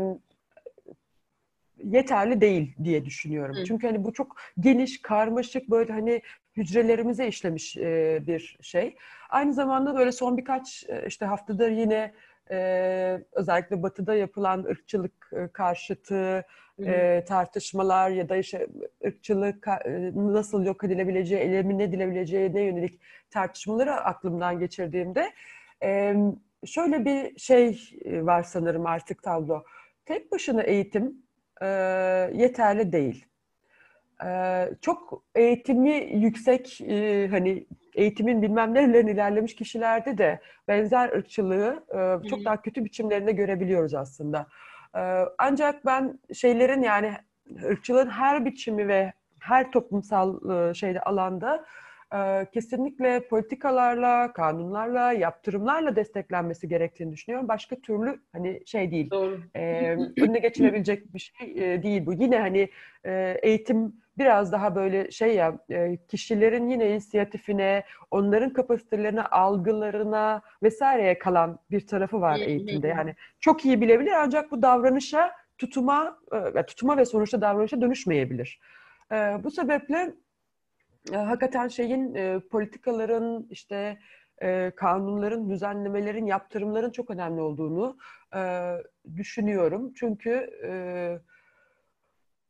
yeterli 1.84 2.40
değil 2.40 2.74
diye 2.84 3.04
düşünüyorum. 3.04 3.56
Hı. 3.56 3.64
Çünkü 3.64 3.86
hani 3.86 4.04
bu 4.04 4.12
çok 4.12 4.36
geniş, 4.60 5.02
karmaşık 5.02 5.70
böyle 5.70 5.92
hani 5.92 6.22
hücrelerimize 6.56 7.28
işlemiş 7.28 7.76
e, 7.76 8.22
bir 8.26 8.58
şey. 8.60 8.96
Aynı 9.28 9.54
zamanda 9.54 9.96
böyle 9.96 10.12
son 10.12 10.36
birkaç 10.36 10.84
e, 10.88 11.04
işte 11.06 11.26
haftadır 11.26 11.70
yine 11.70 12.12
e, 12.50 13.20
özellikle 13.32 13.82
Batı'da 13.82 14.14
yapılan 14.14 14.64
ırkçılık 14.64 15.30
e, 15.32 15.48
karşıtı 15.48 16.44
e, 16.86 17.24
tartışmalar 17.28 18.10
ya 18.10 18.28
da 18.28 18.36
işte 18.36 18.66
ırkçılık 19.06 19.68
e, 19.68 20.10
nasıl 20.14 20.64
yok 20.64 20.84
edilebileceği, 20.84 21.40
elimine 21.40 21.82
edilebileceğine 21.82 22.62
yönelik 22.62 23.00
tartışmaları 23.30 23.94
aklımdan 23.94 24.58
geçirdiğimde 24.58 25.32
e, 25.82 26.14
şöyle 26.66 27.04
bir 27.04 27.38
şey 27.38 27.80
var 28.04 28.42
sanırım 28.42 28.86
artık 28.86 29.22
tablo. 29.22 29.64
Tek 30.04 30.32
başına 30.32 30.62
eğitim 30.62 31.25
e, 31.62 31.66
yeterli 32.34 32.92
değil. 32.92 33.26
E, 34.24 34.68
çok 34.80 35.22
eğitimi 35.34 36.10
yüksek 36.12 36.80
e, 36.80 37.28
hani 37.28 37.66
eğitimin 37.94 38.42
bilmem 38.42 38.74
nerelerin 38.74 39.06
ilerlemiş 39.06 39.54
kişilerde 39.54 40.18
de 40.18 40.40
benzer 40.68 41.08
ırkçılığı 41.08 41.84
e, 41.90 42.28
çok 42.28 42.44
daha 42.44 42.62
kötü 42.62 42.84
biçimlerinde 42.84 43.32
görebiliyoruz 43.32 43.94
aslında. 43.94 44.46
E, 44.96 45.24
ancak 45.38 45.86
ben 45.86 46.18
şeylerin 46.34 46.82
yani 46.82 47.12
ırkçılığın 47.64 48.10
her 48.10 48.44
biçimi 48.44 48.88
ve 48.88 49.12
her 49.40 49.72
toplumsal 49.72 50.50
e, 50.50 50.74
şeyde 50.74 51.00
alanda 51.00 51.64
kesinlikle 52.52 53.28
politikalarla, 53.28 54.32
kanunlarla, 54.32 55.12
yaptırımlarla 55.12 55.96
desteklenmesi 55.96 56.68
gerektiğini 56.68 57.12
düşünüyorum. 57.12 57.48
Başka 57.48 57.76
türlü 57.76 58.20
hani 58.32 58.62
şey 58.66 58.90
değil 58.90 59.10
Doğru. 59.10 59.40
e, 59.56 59.96
önüne 60.20 60.38
geçilebilecek 60.38 61.14
bir 61.14 61.18
şey 61.18 61.74
e, 61.74 61.82
değil 61.82 62.06
bu. 62.06 62.12
Yine 62.12 62.38
hani 62.38 62.68
e, 63.04 63.38
eğitim 63.42 63.92
biraz 64.18 64.52
daha 64.52 64.74
böyle 64.74 65.10
şey 65.10 65.34
ya 65.34 65.58
kişilerin 66.08 66.68
yine 66.68 66.90
inisiyatifine, 66.90 67.84
onların 68.10 68.52
kapasitelerine, 68.52 69.22
algılarına 69.22 70.42
vesaireye 70.62 71.18
kalan 71.18 71.58
bir 71.70 71.86
tarafı 71.86 72.20
var 72.20 72.40
eğitimde. 72.40 72.88
Yani 72.88 73.14
çok 73.40 73.64
iyi 73.64 73.80
bilebilir 73.80 74.12
ancak 74.12 74.50
bu 74.50 74.62
davranışa, 74.62 75.32
tutuma, 75.58 76.18
tutuma 76.66 76.96
ve 76.96 77.04
sonuçta 77.04 77.40
davranışa 77.40 77.80
dönüşmeyebilir. 77.80 78.60
Bu 79.44 79.50
sebeple 79.50 80.12
hakikaten 81.12 81.68
şeyin 81.68 82.14
e, 82.14 82.40
politikaların 82.50 83.46
işte 83.50 83.98
e, 84.42 84.72
kanunların, 84.76 85.50
düzenlemelerin, 85.50 86.26
yaptırımların 86.26 86.90
çok 86.90 87.10
önemli 87.10 87.40
olduğunu 87.40 87.98
e, 88.36 88.72
düşünüyorum. 89.16 89.92
Çünkü 89.94 90.50
e, 90.64 90.72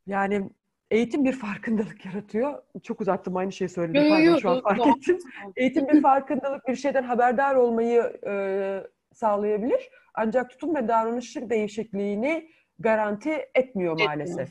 yani 0.07 0.51
eğitim 0.91 1.25
bir 1.25 1.33
farkındalık 1.33 2.05
yaratıyor. 2.07 2.63
Çok 2.83 3.01
uzattım 3.01 3.37
aynı 3.37 3.53
şeyi 3.53 3.69
söyledim. 3.69 4.03
Yo, 4.03 4.19
yo, 4.19 4.33
yo, 4.33 4.41
şu 4.41 4.51
an 4.51 4.61
fark 4.61 4.79
doğru. 4.79 4.89
ettim. 4.89 5.19
Eğitim 5.57 5.89
bir 5.89 6.03
farkındalık, 6.03 6.69
bir 6.69 6.77
şeyden 6.77 7.03
haberdar 7.03 7.55
olmayı 7.55 8.21
e, 8.27 8.83
sağlayabilir. 9.13 9.91
Ancak 10.15 10.51
tutum 10.51 10.75
ve 10.75 10.89
davranış 10.89 11.37
değişikliğini 11.37 12.51
garanti 12.79 13.49
etmiyor 13.55 14.01
maalesef. 14.01 14.51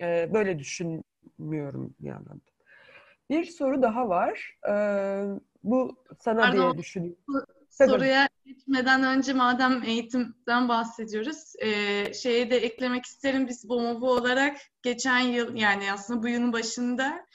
E, 0.00 0.30
böyle 0.32 0.58
düşünmüyorum 0.58 1.94
bir 2.00 2.08
yandan. 2.08 2.42
Bir 3.30 3.44
soru 3.44 3.82
daha 3.82 4.08
var. 4.08 4.58
E, 4.68 4.74
bu 5.64 5.96
sana 6.20 6.40
Pardon. 6.40 6.62
diye 6.62 6.78
düşünüyorum. 6.78 7.18
Tabii. 7.78 7.90
Soruya 7.90 8.28
geçmeden 8.46 9.04
önce 9.04 9.32
madem 9.32 9.82
eğitimden 9.82 10.68
bahsediyoruz, 10.68 11.52
e, 11.58 11.68
şeye 12.14 12.50
de 12.50 12.56
eklemek 12.56 13.04
isterim. 13.04 13.48
Biz 13.48 13.68
BOMOBO 13.68 14.06
olarak 14.06 14.56
geçen 14.82 15.20
yıl 15.20 15.56
yani 15.56 15.92
aslında 15.92 16.22
bu 16.22 16.28
yılın 16.28 16.52
başında 16.52 17.26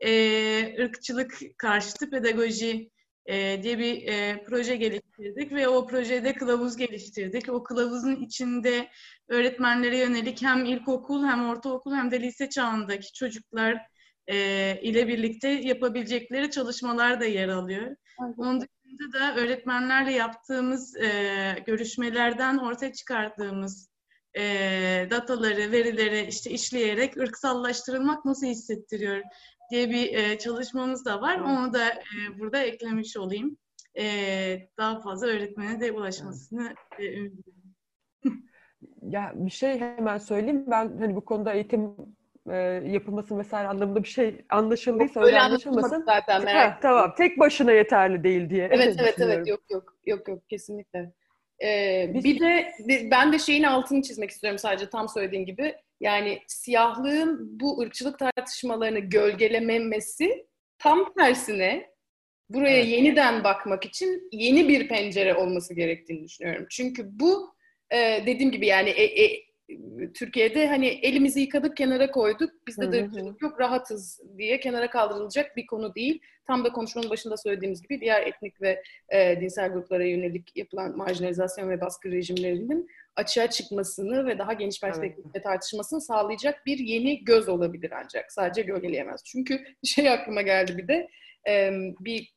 e, 0.00 0.82
ırkçılık 0.84 1.38
karşıtı 1.58 2.10
pedagoji 2.10 2.90
e, 3.26 3.62
diye 3.62 3.78
bir 3.78 4.08
e, 4.08 4.44
proje 4.44 4.76
geliştirdik 4.76 5.52
ve 5.52 5.68
o 5.68 5.86
projede 5.86 6.34
kılavuz 6.34 6.76
geliştirdik. 6.76 7.48
O 7.48 7.62
kılavuzun 7.62 8.16
içinde 8.16 8.88
öğretmenlere 9.28 9.98
yönelik 9.98 10.42
hem 10.42 10.64
ilkokul 10.64 11.24
hem 11.24 11.48
ortaokul 11.48 11.94
hem 11.94 12.10
de 12.10 12.20
lise 12.20 12.48
çağındaki 12.48 13.12
çocuklar 13.12 13.86
e, 14.26 14.78
ile 14.82 15.08
birlikte 15.08 15.48
yapabilecekleri 15.48 16.50
çalışmalar 16.50 17.20
da 17.20 17.24
yer 17.24 17.48
alıyor. 17.48 17.96
Onun 18.36 18.60
dışında 18.60 19.20
da 19.20 19.36
öğretmenlerle 19.36 20.12
yaptığımız 20.12 20.96
e, 20.96 21.54
görüşmelerden 21.66 22.58
ortaya 22.58 22.92
çıkardığımız 22.92 23.90
e, 24.38 24.42
dataları, 25.10 25.72
verileri 25.72 26.26
işte 26.28 26.50
işleyerek 26.50 27.16
ırksallaştırılmak 27.16 28.24
nasıl 28.24 28.46
hissettiriyor 28.46 29.22
diye 29.70 29.90
bir 29.90 30.14
e, 30.14 30.38
çalışmamız 30.38 31.04
da 31.04 31.20
var. 31.20 31.40
Onu 31.40 31.72
da 31.72 31.88
e, 31.88 32.38
burada 32.38 32.58
eklemiş 32.58 33.16
olayım. 33.16 33.56
E, 33.98 34.04
daha 34.78 35.00
fazla 35.00 35.26
öğretmene 35.26 35.80
de 35.80 35.92
ulaşmasını 35.92 36.74
e, 36.98 37.14
ümit 37.14 37.32
ediyorum. 37.32 37.60
Ya 39.02 39.32
bir 39.34 39.50
şey 39.50 39.80
hemen 39.80 40.18
söyleyeyim. 40.18 40.64
Ben 40.66 40.98
hani 40.98 41.16
bu 41.16 41.24
konuda 41.24 41.52
eğitim 41.52 41.94
e, 42.50 42.56
yapılması 42.86 43.38
vesaire 43.38 43.68
anlamında 43.68 44.02
bir 44.02 44.08
şey 44.08 44.34
anlaşıldıysa 44.50 45.20
öyle 45.20 45.40
anlaşılmasın. 45.40 46.02
zaten 46.06 46.38
Ha, 46.38 46.44
merak 46.44 46.68
etme. 46.68 46.78
tamam. 46.82 47.14
Tek 47.18 47.38
başına 47.38 47.72
yeterli 47.72 48.24
değil 48.24 48.50
diye. 48.50 48.68
Evet 48.72 48.96
evet 49.00 49.14
evet 49.18 49.46
yok 49.48 49.60
yok 49.70 49.94
yok 50.06 50.28
yok 50.28 50.48
kesinlikle. 50.48 51.12
Ee, 51.64 52.10
Biz- 52.14 52.24
bir 52.24 52.40
de 52.40 52.68
ben 53.10 53.32
de 53.32 53.38
şeyin 53.38 53.62
altını 53.62 54.02
çizmek 54.02 54.30
istiyorum 54.30 54.58
sadece 54.58 54.90
tam 54.90 55.08
söylediğin 55.08 55.44
gibi. 55.46 55.74
Yani 56.00 56.38
siyahlığın 56.46 57.60
bu 57.60 57.80
ırkçılık 57.80 58.18
tartışmalarını 58.18 58.98
gölgelememesi 58.98 60.46
tam 60.78 61.12
tersine 61.14 61.90
buraya 62.48 62.76
Evet. 62.76 62.88
yeniden 62.88 63.44
bakmak 63.44 63.84
için 63.84 64.28
yeni 64.32 64.68
bir 64.68 64.88
pencere 64.88 65.34
olması 65.34 65.74
gerektiğini 65.74 66.24
düşünüyorum. 66.24 66.66
Çünkü 66.70 67.02
bu 67.20 67.54
e, 67.90 68.22
dediğim 68.26 68.50
gibi 68.52 68.66
yani 68.66 68.90
e, 68.90 69.24
e, 69.24 69.42
Türkiye'de 70.14 70.68
hani 70.68 70.86
elimizi 70.86 71.40
yıkadık 71.40 71.76
kenara 71.76 72.10
koyduk. 72.10 72.66
Bizde 72.66 72.92
de 72.92 73.08
yok 73.40 73.60
rahatız 73.60 74.20
diye 74.38 74.60
kenara 74.60 74.90
kaldırılacak 74.90 75.56
bir 75.56 75.66
konu 75.66 75.94
değil. 75.94 76.20
Tam 76.46 76.64
da 76.64 76.72
konuşmanın 76.72 77.10
başında 77.10 77.36
söylediğimiz 77.36 77.82
gibi 77.82 78.00
diğer 78.00 78.26
etnik 78.26 78.62
ve 78.62 78.82
e, 79.08 79.40
dinsel 79.40 79.72
gruplara 79.72 80.04
yönelik 80.04 80.56
yapılan 80.56 80.96
marjinalizasyon 80.96 81.68
ve 81.68 81.80
baskı 81.80 82.10
rejimlerinin 82.10 82.88
açığa 83.16 83.50
çıkmasını 83.50 84.26
ve 84.26 84.38
daha 84.38 84.52
geniş 84.52 84.80
perspektifte 84.80 85.30
evet. 85.34 85.44
tartışmasını 85.44 86.00
sağlayacak 86.00 86.66
bir 86.66 86.78
yeni 86.78 87.24
göz 87.24 87.48
olabilir 87.48 87.92
ancak. 88.04 88.32
Sadece 88.32 88.62
gölgeleyemez. 88.62 89.24
Çünkü 89.24 89.64
şey 89.84 90.10
aklıma 90.10 90.42
geldi 90.42 90.78
bir 90.78 90.88
de 90.88 91.08
e, 91.48 91.70
bir 92.00 92.34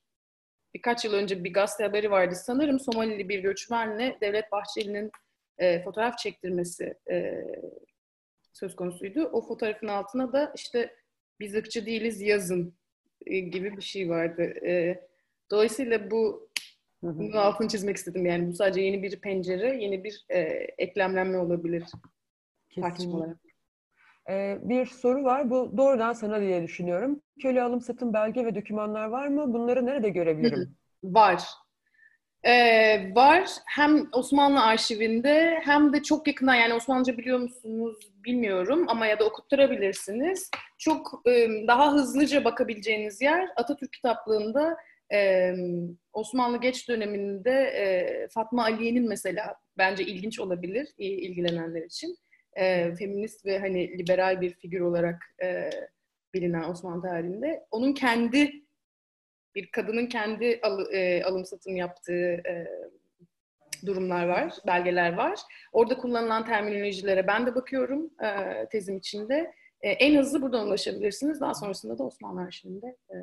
birkaç 0.76 1.06
yıl 1.06 1.14
önce 1.14 1.44
bir 1.44 1.54
gazete 1.54 1.84
haberi 1.84 2.12
vardı. 2.12 2.36
Sanırım 2.36 2.80
Somalili 2.80 3.30
bir 3.30 3.40
göçmenle 3.40 4.18
Devlet 4.22 4.52
Bahçeli'nin 4.52 5.12
e, 5.58 5.84
fotoğraf 5.84 6.18
çektirmesi 6.18 6.94
e, 7.12 7.46
söz 8.54 8.76
konusuydu. 8.76 9.24
O 9.24 9.48
fotoğrafın 9.48 9.88
altına 9.88 10.34
da 10.34 10.54
işte 10.56 10.96
biz 11.40 11.56
ırkçı 11.56 11.86
değiliz 11.86 12.22
yazın 12.22 12.74
e, 13.26 13.40
gibi 13.40 13.78
bir 13.78 13.82
şey 13.82 14.10
vardı. 14.10 14.42
E, 14.42 15.02
dolayısıyla 15.52 16.12
bu 16.12 16.50
bunun 17.02 17.32
altını 17.32 17.68
çizmek 17.68 17.98
istedim. 17.98 18.26
Yani 18.26 18.48
bu 18.48 18.54
sadece 18.54 18.82
yeni 18.82 19.04
bir 19.04 19.22
pencere, 19.22 19.84
yeni 19.84 20.04
bir 20.04 20.26
e, 20.30 20.40
eklemlenme 20.78 21.38
olabilir 21.38 21.84
tartışmalara. 22.82 23.36
Ee, 24.30 24.60
bir 24.62 24.86
soru 24.86 25.24
var. 25.24 25.50
Bu 25.50 25.78
doğrudan 25.78 26.14
sana 26.14 26.42
diye 26.42 26.64
düşünüyorum. 26.64 27.22
Köle 27.42 27.62
alım 27.62 27.82
satım 27.82 28.14
belge 28.14 28.46
ve 28.46 28.56
dokümanlar 28.56 29.08
var 29.08 29.28
mı? 29.28 29.54
Bunları 29.54 29.86
nerede 29.86 30.10
görebilirim? 30.10 30.76
Var. 31.04 31.44
Ee, 32.46 33.16
var. 33.16 33.50
Hem 33.66 34.10
Osmanlı 34.14 34.64
arşivinde 34.64 35.60
hem 35.64 35.94
de 35.94 36.04
çok 36.04 36.28
yakından 36.28 36.56
yani 36.56 36.74
Osmanlıca 36.74 37.18
biliyor 37.18 37.40
musunuz 37.40 38.12
bilmiyorum 38.26 38.86
ama 38.88 39.06
ya 39.06 39.20
da 39.20 39.26
okutturabilirsiniz. 39.26 40.52
Çok 40.78 41.22
e, 41.28 41.48
daha 41.68 41.94
hızlıca 41.94 42.44
bakabileceğiniz 42.44 43.22
yer 43.22 43.50
Atatürk 43.56 43.94
kitaplığında 43.94 44.78
e, 45.14 45.54
Osmanlı 46.14 46.62
geç 46.62 46.90
döneminde 46.90 47.52
e, 47.52 48.28
Fatma 48.28 48.64
Aliye'nin 48.64 49.10
mesela 49.10 49.56
bence 49.78 50.04
ilginç 50.04 50.40
olabilir 50.40 50.88
ilgilenenler 50.98 51.82
için. 51.82 52.16
E, 52.54 52.96
feminist 52.96 53.46
ve 53.46 53.60
hani 53.60 53.98
liberal 54.00 54.42
bir 54.42 54.54
figür 54.54 54.80
olarak 54.80 55.24
e, 55.44 55.70
bilinen 56.34 56.64
Osmanlı 56.64 57.02
tarihinde. 57.02 57.66
Onun 57.72 57.94
kendi 57.94 58.63
bir 59.56 59.72
kadının 59.72 60.06
kendi 60.06 60.60
al, 60.64 60.94
e, 60.94 61.24
alım 61.24 61.46
satım 61.46 61.76
yaptığı 61.76 62.34
e, 62.34 62.68
durumlar 63.86 64.28
var, 64.28 64.54
belgeler 64.68 65.14
var. 65.14 65.40
Orada 65.72 65.98
kullanılan 65.98 66.46
terminolojilere 66.46 67.28
ben 67.28 67.46
de 67.46 67.56
bakıyorum 67.56 68.10
e, 68.24 68.66
tezim 68.72 68.98
içinde. 68.98 69.54
E, 69.82 69.90
en 69.90 70.20
hızlı 70.20 70.42
buradan 70.42 70.68
ulaşabilirsiniz. 70.68 71.42
Daha 71.42 71.54
sonrasında 71.54 71.98
da 71.98 72.04
Osmanlı 72.04 72.42
Arşivinde 72.42 72.88
e, 72.88 73.16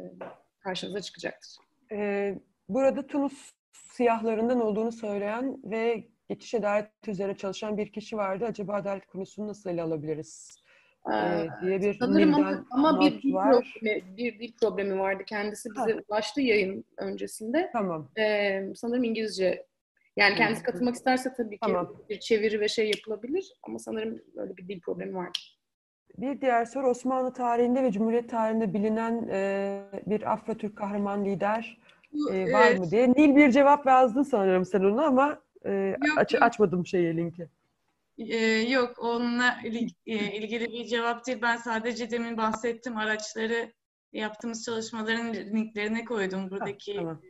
karşınıza 0.60 1.00
çıkacaktır. 1.00 1.56
E, 1.92 2.34
burada 2.68 3.06
Tunus 3.06 3.52
siyahlarından 3.72 4.60
olduğunu 4.60 4.92
söyleyen 4.92 5.58
ve 5.64 6.04
geçiş 6.28 6.54
adaleti 6.54 7.10
üzerine 7.10 7.36
çalışan 7.36 7.78
bir 7.78 7.92
kişi 7.92 8.16
vardı. 8.16 8.44
Acaba 8.44 8.74
adalet 8.74 9.06
konusunu 9.06 9.48
nasıl 9.48 9.70
ele 9.70 9.82
alabiliriz? 9.82 10.60
Ee, 11.12 11.48
diye 11.62 11.80
bir 11.80 11.94
Sanırım 11.98 12.34
ama, 12.34 12.64
ama 12.70 13.00
bir 13.00 13.22
dil, 13.22 13.34
var. 13.34 13.52
problemi, 13.52 14.16
bir 14.16 14.38
dil 14.38 14.52
problemi 14.60 14.98
vardı. 14.98 15.22
Kendisi 15.26 15.70
bize 15.70 15.92
ha. 15.92 15.98
ulaştı 16.08 16.40
yayın 16.40 16.84
öncesinde. 16.96 17.70
Tamam. 17.72 18.08
Ee, 18.18 18.72
sanırım 18.74 19.04
İngilizce. 19.04 19.66
Yani 20.16 20.34
kendisi 20.34 20.62
katılmak 20.62 20.94
isterse 20.94 21.32
tabii 21.36 21.54
ki 21.54 21.60
tamam. 21.62 21.96
bir 22.08 22.20
çeviri 22.20 22.60
ve 22.60 22.68
şey 22.68 22.86
yapılabilir. 22.86 23.52
Ama 23.62 23.78
sanırım 23.78 24.22
böyle 24.36 24.56
bir 24.56 24.68
dil 24.68 24.80
problemi 24.80 25.14
var. 25.14 25.58
Bir 26.18 26.40
diğer 26.40 26.64
soru 26.64 26.90
Osmanlı 26.90 27.32
tarihinde 27.32 27.82
ve 27.82 27.92
Cumhuriyet 27.92 28.30
tarihinde 28.30 28.74
bilinen 28.74 29.28
e, 29.32 29.82
bir 30.06 30.32
Afro-Türk 30.32 30.76
kahraman 30.76 31.24
lider 31.24 31.78
e, 32.32 32.52
var 32.52 32.66
evet. 32.68 32.78
mı 32.78 32.90
diye. 32.90 33.12
Nil 33.12 33.36
bir 33.36 33.50
cevap 33.50 33.86
yazdın 33.86 34.22
sanırım 34.22 34.64
sen 34.64 34.80
ona 34.80 35.04
ama 35.04 35.40
e, 35.64 35.72
yok, 35.72 36.18
aç, 36.18 36.34
yok. 36.34 36.42
açmadım 36.42 36.86
şeyi 36.86 37.16
linki. 37.16 37.48
Ee, 38.18 38.36
yok, 38.46 38.98
onunla 38.98 39.60
e, 40.06 40.36
ilgili 40.36 40.72
bir 40.72 40.86
cevap 40.86 41.26
değil. 41.26 41.38
Ben 41.42 41.56
sadece 41.56 42.10
demin 42.10 42.36
bahsettim 42.36 42.96
araçları 42.96 43.72
yaptığımız 44.12 44.64
çalışmaların 44.64 45.34
linklerine 45.34 46.04
koydum 46.04 46.50
buradaki 46.50 46.94
tamam. 46.94 47.20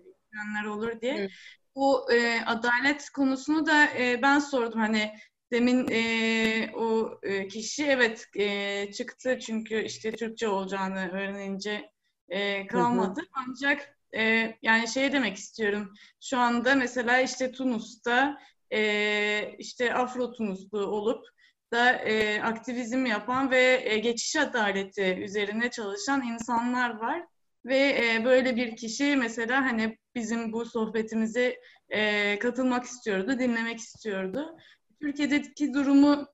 olur 0.69 1.01
diye. 1.01 1.15
Evet. 1.15 1.31
Bu 1.77 2.13
e, 2.13 2.41
adalet 2.47 3.11
konusunu 3.11 3.67
da 3.67 3.85
e, 3.85 4.23
ben 4.23 4.39
sordum 4.39 4.81
hani 4.81 5.13
demin 5.53 5.89
e, 5.91 6.71
o 6.75 7.19
e, 7.23 7.49
kişi 7.49 7.87
evet 7.87 8.27
e, 8.37 8.93
çıktı 8.93 9.39
çünkü 9.39 9.83
işte 9.83 10.13
Türkçe 10.13 10.49
olacağını 10.49 11.11
öğrenince 11.13 11.91
e, 12.29 12.67
kalmadı. 12.67 13.21
Hı 13.21 13.25
hı. 13.25 13.45
Ancak 13.49 13.99
e, 14.17 14.55
yani 14.63 14.89
şey 14.89 15.13
demek 15.13 15.37
istiyorum. 15.37 15.93
Şu 16.21 16.39
anda 16.39 16.75
mesela 16.75 17.21
işte 17.21 17.53
Tunus'ta 17.53 18.39
e, 18.73 19.55
işte 19.59 19.95
Afro-Tunuslu 19.95 20.87
olup 20.87 21.27
da 21.73 21.93
e, 21.93 22.43
aktivizm 22.43 23.07
yapan 23.07 23.51
ve 23.51 23.83
e, 23.85 23.99
geçiş 23.99 24.37
adaleti 24.37 25.03
üzerine 25.03 25.71
çalışan 25.71 26.23
insanlar 26.23 26.99
var. 26.99 27.23
Ve 27.65 27.77
e, 27.77 28.25
böyle 28.25 28.57
bir 28.57 28.77
kişi 28.77 29.17
mesela 29.17 29.65
hani 29.65 29.99
bizim 30.15 30.53
bu 30.53 30.65
sohbetimize 30.65 31.57
e, 31.91 32.39
katılmak 32.39 32.85
istiyordu, 32.85 33.39
dinlemek 33.39 33.79
istiyordu. 33.79 34.57
Türkiye'deki 35.01 35.75
durumu 35.75 36.27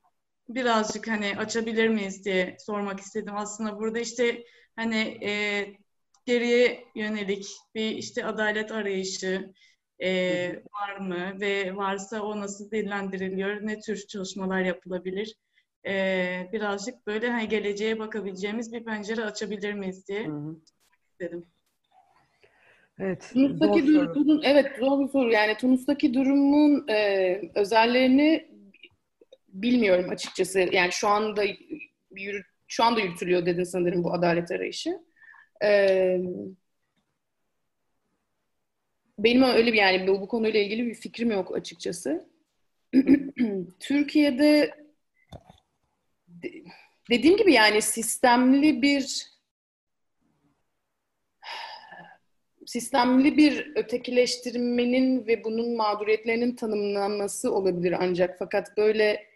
birazcık 0.49 1.09
hani 1.09 1.39
açabilir 1.39 1.89
miyiz 1.89 2.25
diye 2.25 2.57
sormak 2.61 3.01
istedim. 3.01 3.37
Aslında 3.37 3.79
burada 3.79 3.99
işte 3.99 4.45
hani 4.77 5.19
e, 5.25 5.65
geriye 6.27 6.85
yönelik 6.95 7.47
bir 7.75 7.91
işte 7.91 8.25
adalet 8.25 8.73
arayışı, 8.73 9.53
e, 10.03 10.49
var 10.73 10.97
mı 10.97 11.41
ve 11.41 11.77
varsa 11.77 12.23
o 12.23 12.41
nasıl 12.41 12.71
dillendiriliyor, 12.71 13.67
ne 13.67 13.81
tür 13.81 14.07
çalışmalar 14.07 14.61
yapılabilir? 14.61 15.35
E, 15.87 16.49
birazcık 16.53 17.07
böyle 17.07 17.31
hani 17.31 17.49
geleceğe 17.49 17.99
bakabileceğimiz 17.99 18.73
bir 18.73 18.85
pencere 18.85 19.25
açabilir 19.25 19.73
miyiz 19.73 20.09
diye 20.09 20.27
Hı-hı. 20.27 20.57
dedim. 21.21 21.47
Evet. 22.99 23.31
Tunus'taki 23.33 23.87
durum, 23.87 24.41
evet 24.45 24.67
zor 24.81 25.01
bir 25.01 25.09
soru. 25.09 25.33
Yani 25.33 25.57
Tunus'taki 25.57 26.15
durumun 26.15 26.89
e, 26.89 27.41
özellerini 27.55 28.49
bilmiyorum 29.49 30.11
açıkçası. 30.11 30.61
Yani 30.73 30.93
şu 30.93 31.09
anda 31.09 31.45
yürü, 32.11 32.43
şu 32.69 32.85
anda 32.85 33.01
yürütülüyor 33.01 33.47
dedin 33.47 33.65
sanırım 33.65 34.05
bu 34.05 34.13
adalet 34.13 34.51
arayışı. 34.51 34.99
Ee, 35.63 36.21
benim 39.19 39.43
öyle 39.43 39.73
bir 39.73 39.79
yani 39.79 40.09
bu, 40.09 40.21
bu 40.21 40.29
konuyla 40.29 40.61
ilgili 40.61 40.87
bir 40.87 40.95
fikrim 40.95 41.31
yok 41.31 41.57
açıkçası. 41.57 42.29
Türkiye'de 43.81 44.75
dediğim 47.11 47.37
gibi 47.37 47.53
yani 47.53 47.83
sistemli 47.83 48.83
bir 48.83 49.27
sistemli 52.67 53.37
bir 53.37 53.73
ötekileştirmenin 53.77 55.27
ve 55.27 55.45
bunun 55.45 55.77
mağduriyetlerinin 55.77 56.57
tanımlanması 56.57 57.55
olabilir 57.55 57.97
ancak 58.01 58.39
fakat 58.39 58.77
böyle 58.77 59.27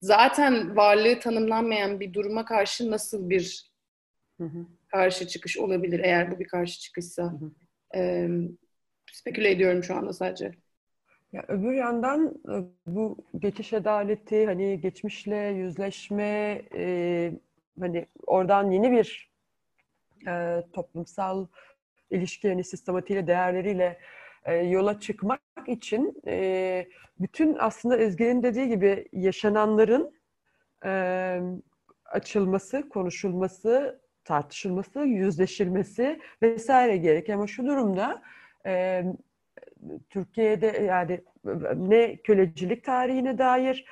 zaten 0.00 0.76
varlığı 0.76 1.20
tanımlanmayan 1.20 2.00
bir 2.00 2.12
duruma 2.12 2.44
karşı 2.44 2.90
nasıl 2.90 3.30
bir 3.30 3.70
hı 4.40 4.44
hı. 4.44 4.66
karşı 4.88 5.28
çıkış 5.28 5.58
olabilir 5.58 6.00
eğer 6.04 6.30
bu 6.30 6.38
bir 6.38 6.48
karşı 6.48 6.80
çıkışsa. 6.80 7.22
Hı 7.22 7.36
hı. 7.36 7.50
Ee, 7.94 8.28
speküle 9.16 9.50
ediyorum 9.50 9.84
şu 9.84 9.94
anda 9.94 10.12
sadece. 10.12 10.52
Ya 11.32 11.44
öbür 11.48 11.72
yandan 11.72 12.34
e, 12.48 12.54
bu 12.86 13.16
geçiş 13.38 13.72
adaleti, 13.72 14.46
hani 14.46 14.80
geçmişle 14.80 15.36
yüzleşme, 15.36 16.62
e, 16.74 17.32
hani 17.80 18.06
oradan 18.26 18.70
yeni 18.70 18.92
bir 18.92 19.30
e, 20.26 20.62
toplumsal 20.72 21.46
ilişki, 22.10 22.48
yani 22.48 22.64
sistematiğiyle, 22.64 23.26
değerleriyle 23.26 23.98
e, 24.44 24.54
yola 24.54 25.00
çıkmak 25.00 25.40
için 25.66 26.22
e, 26.26 26.86
bütün 27.20 27.56
aslında 27.58 27.96
Ezgi'nin 27.96 28.42
dediği 28.42 28.68
gibi 28.68 29.08
yaşananların 29.12 30.14
e, 30.84 31.40
açılması, 32.04 32.88
konuşulması, 32.88 34.00
tartışılması, 34.24 35.00
yüzleşilmesi 35.00 36.20
vesaire 36.42 36.96
gerek. 36.96 37.30
Ama 37.30 37.46
şu 37.46 37.66
durumda 37.66 38.22
Türkiye'de 40.10 40.66
yani 40.66 41.20
ne 41.76 42.16
kölecilik 42.16 42.84
tarihine 42.84 43.38
dair 43.38 43.86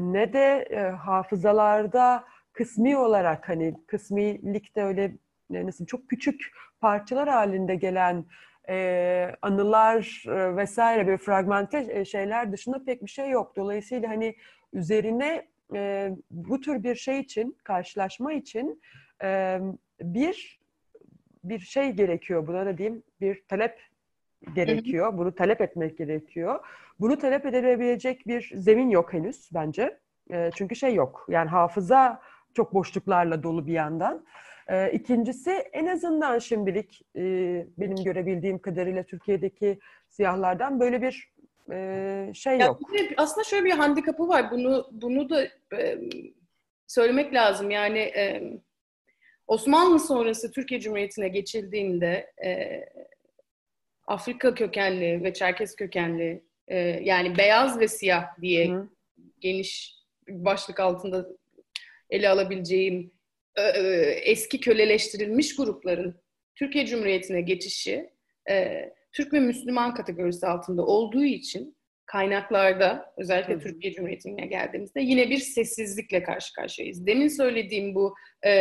ne 0.00 0.32
de 0.32 0.68
hafızalarda 0.98 2.24
kısmi 2.52 2.96
olarak 2.96 3.48
hani 3.48 3.74
kısmilikte 3.86 4.82
öyle 4.82 5.12
nasıl 5.50 5.86
çok 5.86 6.08
küçük 6.08 6.52
parçalar 6.80 7.28
halinde 7.28 7.74
gelen 7.74 8.24
anılar 9.42 10.24
vesaire 10.56 11.08
bir 11.08 11.16
fragmente 11.16 12.04
şeyler 12.04 12.52
dışında 12.52 12.84
pek 12.84 13.02
bir 13.04 13.10
şey 13.10 13.30
yok. 13.30 13.56
Dolayısıyla 13.56 14.08
hani 14.08 14.36
üzerine 14.72 15.46
bu 16.30 16.60
tür 16.60 16.82
bir 16.82 16.94
şey 16.94 17.20
için, 17.20 17.56
karşılaşma 17.64 18.32
için 18.32 18.82
bir 20.00 20.59
bir 21.44 21.58
şey 21.58 21.90
gerekiyor. 21.90 22.46
Buna 22.46 22.66
da 22.66 22.78
diyeyim 22.78 23.02
bir 23.20 23.42
talep 23.48 23.78
gerekiyor. 24.54 25.18
Bunu 25.18 25.34
talep 25.34 25.60
etmek 25.60 25.98
gerekiyor. 25.98 26.60
Bunu 27.00 27.18
talep 27.18 27.46
edilebilecek 27.46 28.26
bir 28.26 28.52
zemin 28.54 28.90
yok 28.90 29.12
henüz 29.12 29.50
bence. 29.54 29.98
E, 30.32 30.50
çünkü 30.54 30.76
şey 30.76 30.94
yok. 30.94 31.26
Yani 31.28 31.48
hafıza 31.48 32.20
çok 32.54 32.74
boşluklarla 32.74 33.42
dolu 33.42 33.66
bir 33.66 33.72
yandan. 33.72 34.24
E, 34.68 34.92
ikincisi 34.92 35.50
en 35.50 35.86
azından 35.86 36.38
şimdilik 36.38 37.02
e, 37.16 37.22
benim 37.78 38.04
görebildiğim 38.04 38.58
kadarıyla 38.58 39.02
Türkiye'deki 39.02 39.78
siyahlardan 40.08 40.80
böyle 40.80 41.02
bir 41.02 41.32
e, 41.72 42.30
şey 42.34 42.58
ya 42.58 42.66
yok. 42.66 42.80
Aslında 43.16 43.44
şöyle 43.44 43.64
bir 43.64 43.70
handikapı 43.70 44.28
var. 44.28 44.50
Bunu 44.50 44.86
bunu 44.92 45.30
da 45.30 45.44
e, 45.76 45.98
söylemek 46.86 47.34
lazım. 47.34 47.70
Yani 47.70 47.98
e, 47.98 48.42
Osmanlı 49.50 50.00
sonrası 50.00 50.50
Türkiye 50.50 50.80
Cumhuriyeti'ne 50.80 51.28
geçildiğinde 51.28 52.32
e, 52.44 52.80
Afrika 54.06 54.54
kökenli 54.54 55.24
ve 55.24 55.34
Çerkes 55.34 55.76
kökenli 55.76 56.44
e, 56.68 56.78
yani 56.78 57.38
beyaz 57.38 57.80
ve 57.80 57.88
siyah 57.88 58.40
diye 58.40 58.68
Hı. 58.68 58.88
geniş 59.40 59.94
başlık 60.28 60.80
altında 60.80 61.28
ele 62.10 62.28
alabileceğim 62.28 63.12
e, 63.56 63.62
e, 63.62 63.82
eski 64.24 64.60
köleleştirilmiş 64.60 65.56
grupların 65.56 66.20
Türkiye 66.56 66.86
Cumhuriyeti'ne 66.86 67.40
geçişi 67.40 68.10
e, 68.50 68.84
Türk 69.12 69.32
ve 69.32 69.40
Müslüman 69.40 69.94
kategorisi 69.94 70.46
altında 70.46 70.86
olduğu 70.86 71.24
için 71.24 71.76
kaynaklarda 72.10 73.12
özellikle 73.16 73.54
Hı. 73.54 73.60
Türkiye 73.60 73.92
Cumhuriyeti'ne 73.92 74.46
geldiğimizde 74.46 75.00
yine 75.00 75.30
bir 75.30 75.38
sessizlikle 75.38 76.22
karşı 76.22 76.52
karşıyayız. 76.52 77.06
Demin 77.06 77.28
söylediğim 77.28 77.94
bu 77.94 78.14
e, 78.46 78.52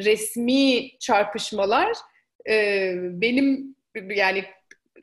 resmi 0.00 0.98
çarpışmalar 0.98 1.92
e, 2.48 2.92
benim 2.96 3.76
yani 4.08 4.44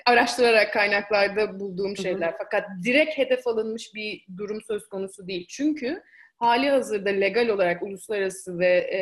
araştırarak 0.05 0.73
kaynaklarda 0.73 1.59
bulduğum 1.59 1.97
şeyler. 1.97 2.27
Hı 2.27 2.31
hı. 2.31 2.35
Fakat 2.37 2.63
direkt 2.83 3.17
hedef 3.17 3.47
alınmış 3.47 3.91
bir 3.95 4.25
durum 4.37 4.61
söz 4.61 4.87
konusu 4.87 5.27
değil. 5.27 5.45
Çünkü 5.49 6.01
hali 6.37 6.69
hazırda 6.69 7.09
legal 7.09 7.47
olarak 7.47 7.83
uluslararası 7.83 8.59
ve 8.59 8.67
e, 8.67 9.01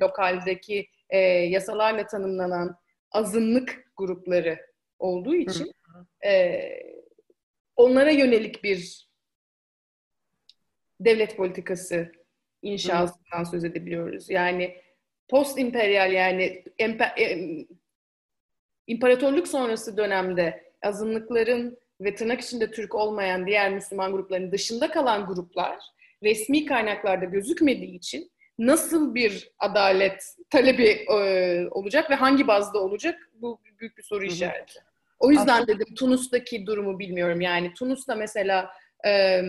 lokaldeki 0.00 0.86
e, 1.10 1.18
yasalarla 1.28 2.06
tanımlanan 2.06 2.76
azınlık 3.12 3.84
grupları 3.96 4.58
olduğu 4.98 5.34
için 5.34 5.72
e, 6.26 6.60
onlara 7.76 8.10
yönelik 8.10 8.64
bir 8.64 9.08
devlet 11.00 11.36
politikası 11.36 12.12
inşasından 12.62 13.44
söz 13.44 13.64
edebiliyoruz. 13.64 14.30
Yani 14.30 14.76
post 15.28 15.58
emperyal 15.58 16.12
yani 16.12 16.64
emper, 16.78 17.14
İmparatorluk 18.86 19.48
sonrası 19.48 19.96
dönemde 19.96 20.72
azınlıkların 20.82 21.78
ve 22.00 22.14
tırnak 22.14 22.40
içinde 22.40 22.70
Türk 22.70 22.94
olmayan 22.94 23.46
diğer 23.46 23.72
Müslüman 23.74 24.12
grupların 24.12 24.52
dışında 24.52 24.90
kalan 24.90 25.26
gruplar 25.26 25.78
resmi 26.22 26.64
kaynaklarda 26.64 27.24
gözükmediği 27.24 27.96
için 27.96 28.30
nasıl 28.58 29.14
bir 29.14 29.50
adalet 29.58 30.36
talebi 30.50 30.88
e, 30.88 31.66
olacak 31.70 32.10
ve 32.10 32.14
hangi 32.14 32.46
bazda 32.46 32.78
olacak 32.78 33.30
bu 33.34 33.60
büyük 33.80 33.98
bir 33.98 34.02
soru 34.02 34.24
işareti. 34.24 34.80
O 35.18 35.30
yüzden 35.30 35.62
Aslında... 35.62 35.66
dedim 35.66 35.94
Tunus'taki 35.94 36.66
durumu 36.66 36.98
bilmiyorum. 36.98 37.40
Yani 37.40 37.74
Tunus'ta 37.74 38.14
mesela 38.14 38.70
e, 39.06 39.42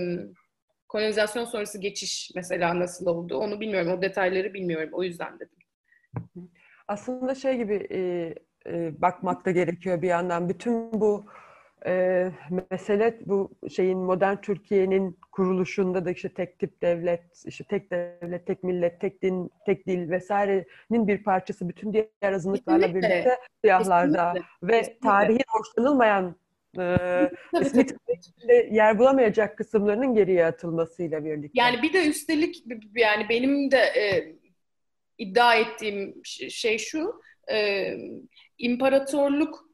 kolonizasyon 0.87 1.45
sonrası 1.45 1.77
geçiş 1.77 2.31
mesela 2.35 2.79
nasıl 2.79 3.05
oldu 3.05 3.37
onu 3.37 3.59
bilmiyorum. 3.59 3.91
O 3.91 4.01
detayları 4.01 4.53
bilmiyorum. 4.53 4.89
O 4.93 5.03
yüzden 5.03 5.39
dedim. 5.39 5.57
Aslında 6.87 7.35
şey 7.35 7.57
gibi 7.57 7.87
e, 7.91 7.99
e, 8.67 9.01
bakmak 9.01 9.45
da 9.45 9.51
gerekiyor 9.51 10.01
bir 10.01 10.07
yandan. 10.07 10.49
Bütün 10.49 11.01
bu 11.01 11.25
e, 11.85 12.25
mesele 12.71 13.19
bu 13.25 13.51
şeyin 13.75 13.97
modern 13.99 14.35
Türkiye'nin 14.35 15.19
kuruluşunda 15.31 16.05
da 16.05 16.11
işte 16.11 16.29
tek 16.29 16.59
tip 16.59 16.81
devlet, 16.81 17.43
işte 17.45 17.63
tek 17.63 17.91
devlet, 17.91 18.47
tek 18.47 18.63
millet, 18.63 19.01
tek 19.01 19.21
din, 19.21 19.51
tek 19.65 19.87
dil 19.87 20.09
vesairenin 20.09 21.07
bir 21.07 21.23
parçası 21.23 21.69
bütün 21.69 21.93
diğer 21.93 22.33
azınlıklarla 22.33 22.87
Kesinlikle. 22.87 23.09
birlikte 23.09 23.37
siyahlarda 23.63 24.33
Kesinlikle. 24.33 24.67
ve 24.67 24.79
Kesinlikle. 24.79 24.99
tarihin 24.99 25.45
hoşlanılmayan 25.47 26.35
e, 26.79 27.29
yer 28.71 28.99
bulamayacak 28.99 29.57
kısımlarının 29.57 30.15
geriye 30.15 30.45
atılmasıyla 30.45 31.25
birlikte. 31.25 31.61
Yani 31.61 31.81
bir 31.81 31.93
de 31.93 32.07
üstelik 32.07 32.63
yani 32.95 33.25
benim 33.29 33.71
de 33.71 33.77
e, 33.77 34.35
iddia 35.17 35.55
ettiğim 35.55 36.21
şey 36.49 36.77
şu 36.77 37.21
e, 37.51 37.87
imparatorluk 38.57 39.64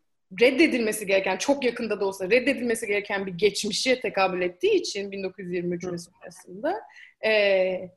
reddedilmesi 0.42 1.06
gereken, 1.06 1.38
çok 1.38 1.64
yakında 1.64 2.00
da 2.00 2.06
olsa 2.06 2.26
reddedilmesi 2.26 2.88
gereken 2.88 3.26
bir 3.26 3.34
geçmişe 3.34 4.00
tekabül 4.00 4.42
ettiği 4.42 4.74
için 4.74 5.12
1923 5.12 5.86
ve 5.86 5.98
sonrasında 5.98 6.82
e, 7.26 7.90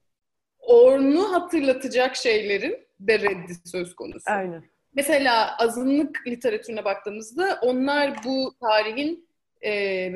onu 0.59 1.32
hatırlatacak 1.32 2.16
şeylerin 2.16 2.78
de 3.01 3.18
reddi 3.18 3.53
söz 3.64 3.95
konusu. 3.95 4.30
Aynen. 4.30 4.64
Mesela 4.95 5.57
azınlık 5.59 6.26
literatürüne 6.26 6.85
baktığımızda 6.85 7.59
onlar 7.62 8.24
bu 8.24 8.55
tarihin 8.61 9.28
e, 9.64 10.12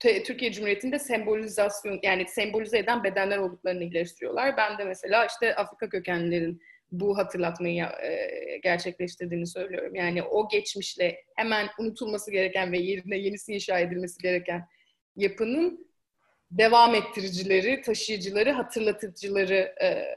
Türkiye 0.00 0.52
Cumhuriyeti'nde 0.52 0.98
sembolizasyon 0.98 2.00
yani 2.02 2.26
sembolize 2.28 2.78
eden 2.78 3.04
bedenler 3.04 3.38
olduklarını 3.38 3.84
ileri 3.84 4.08
Ben 4.56 4.78
de 4.78 4.84
mesela 4.84 5.26
işte 5.26 5.54
Afrika 5.54 5.88
kökenlilerin 5.88 6.60
bu 7.00 7.18
hatırlatmayı 7.18 7.84
e, 7.84 8.58
gerçekleştirdiğini 8.62 9.46
söylüyorum. 9.46 9.94
Yani 9.94 10.22
o 10.22 10.48
geçmişle 10.48 11.24
hemen 11.34 11.68
unutulması 11.78 12.30
gereken 12.30 12.72
ve 12.72 12.78
yerine 12.78 13.18
yenisi 13.18 13.54
inşa 13.54 13.78
edilmesi 13.78 14.22
gereken 14.22 14.68
yapının 15.16 15.86
devam 16.50 16.94
ettiricileri, 16.94 17.82
taşıyıcıları, 17.82 18.50
hatırlatıcıları 18.50 19.74
e, 19.82 20.16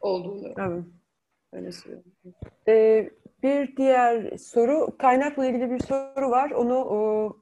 olduğunu 0.00 0.54
evet. 0.58 0.84
öyle 1.52 1.72
söylüyorum. 1.72 2.12
Ee, 2.68 3.10
bir 3.42 3.76
diğer 3.76 4.36
soru, 4.36 4.96
kaynakla 4.98 5.46
ilgili 5.46 5.70
bir 5.70 5.78
soru 5.78 6.30
var. 6.30 6.50
Onu 6.50 6.74
o, 6.74 7.32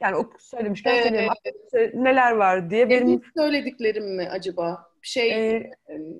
yani 0.00 0.16
o 0.16 0.30
söylemişken 0.38 0.94
ee, 0.94 1.02
söyleyeyim. 1.02 1.32
Neler 1.94 2.32
var 2.32 2.70
diye. 2.70 2.90
Benim 2.90 3.22
söylediklerim 3.36 4.16
mi 4.16 4.28
acaba? 4.30 4.89
Şey 5.02 5.30
ee, 5.30 5.70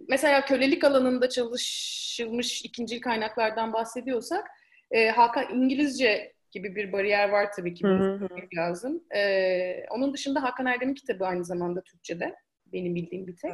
mesela 0.09 0.45
kölelik 0.45 0.85
alanında 0.85 1.29
çalışılmış 1.29 2.65
ikinci 2.65 3.01
kaynaklardan 3.01 3.73
bahsediyorsak 3.73 4.47
e, 4.91 5.09
Hakan 5.09 5.55
İngilizce 5.55 6.33
gibi 6.51 6.77
bir 6.77 6.93
bariyer 6.93 7.29
var 7.29 7.53
tabii 7.57 7.75
ki 7.75 7.85
hı 7.85 8.29
lazım. 8.57 9.05
E, 9.15 9.87
onun 9.91 10.13
dışında 10.13 10.43
Hakan 10.43 10.67
Erdem'in 10.67 10.95
kitabı 10.95 11.27
aynı 11.27 11.45
zamanda 11.45 11.83
Türkçe'de 11.83 12.35
benim 12.73 12.95
bildiğim 12.95 13.27
bir 13.27 13.37
tek. 13.37 13.53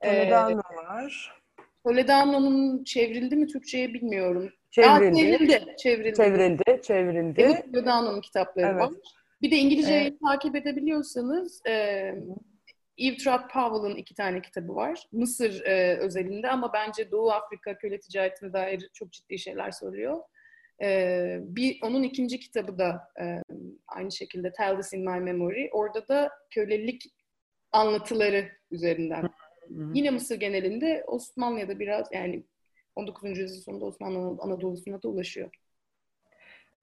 Evet. 0.00 0.30
Toledano 0.30 0.62
ee, 0.72 0.76
var. 0.76 1.42
Toledano'nun 1.84 2.84
çevrildi 2.84 3.36
mi 3.36 3.46
Türkçe'ye 3.46 3.94
bilmiyorum. 3.94 4.50
Çevrildi. 4.70 5.16
çevrildi. 5.16 5.76
Çevrildi. 5.78 6.16
Çevrildi. 6.16 6.82
Çevrildi. 6.82 7.40
Evet, 7.40 7.64
Toledano'nun 7.72 8.20
kitapları 8.20 8.66
evet. 8.66 8.82
var. 8.82 8.90
Bir 9.42 9.50
de 9.50 9.56
İngilizceyi 9.56 10.02
evet. 10.02 10.20
takip 10.20 10.56
edebiliyorsanız 10.56 11.62
e, 11.68 12.14
Eve 12.98 13.16
Trott 13.16 13.50
Powell'ın 13.52 13.96
iki 13.96 14.14
tane 14.14 14.42
kitabı 14.42 14.74
var. 14.74 15.08
Mısır 15.12 15.64
e, 15.64 15.96
özelinde 15.96 16.50
ama 16.50 16.72
bence 16.72 17.10
Doğu 17.10 17.30
Afrika 17.30 17.78
köle 17.78 18.00
ticaretine 18.00 18.52
dair 18.52 18.90
çok 18.94 19.12
ciddi 19.12 19.38
şeyler 19.38 19.70
söylüyor. 19.70 20.22
E, 20.82 21.38
bir 21.42 21.78
Onun 21.82 22.02
ikinci 22.02 22.40
kitabı 22.40 22.78
da 22.78 23.08
e, 23.20 23.42
aynı 23.88 24.12
şekilde 24.12 24.52
Tell 24.52 24.80
This 24.80 24.92
In 24.92 25.10
My 25.10 25.20
Memory. 25.20 25.68
Orada 25.72 26.08
da 26.08 26.30
kölelik 26.50 27.02
anlatıları 27.72 28.48
üzerinden. 28.70 29.30
Yine 29.94 30.10
Mısır 30.10 30.36
genelinde 30.36 31.04
Osmanlı'ya 31.06 31.78
biraz 31.78 32.08
yani 32.12 32.44
19. 32.96 33.38
yüzyıl 33.38 33.62
sonunda 33.62 33.84
Osmanlı 33.84 34.42
Anadolu'suna 34.42 35.02
da 35.02 35.08
ulaşıyor. 35.08 35.50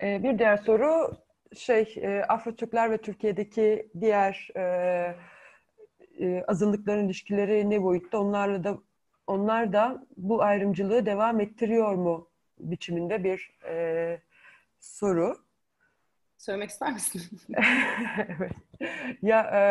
E, 0.03 0.23
bir 0.23 0.39
diğer 0.39 0.57
soru 0.57 1.17
şey 1.57 1.95
e, 1.97 2.23
Afro 2.29 2.55
Türkler 2.55 2.91
ve 2.91 2.97
Türkiye'deki 2.97 3.89
diğer 4.01 4.49
e, 4.57 5.15
e, 6.23 6.43
azınlıkların 6.47 7.05
ilişkileri 7.05 7.69
ne 7.69 7.83
boyutta 7.83 8.19
onlarla 8.19 8.63
da 8.63 8.77
onlar 9.27 9.73
da 9.73 10.05
bu 10.17 10.43
ayrımcılığı 10.43 11.05
devam 11.05 11.39
ettiriyor 11.39 11.95
mu 11.95 12.29
biçiminde 12.59 13.23
bir 13.23 13.51
e, 13.67 14.21
soru. 14.79 15.37
Söylemek 16.37 16.69
ister 16.69 16.93
misin? 16.93 17.21
evet. 18.39 18.51
Ya 19.21 19.41
e, 19.41 19.61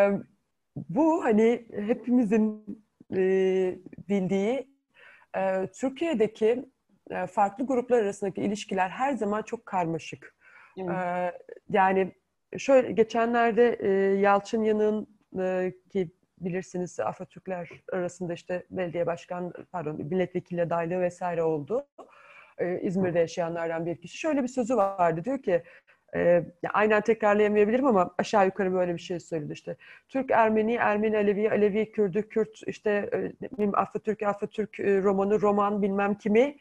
bu 0.77 1.25
hani 1.25 1.67
hepimizin 1.75 2.65
e, 3.17 3.79
bildiği 4.09 4.69
e, 5.37 5.67
Türkiye'deki 5.75 6.65
e, 7.11 7.27
farklı 7.27 7.67
gruplar 7.67 8.03
arasındaki 8.03 8.41
ilişkiler 8.41 8.89
her 8.89 9.13
zaman 9.13 9.43
çok 9.43 9.67
karmaşık. 9.67 10.35
Evet. 10.79 10.91
E, 10.91 11.33
yani 11.71 12.13
şöyle 12.59 12.93
geçenlerde 12.93 13.79
e, 13.81 13.89
Yalçın 14.21 14.63
Yanık'ın 14.63 15.07
e, 15.41 15.73
ki 15.93 16.11
bilirsiniz 16.45 17.01
Afro-Türkler 17.01 17.71
arasında 17.93 18.33
işte 18.33 18.67
belediye 18.71 19.07
başkan, 19.07 19.53
pardon 19.73 19.97
milletvekili 19.97 20.63
adaylığı 20.63 21.01
vesaire 21.01 21.43
oldu. 21.43 21.87
Ee, 22.59 22.81
İzmir'de 22.83 23.19
yaşayanlardan 23.19 23.87
bir 23.87 23.97
kişi. 23.97 24.19
Şöyle 24.19 24.43
bir 24.43 24.49
sözü 24.49 24.77
vardı. 24.77 25.25
Diyor 25.25 25.43
ki 25.43 25.63
e, 26.15 26.45
aynen 26.73 27.01
tekrarlayamayabilirim 27.01 27.87
ama 27.87 28.15
aşağı 28.19 28.47
yukarı 28.47 28.73
böyle 28.73 28.95
bir 28.95 29.01
şey 29.01 29.21
söyledi 29.21 29.53
işte. 29.53 29.77
Türk 30.09 30.31
Ermeni, 30.31 30.75
Ermeni 30.75 31.17
Alevi, 31.17 31.51
Alevi 31.51 31.93
Kürdü, 31.93 32.29
Kürt 32.29 32.61
işte 32.67 33.11
e, 33.59 33.69
Afro-Türk, 33.73 34.23
Afro-Türk 34.23 34.81
e, 34.81 35.03
romanı, 35.03 35.41
roman 35.41 35.83
bilmem 35.83 36.15
kimi 36.15 36.57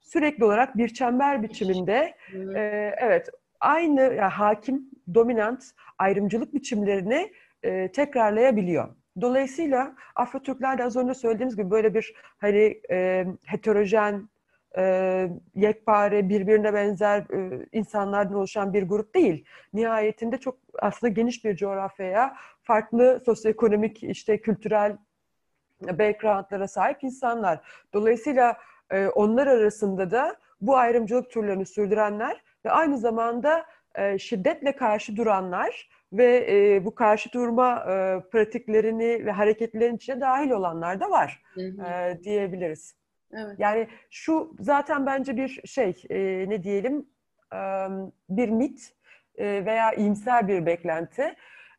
sürekli 0.00 0.44
olarak 0.44 0.76
bir 0.76 0.88
çember 0.88 1.42
biçiminde 1.42 2.14
e, 2.54 2.94
evet 2.98 3.30
aynı 3.60 4.00
yani 4.00 4.20
hakim, 4.20 4.90
dominant 5.14 5.64
ayrımcılık 5.98 6.54
biçimlerini 6.54 7.32
e, 7.62 7.92
tekrarlayabiliyor. 7.92 8.88
Dolayısıyla 9.20 9.94
Afro-Türkler 10.16 10.78
de 10.78 10.84
az 10.84 10.96
önce 10.96 11.14
söylediğimiz 11.14 11.56
gibi 11.56 11.70
böyle 11.70 11.94
bir 11.94 12.14
hani 12.38 12.80
e, 12.90 13.26
heterojen, 13.44 14.28
e, 14.78 15.28
yekpare, 15.54 16.28
birbirine 16.28 16.74
benzer 16.74 17.20
e, 17.20 17.66
insanlardan 17.72 18.34
oluşan 18.36 18.72
bir 18.72 18.82
grup 18.82 19.14
değil. 19.14 19.44
Nihayetinde 19.72 20.38
çok 20.38 20.58
aslında 20.78 21.12
geniş 21.12 21.44
bir 21.44 21.56
coğrafyaya, 21.56 22.36
farklı 22.62 23.22
sosyoekonomik, 23.26 24.02
işte 24.02 24.40
kültürel 24.40 24.96
backgroundlara 25.82 26.68
sahip 26.68 27.04
insanlar. 27.04 27.60
Dolayısıyla 27.92 28.56
e, 28.90 29.06
onlar 29.06 29.46
arasında 29.46 30.10
da 30.10 30.36
bu 30.60 30.76
ayrımcılık 30.76 31.30
türlerini 31.30 31.66
sürdürenler 31.66 32.42
ve 32.64 32.70
aynı 32.70 32.98
zamanda 32.98 33.66
e, 33.94 34.18
şiddetle 34.18 34.76
karşı 34.76 35.16
duranlar 35.16 35.88
ve 36.12 36.46
e, 36.50 36.84
bu 36.84 36.94
karşı 36.94 37.32
durma 37.32 37.76
e, 37.78 38.20
pratiklerini 38.30 39.26
ve 39.26 39.30
hareketlerin 39.30 39.96
içine 39.96 40.20
dahil 40.20 40.50
olanlar 40.50 41.00
da 41.00 41.10
var 41.10 41.42
hı 41.54 41.60
hı. 41.60 41.82
E, 41.82 42.24
diyebiliriz. 42.24 42.94
Evet. 43.32 43.54
Yani 43.58 43.88
şu 44.10 44.56
zaten 44.60 45.06
bence 45.06 45.36
bir 45.36 45.62
şey 45.64 46.02
e, 46.10 46.48
ne 46.48 46.62
diyelim 46.62 47.06
e, 47.52 47.58
bir 48.28 48.48
mit 48.48 48.92
e, 49.38 49.64
veya 49.66 49.92
iyimser 49.92 50.48
bir 50.48 50.66
beklenti. 50.66 51.34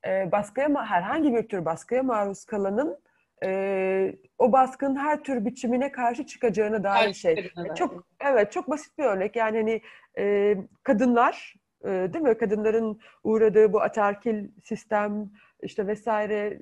E, 0.08 0.32
baskıya 0.32 0.86
herhangi 0.86 1.34
bir 1.34 1.48
tür 1.48 1.66
baskıya 1.66 2.04
maruz 2.04 2.46
kalanın 2.46 3.00
e, 3.44 4.16
o 4.38 4.52
baskının 4.52 4.96
her 4.96 5.24
tür 5.24 5.46
biçimine 5.46 5.92
karşı 5.92 6.26
çıkacağına 6.26 6.84
dair 6.84 7.14
şey. 7.14 7.52
Çok 7.76 8.08
evet 8.20 8.52
çok 8.52 8.70
basit 8.70 8.98
bir 8.98 9.04
örnek. 9.04 9.36
Yani 9.36 9.58
hani 9.58 9.82
e, 10.18 10.56
kadınlar 10.84 11.56
e, 11.56 11.67
değil 11.84 12.24
mi? 12.24 12.38
Kadınların 12.38 13.00
uğradığı 13.24 13.74
bu 13.74 13.82
atarkil 13.82 14.48
sistem 14.64 15.32
işte 15.62 15.88
vesaire 15.88 16.60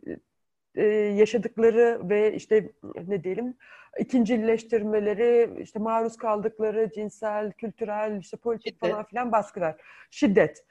e, 0.76 0.86
yaşadıkları 0.94 2.10
ve 2.10 2.34
işte 2.34 2.70
ne 3.08 3.24
diyelim 3.24 3.56
ikincileştirmeleri, 4.00 5.62
işte 5.62 5.80
maruz 5.80 6.18
kaldıkları 6.18 6.92
cinsel, 6.96 7.52
kültürel, 7.52 8.20
işte 8.20 8.38
politik 8.38 8.68
Şiddet. 8.68 8.90
falan 8.90 9.04
filan 9.04 9.32
baskılar. 9.32 9.76
Şiddet. 10.10 10.66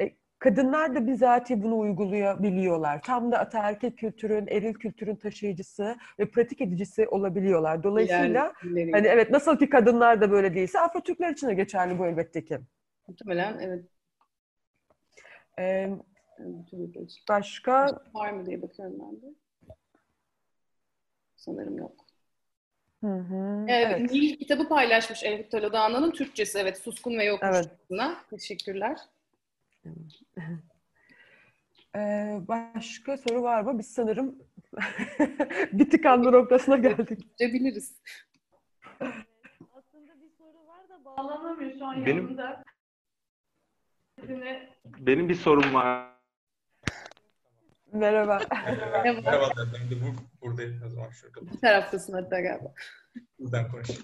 E, 0.00 0.10
kadınlar 0.38 0.94
da 0.94 1.06
bizatihi 1.06 1.62
bunu 1.62 1.78
uygulayabiliyorlar. 1.78 3.02
Tam 3.02 3.32
da 3.32 3.38
ataerkil 3.38 3.90
kültürün, 3.90 4.46
eril 4.46 4.74
kültürün 4.74 5.16
taşıyıcısı 5.16 5.96
ve 6.18 6.30
pratik 6.30 6.60
edicisi 6.60 7.08
olabiliyorlar. 7.08 7.82
Dolayısıyla 7.82 8.52
yani, 8.64 8.92
hani 8.92 9.06
evet 9.06 9.30
nasıl 9.30 9.58
ki 9.58 9.70
kadınlar 9.70 10.20
da 10.20 10.30
böyle 10.30 10.54
değilse 10.54 10.80
Afro 10.80 11.00
Türkler 11.00 11.30
için 11.30 11.48
de 11.48 11.54
geçerli 11.54 11.98
bu 11.98 12.06
elbette 12.06 12.44
ki. 12.44 12.58
Muhtemelen 13.10 13.58
evet. 13.58 13.84
Ee, 15.58 15.90
başka 17.28 18.02
var 18.14 18.30
mı 18.30 18.46
diye 18.46 18.62
bakıyorum 18.62 18.96
ben 19.00 19.22
de. 19.22 19.34
Sanırım 21.36 21.78
yok. 21.78 22.06
Hı 23.00 23.14
hı, 23.14 23.66
evet. 23.68 23.96
evet. 23.98 24.10
Nil 24.10 24.36
kitabı 24.36 24.68
paylaşmış 24.68 25.24
Elif 25.24 25.50
Talodağan'ın 25.50 26.10
Türkçesi. 26.10 26.58
Evet, 26.58 26.78
Suskun 26.78 27.18
ve 27.18 27.24
Yokmuş'una. 27.24 28.06
Evet. 28.06 28.30
Teşekkürler. 28.30 28.96
Ee, 31.96 32.40
başka 32.48 33.16
soru 33.16 33.42
var 33.42 33.62
mı? 33.62 33.78
Biz 33.78 33.86
sanırım 33.86 34.38
bir 35.72 35.90
tıkanma 35.90 36.30
noktasına 36.30 36.76
geldik. 36.76 37.40
Biliriz. 37.40 38.00
Aslında 39.00 40.12
bir 40.22 40.30
soru 40.38 40.66
var 40.66 40.88
da 40.88 41.04
bağlanamıyor 41.04 41.78
şu 41.78 41.86
an 41.86 42.06
Benim... 42.06 42.16
yanımda. 42.16 42.64
Benim 44.98 45.28
bir 45.28 45.34
sorum 45.34 45.74
var. 45.74 46.10
Merhaba. 47.92 48.40
Merhaba. 48.52 49.02
Merhaba. 49.04 49.52
Ben 49.74 49.90
de 49.90 50.02
bu, 50.02 50.14
buradayım 50.40 50.82
o 50.86 50.88
zaman 50.88 51.10
şurada. 51.10 51.52
Bir 51.52 51.58
taraftasın 51.58 52.12
hatta 52.12 52.40
galiba. 52.40 52.74
Buradan 53.38 53.70
konuşayım. 53.72 54.02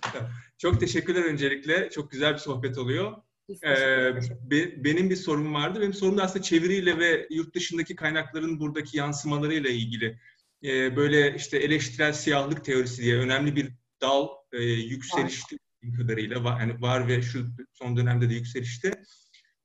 Çok 0.59 0.81
teşekkürler 0.81 1.25
öncelikle. 1.25 1.91
Çok 1.91 2.11
güzel 2.11 2.33
bir 2.33 2.39
sohbet 2.39 2.79
oluyor. 2.79 3.17
Ee, 3.65 4.15
be, 4.51 4.85
benim 4.85 5.11
bir 5.11 5.17
sorum 5.17 5.55
vardı. 5.55 5.81
Benim 5.81 5.95
sorum 5.95 6.19
da 6.19 6.23
aslında 6.23 6.43
çeviriyle 6.43 6.99
ve 6.99 7.27
yurt 7.31 7.55
dışındaki 7.55 7.97
kaynakların 7.97 8.61
buradaki 8.61 8.99
yansımalarıyla 8.99 9.71
ilgili. 9.71 10.19
Ee, 10.65 10.97
böyle 10.97 11.35
işte 11.35 11.59
eleştirel 11.59 12.13
siyahlık 12.13 12.65
teorisi 12.65 13.03
diye 13.03 13.19
önemli 13.19 13.57
bir 13.57 13.73
dal 14.01 14.29
e, 14.53 14.63
yükselişti 14.63 15.57
kadarıyla 15.97 16.45
var, 16.45 16.61
yani 16.61 16.83
var 16.83 17.09
ve 17.09 17.23
şu 17.23 17.47
son 17.73 17.97
dönemde 17.97 18.31
de 18.31 18.35
yükselişte 18.35 19.03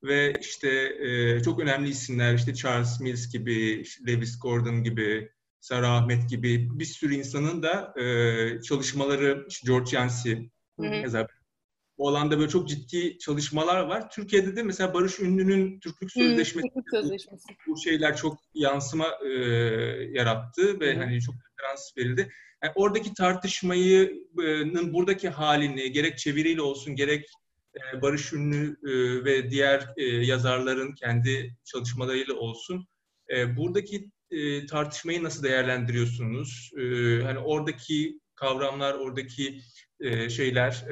ve 0.04 0.34
işte 0.42 0.70
e, 1.00 1.40
çok 1.44 1.60
önemli 1.60 1.90
isimler 1.90 2.34
işte 2.34 2.54
Charles 2.54 3.00
Mills 3.00 3.34
gibi, 3.34 3.82
işte 3.82 4.12
Lewis 4.12 4.40
Gordon 4.40 4.84
gibi, 4.84 5.30
Sarah 5.60 5.92
Ahmet 5.92 6.30
gibi 6.30 6.80
bir 6.80 6.86
sürü 6.86 7.16
insanın 7.16 7.64
da 7.64 7.94
e, 8.02 8.62
çalışmaları, 8.62 9.46
işte 9.50 9.68
George 9.68 9.98
Yancey 9.98 10.50
yazar. 10.80 11.28
Bu 11.98 12.10
alanda 12.10 12.40
böyle 12.40 12.50
çok 12.50 12.70
ciddi 12.70 13.18
çalışmalar 13.18 13.82
var. 13.82 14.10
Türkiye'de 14.10 14.56
de 14.56 14.64
mesela 14.64 14.94
Barış 14.94 15.20
Ünlü'nün 15.20 15.80
Türklük 15.80 16.12
Sözleşmesi, 16.12 16.68
Sözleşmesi. 16.92 17.48
Bu, 17.68 17.72
bu 17.72 17.82
şeyler 17.82 18.18
çok 18.18 18.40
yansıma 18.54 19.08
e, 19.26 19.30
yarattı 20.12 20.80
ve 20.80 20.96
Hı. 20.96 21.00
hani 21.00 21.22
çok 21.22 21.36
referans 21.36 21.98
verildi. 21.98 22.32
Yani 22.64 22.74
oradaki 22.76 23.14
tartışmayı, 23.14 24.28
buradaki 24.94 25.30
halini 25.30 25.92
gerek 25.92 26.18
çeviriyle 26.18 26.62
olsun 26.62 26.96
gerek 26.96 27.26
e, 27.76 28.02
Barış 28.02 28.34
Ünlü 28.34 28.78
e, 28.86 29.26
ve 29.26 29.52
diğer 29.52 29.94
e, 29.98 30.04
yazarların 30.04 30.94
kendi 30.94 31.56
çalışmalarıyla 31.64 32.34
olsun. 32.34 32.88
Buradaki 33.58 34.12
tartışmayı 34.70 35.24
nasıl 35.24 35.44
değerlendiriyorsunuz? 35.44 36.72
Hani 37.24 37.40
oradaki 37.40 38.20
kavramlar, 38.36 38.94
oradaki 38.94 39.62
şeyler, 40.30 40.86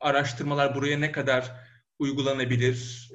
araştırmalar 0.00 0.74
buraya 0.74 0.98
ne 0.98 1.12
kadar 1.12 1.52
uygulanabilir? 1.98 3.10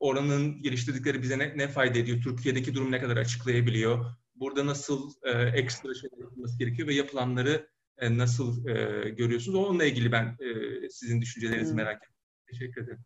Oranın 0.00 0.62
geliştirdikleri 0.62 1.22
bize 1.22 1.38
ne, 1.38 1.68
fayda 1.68 1.98
ediyor? 1.98 2.22
Türkiye'deki 2.22 2.74
durum 2.74 2.92
ne 2.92 3.00
kadar 3.00 3.16
açıklayabiliyor? 3.16 4.04
Burada 4.34 4.66
nasıl 4.66 5.10
ekstra 5.54 5.94
şeyler 5.94 6.18
yapılması 6.18 6.58
gerekiyor 6.58 6.88
ve 6.88 6.94
yapılanları 6.94 7.68
e, 7.98 8.18
nasıl 8.18 8.68
e, 8.68 9.08
görüyorsunuz? 9.10 9.58
Onunla 9.58 9.84
ilgili 9.84 10.12
ben 10.12 10.24
e, 10.24 10.88
sizin 10.90 11.20
düşüncelerinizi 11.20 11.74
merak 11.74 11.96
ettim. 11.96 12.14
Teşekkür 12.46 12.84
ederim. 12.84 13.04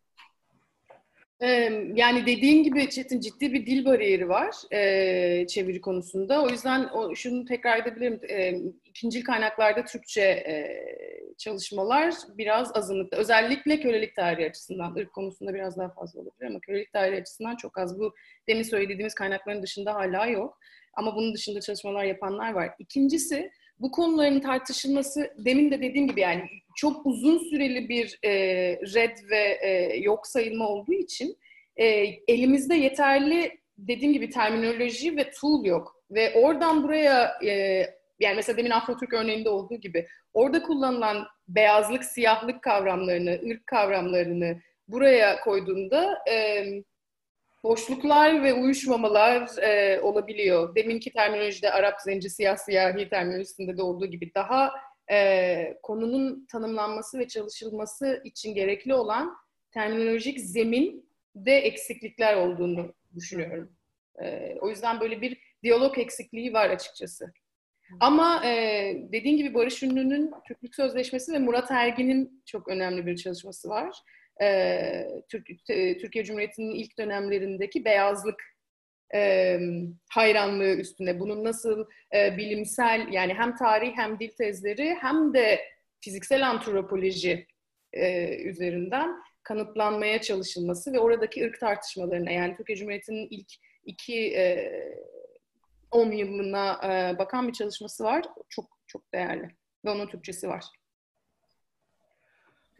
Yani 1.94 2.26
dediğin 2.26 2.62
gibi 2.62 2.90
Çetin 2.90 3.20
ciddi 3.20 3.52
bir 3.52 3.66
dil 3.66 3.84
bariyeri 3.84 4.28
var 4.28 4.54
e, 4.70 5.46
çeviri 5.46 5.80
konusunda. 5.80 6.42
O 6.42 6.48
yüzden 6.48 6.88
o, 6.88 7.14
şunu 7.14 7.44
tekrar 7.44 7.78
edebilirim. 7.78 8.20
E, 8.28 8.54
ikincil 8.84 9.24
kaynaklarda 9.24 9.84
Türkçe 9.84 10.22
e, 10.22 10.82
çalışmalar 11.38 12.14
biraz 12.38 12.76
azınlıkta. 12.76 13.16
Özellikle 13.16 13.80
kölelik 13.80 14.16
tarihi 14.16 14.48
açısından. 14.48 14.94
ırk 14.94 15.12
konusunda 15.12 15.54
biraz 15.54 15.78
daha 15.78 15.88
fazla 15.88 16.20
olabilir 16.20 16.46
ama 16.46 16.60
kölelik 16.60 16.92
tarihi 16.92 17.20
açısından 17.20 17.56
çok 17.56 17.78
az. 17.78 17.98
Bu 17.98 18.14
demin 18.48 18.62
söylediğimiz 18.62 19.14
kaynakların 19.14 19.62
dışında 19.62 19.94
hala 19.94 20.26
yok. 20.26 20.58
Ama 20.94 21.16
bunun 21.16 21.34
dışında 21.34 21.60
çalışmalar 21.60 22.04
yapanlar 22.04 22.52
var. 22.52 22.70
İkincisi 22.78 23.50
bu 23.82 23.90
konuların 23.90 24.40
tartışılması 24.40 25.34
demin 25.38 25.70
de 25.70 25.82
dediğim 25.82 26.08
gibi 26.08 26.20
yani 26.20 26.42
çok 26.76 27.06
uzun 27.06 27.38
süreli 27.38 27.88
bir 27.88 28.18
e, 28.22 28.32
red 28.94 29.18
ve 29.30 29.58
e, 29.62 29.96
yok 29.96 30.26
sayılma 30.26 30.68
olduğu 30.68 30.92
için 30.92 31.36
e, 31.76 31.86
elimizde 32.28 32.74
yeterli 32.74 33.58
dediğim 33.78 34.12
gibi 34.12 34.30
terminoloji 34.30 35.16
ve 35.16 35.30
tool 35.30 35.64
yok. 35.64 35.96
Ve 36.10 36.34
oradan 36.34 36.82
buraya 36.82 37.38
e, 37.44 37.50
yani 38.20 38.36
mesela 38.36 38.56
demin 38.56 38.70
Afro-Türk 38.70 39.12
örneğinde 39.12 39.48
olduğu 39.48 39.76
gibi 39.76 40.06
orada 40.34 40.62
kullanılan 40.62 41.26
beyazlık, 41.48 42.04
siyahlık 42.04 42.62
kavramlarını, 42.62 43.40
ırk 43.50 43.66
kavramlarını 43.66 44.60
buraya 44.88 45.40
koyduğunda 45.40 46.18
e, 46.30 46.64
boşluklar 47.64 48.42
ve 48.42 48.54
uyuşmamalar 48.54 49.58
e, 49.62 50.00
olabiliyor. 50.00 50.74
Deminki 50.74 51.12
terminolojide 51.12 51.72
Arap 51.72 52.00
zenci 52.00 52.30
siyah 52.30 52.56
siyahi 52.56 53.08
terminolojisinde 53.08 53.76
de 53.76 53.82
olduğu 53.82 54.06
gibi 54.06 54.34
daha 54.34 54.72
e, 55.10 55.78
konunun 55.82 56.46
tanımlanması 56.46 57.18
ve 57.18 57.28
çalışılması 57.28 58.22
için 58.24 58.54
gerekli 58.54 58.94
olan 58.94 59.36
terminolojik 59.70 60.40
zemin 60.40 61.12
de 61.36 61.52
eksiklikler 61.52 62.36
olduğunu 62.36 62.94
düşünüyorum. 63.14 63.72
E, 64.22 64.56
o 64.60 64.68
yüzden 64.68 65.00
böyle 65.00 65.20
bir 65.20 65.38
diyalog 65.62 65.98
eksikliği 65.98 66.52
var 66.52 66.70
açıkçası. 66.70 67.32
Ama 68.00 68.46
e, 68.46 68.52
dediğin 69.12 69.36
gibi 69.36 69.54
Barış 69.54 69.82
Ünlü'nün 69.82 70.32
Türklük 70.48 70.74
Sözleşmesi 70.74 71.32
ve 71.32 71.38
Murat 71.38 71.70
Ergin'in 71.70 72.42
çok 72.46 72.68
önemli 72.68 73.06
bir 73.06 73.16
çalışması 73.16 73.68
var. 73.68 73.96
E, 74.40 75.22
Türk, 75.28 75.70
e, 75.70 75.98
Türkiye 75.98 76.24
Cumhuriyeti'nin 76.24 76.74
ilk 76.74 76.98
dönemlerindeki 76.98 77.84
beyazlık 77.84 78.42
e, 79.14 79.58
hayranlığı 80.10 80.74
üstüne. 80.74 81.20
Bunun 81.20 81.44
nasıl 81.44 81.86
e, 82.14 82.36
bilimsel 82.36 83.08
yani 83.12 83.34
hem 83.34 83.56
tarih 83.56 83.92
hem 83.96 84.18
dil 84.18 84.30
tezleri 84.30 84.96
hem 85.00 85.34
de 85.34 85.60
fiziksel 86.00 86.48
antropoloji 86.48 87.46
e, 87.92 88.36
üzerinden 88.36 89.22
kanıtlanmaya 89.42 90.20
çalışılması 90.20 90.92
ve 90.92 90.98
oradaki 90.98 91.44
ırk 91.46 91.60
tartışmalarına 91.60 92.30
yani 92.30 92.56
Türkiye 92.56 92.76
Cumhuriyeti'nin 92.76 93.28
ilk 93.30 93.52
iki 93.84 94.36
e, 94.36 94.72
10 95.90 96.10
yılına 96.10 96.80
e, 96.84 97.18
bakan 97.18 97.48
bir 97.48 97.52
çalışması 97.52 98.04
var. 98.04 98.24
Çok 98.48 98.78
çok 98.86 99.12
değerli. 99.12 99.48
Ve 99.84 99.90
onun 99.90 100.06
Türkçesi 100.06 100.48
var. 100.48 100.64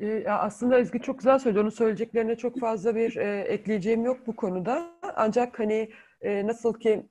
E, 0.01 0.24
aslında 0.28 0.78
Ezgi 0.78 0.98
çok 0.98 1.19
güzel 1.19 1.39
söyledi. 1.39 1.60
Onun 1.60 1.70
söyleyeceklerine 1.70 2.36
çok 2.36 2.60
fazla 2.60 2.94
bir 2.94 3.16
e, 3.16 3.40
ekleyeceğim 3.40 4.05
yok 4.05 4.27
bu 4.27 4.36
konuda. 4.36 4.90
Ancak 5.16 5.59
hani 5.59 5.90
e, 6.20 6.47
nasıl 6.47 6.74
ki 6.74 7.02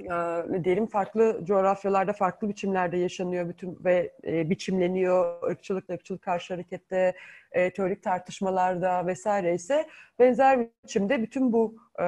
e, 0.00 0.64
diyelim 0.64 0.86
farklı 0.86 1.40
coğrafyalarda 1.44 2.12
farklı 2.12 2.48
biçimlerde 2.48 2.96
yaşanıyor 2.96 3.48
bütün 3.48 3.78
ve 3.84 4.12
e, 4.26 4.50
biçimleniyor 4.50 5.42
ırkçılıkla 5.42 5.94
ırkçılık 5.94 6.22
karşı 6.22 6.54
harekette 6.54 7.14
e, 7.52 7.72
teorik 7.72 8.02
tartışmalarda 8.02 9.06
vesaire 9.06 9.54
ise 9.54 9.88
benzer 10.18 10.68
biçimde 10.84 11.22
bütün 11.22 11.52
bu 11.52 11.76
e, 12.02 12.06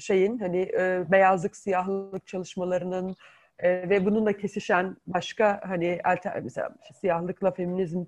şeyin 0.00 0.38
hani 0.38 0.60
e, 0.60 1.04
beyazlık 1.10 1.56
siyahlık 1.56 2.26
çalışmalarının 2.26 3.16
e, 3.58 3.90
ve 3.90 4.04
bununla 4.04 4.32
kesişen 4.32 4.96
başka 5.06 5.60
hani 5.64 6.00
mesela 6.42 6.70
siyahlıkla 7.00 7.50
feminizm 7.50 8.04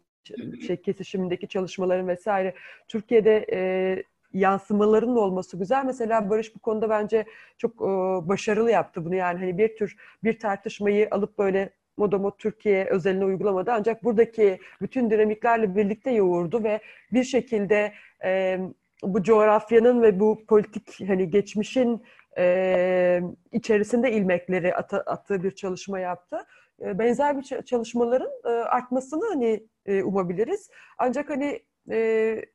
şey 0.66 0.76
kesişimindeki 0.76 1.48
çalışmaların 1.48 2.08
vesaire 2.08 2.54
Türkiye'de 2.88 3.46
e, 3.52 4.02
yansımaların 4.32 5.16
olması 5.16 5.58
güzel. 5.58 5.84
Mesela 5.84 6.30
Barış 6.30 6.54
bu 6.54 6.58
konuda 6.58 6.90
bence 6.90 7.24
çok 7.58 7.72
e, 7.72 7.84
başarılı 8.28 8.70
yaptı 8.70 9.04
bunu. 9.04 9.14
Yani 9.14 9.38
hani 9.38 9.58
bir 9.58 9.76
tür 9.76 9.96
bir 10.24 10.38
tartışmayı 10.38 11.08
alıp 11.10 11.38
böyle 11.38 11.70
Modomot 11.96 12.38
Türkiye 12.38 12.84
özeline 12.84 13.24
uygulamadı. 13.24 13.72
Ancak 13.72 14.04
buradaki 14.04 14.58
bütün 14.82 15.10
dinamiklerle 15.10 15.76
birlikte 15.76 16.10
yoğurdu 16.10 16.64
ve 16.64 16.80
bir 17.12 17.24
şekilde 17.24 17.92
e, 18.24 18.60
bu 19.02 19.22
coğrafyanın 19.22 20.02
ve 20.02 20.20
bu 20.20 20.46
politik 20.46 21.08
hani 21.08 21.30
geçmişin 21.30 22.02
e, 22.38 23.20
içerisinde 23.52 24.12
ilmekleri 24.12 24.74
at, 24.74 24.94
attığı 24.94 25.42
bir 25.42 25.50
çalışma 25.50 25.98
yaptı. 25.98 26.46
E, 26.82 26.98
benzer 26.98 27.38
bir 27.38 27.62
çalışmaların 27.62 28.30
e, 28.44 28.48
artmasını 28.48 29.28
hani 29.28 29.66
e, 29.86 30.02
umabiliriz. 30.02 30.70
Ancak 30.98 31.30
hani 31.30 31.60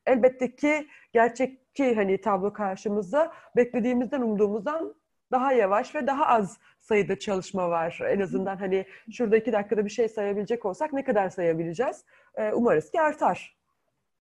elbette 0.06 0.56
ki 0.56 0.88
gerçekçi 1.14 1.96
hani 1.96 2.22
tablo 2.22 2.54
karşımızda 2.54 3.34
beklediğimizden 3.56 4.22
umduğumuzdan 4.22 4.96
daha 5.32 5.54
yavaş 5.54 5.96
ve 5.96 6.08
daha 6.08 6.26
az 6.26 6.58
sayıda 6.80 7.20
çalışma 7.20 7.70
var. 7.70 8.00
En 8.10 8.20
azından 8.20 8.58
hani 8.58 8.86
şurada 9.12 9.38
iki 9.38 9.54
dakikada 9.54 9.86
bir 9.86 9.90
şey 9.90 10.10
sayabilecek 10.10 10.66
olsak 10.66 10.94
ne 10.94 11.04
kadar 11.04 11.30
sayabileceğiz? 11.30 12.06
Umarız 12.54 12.92
ki 12.92 13.02
artar. 13.02 13.59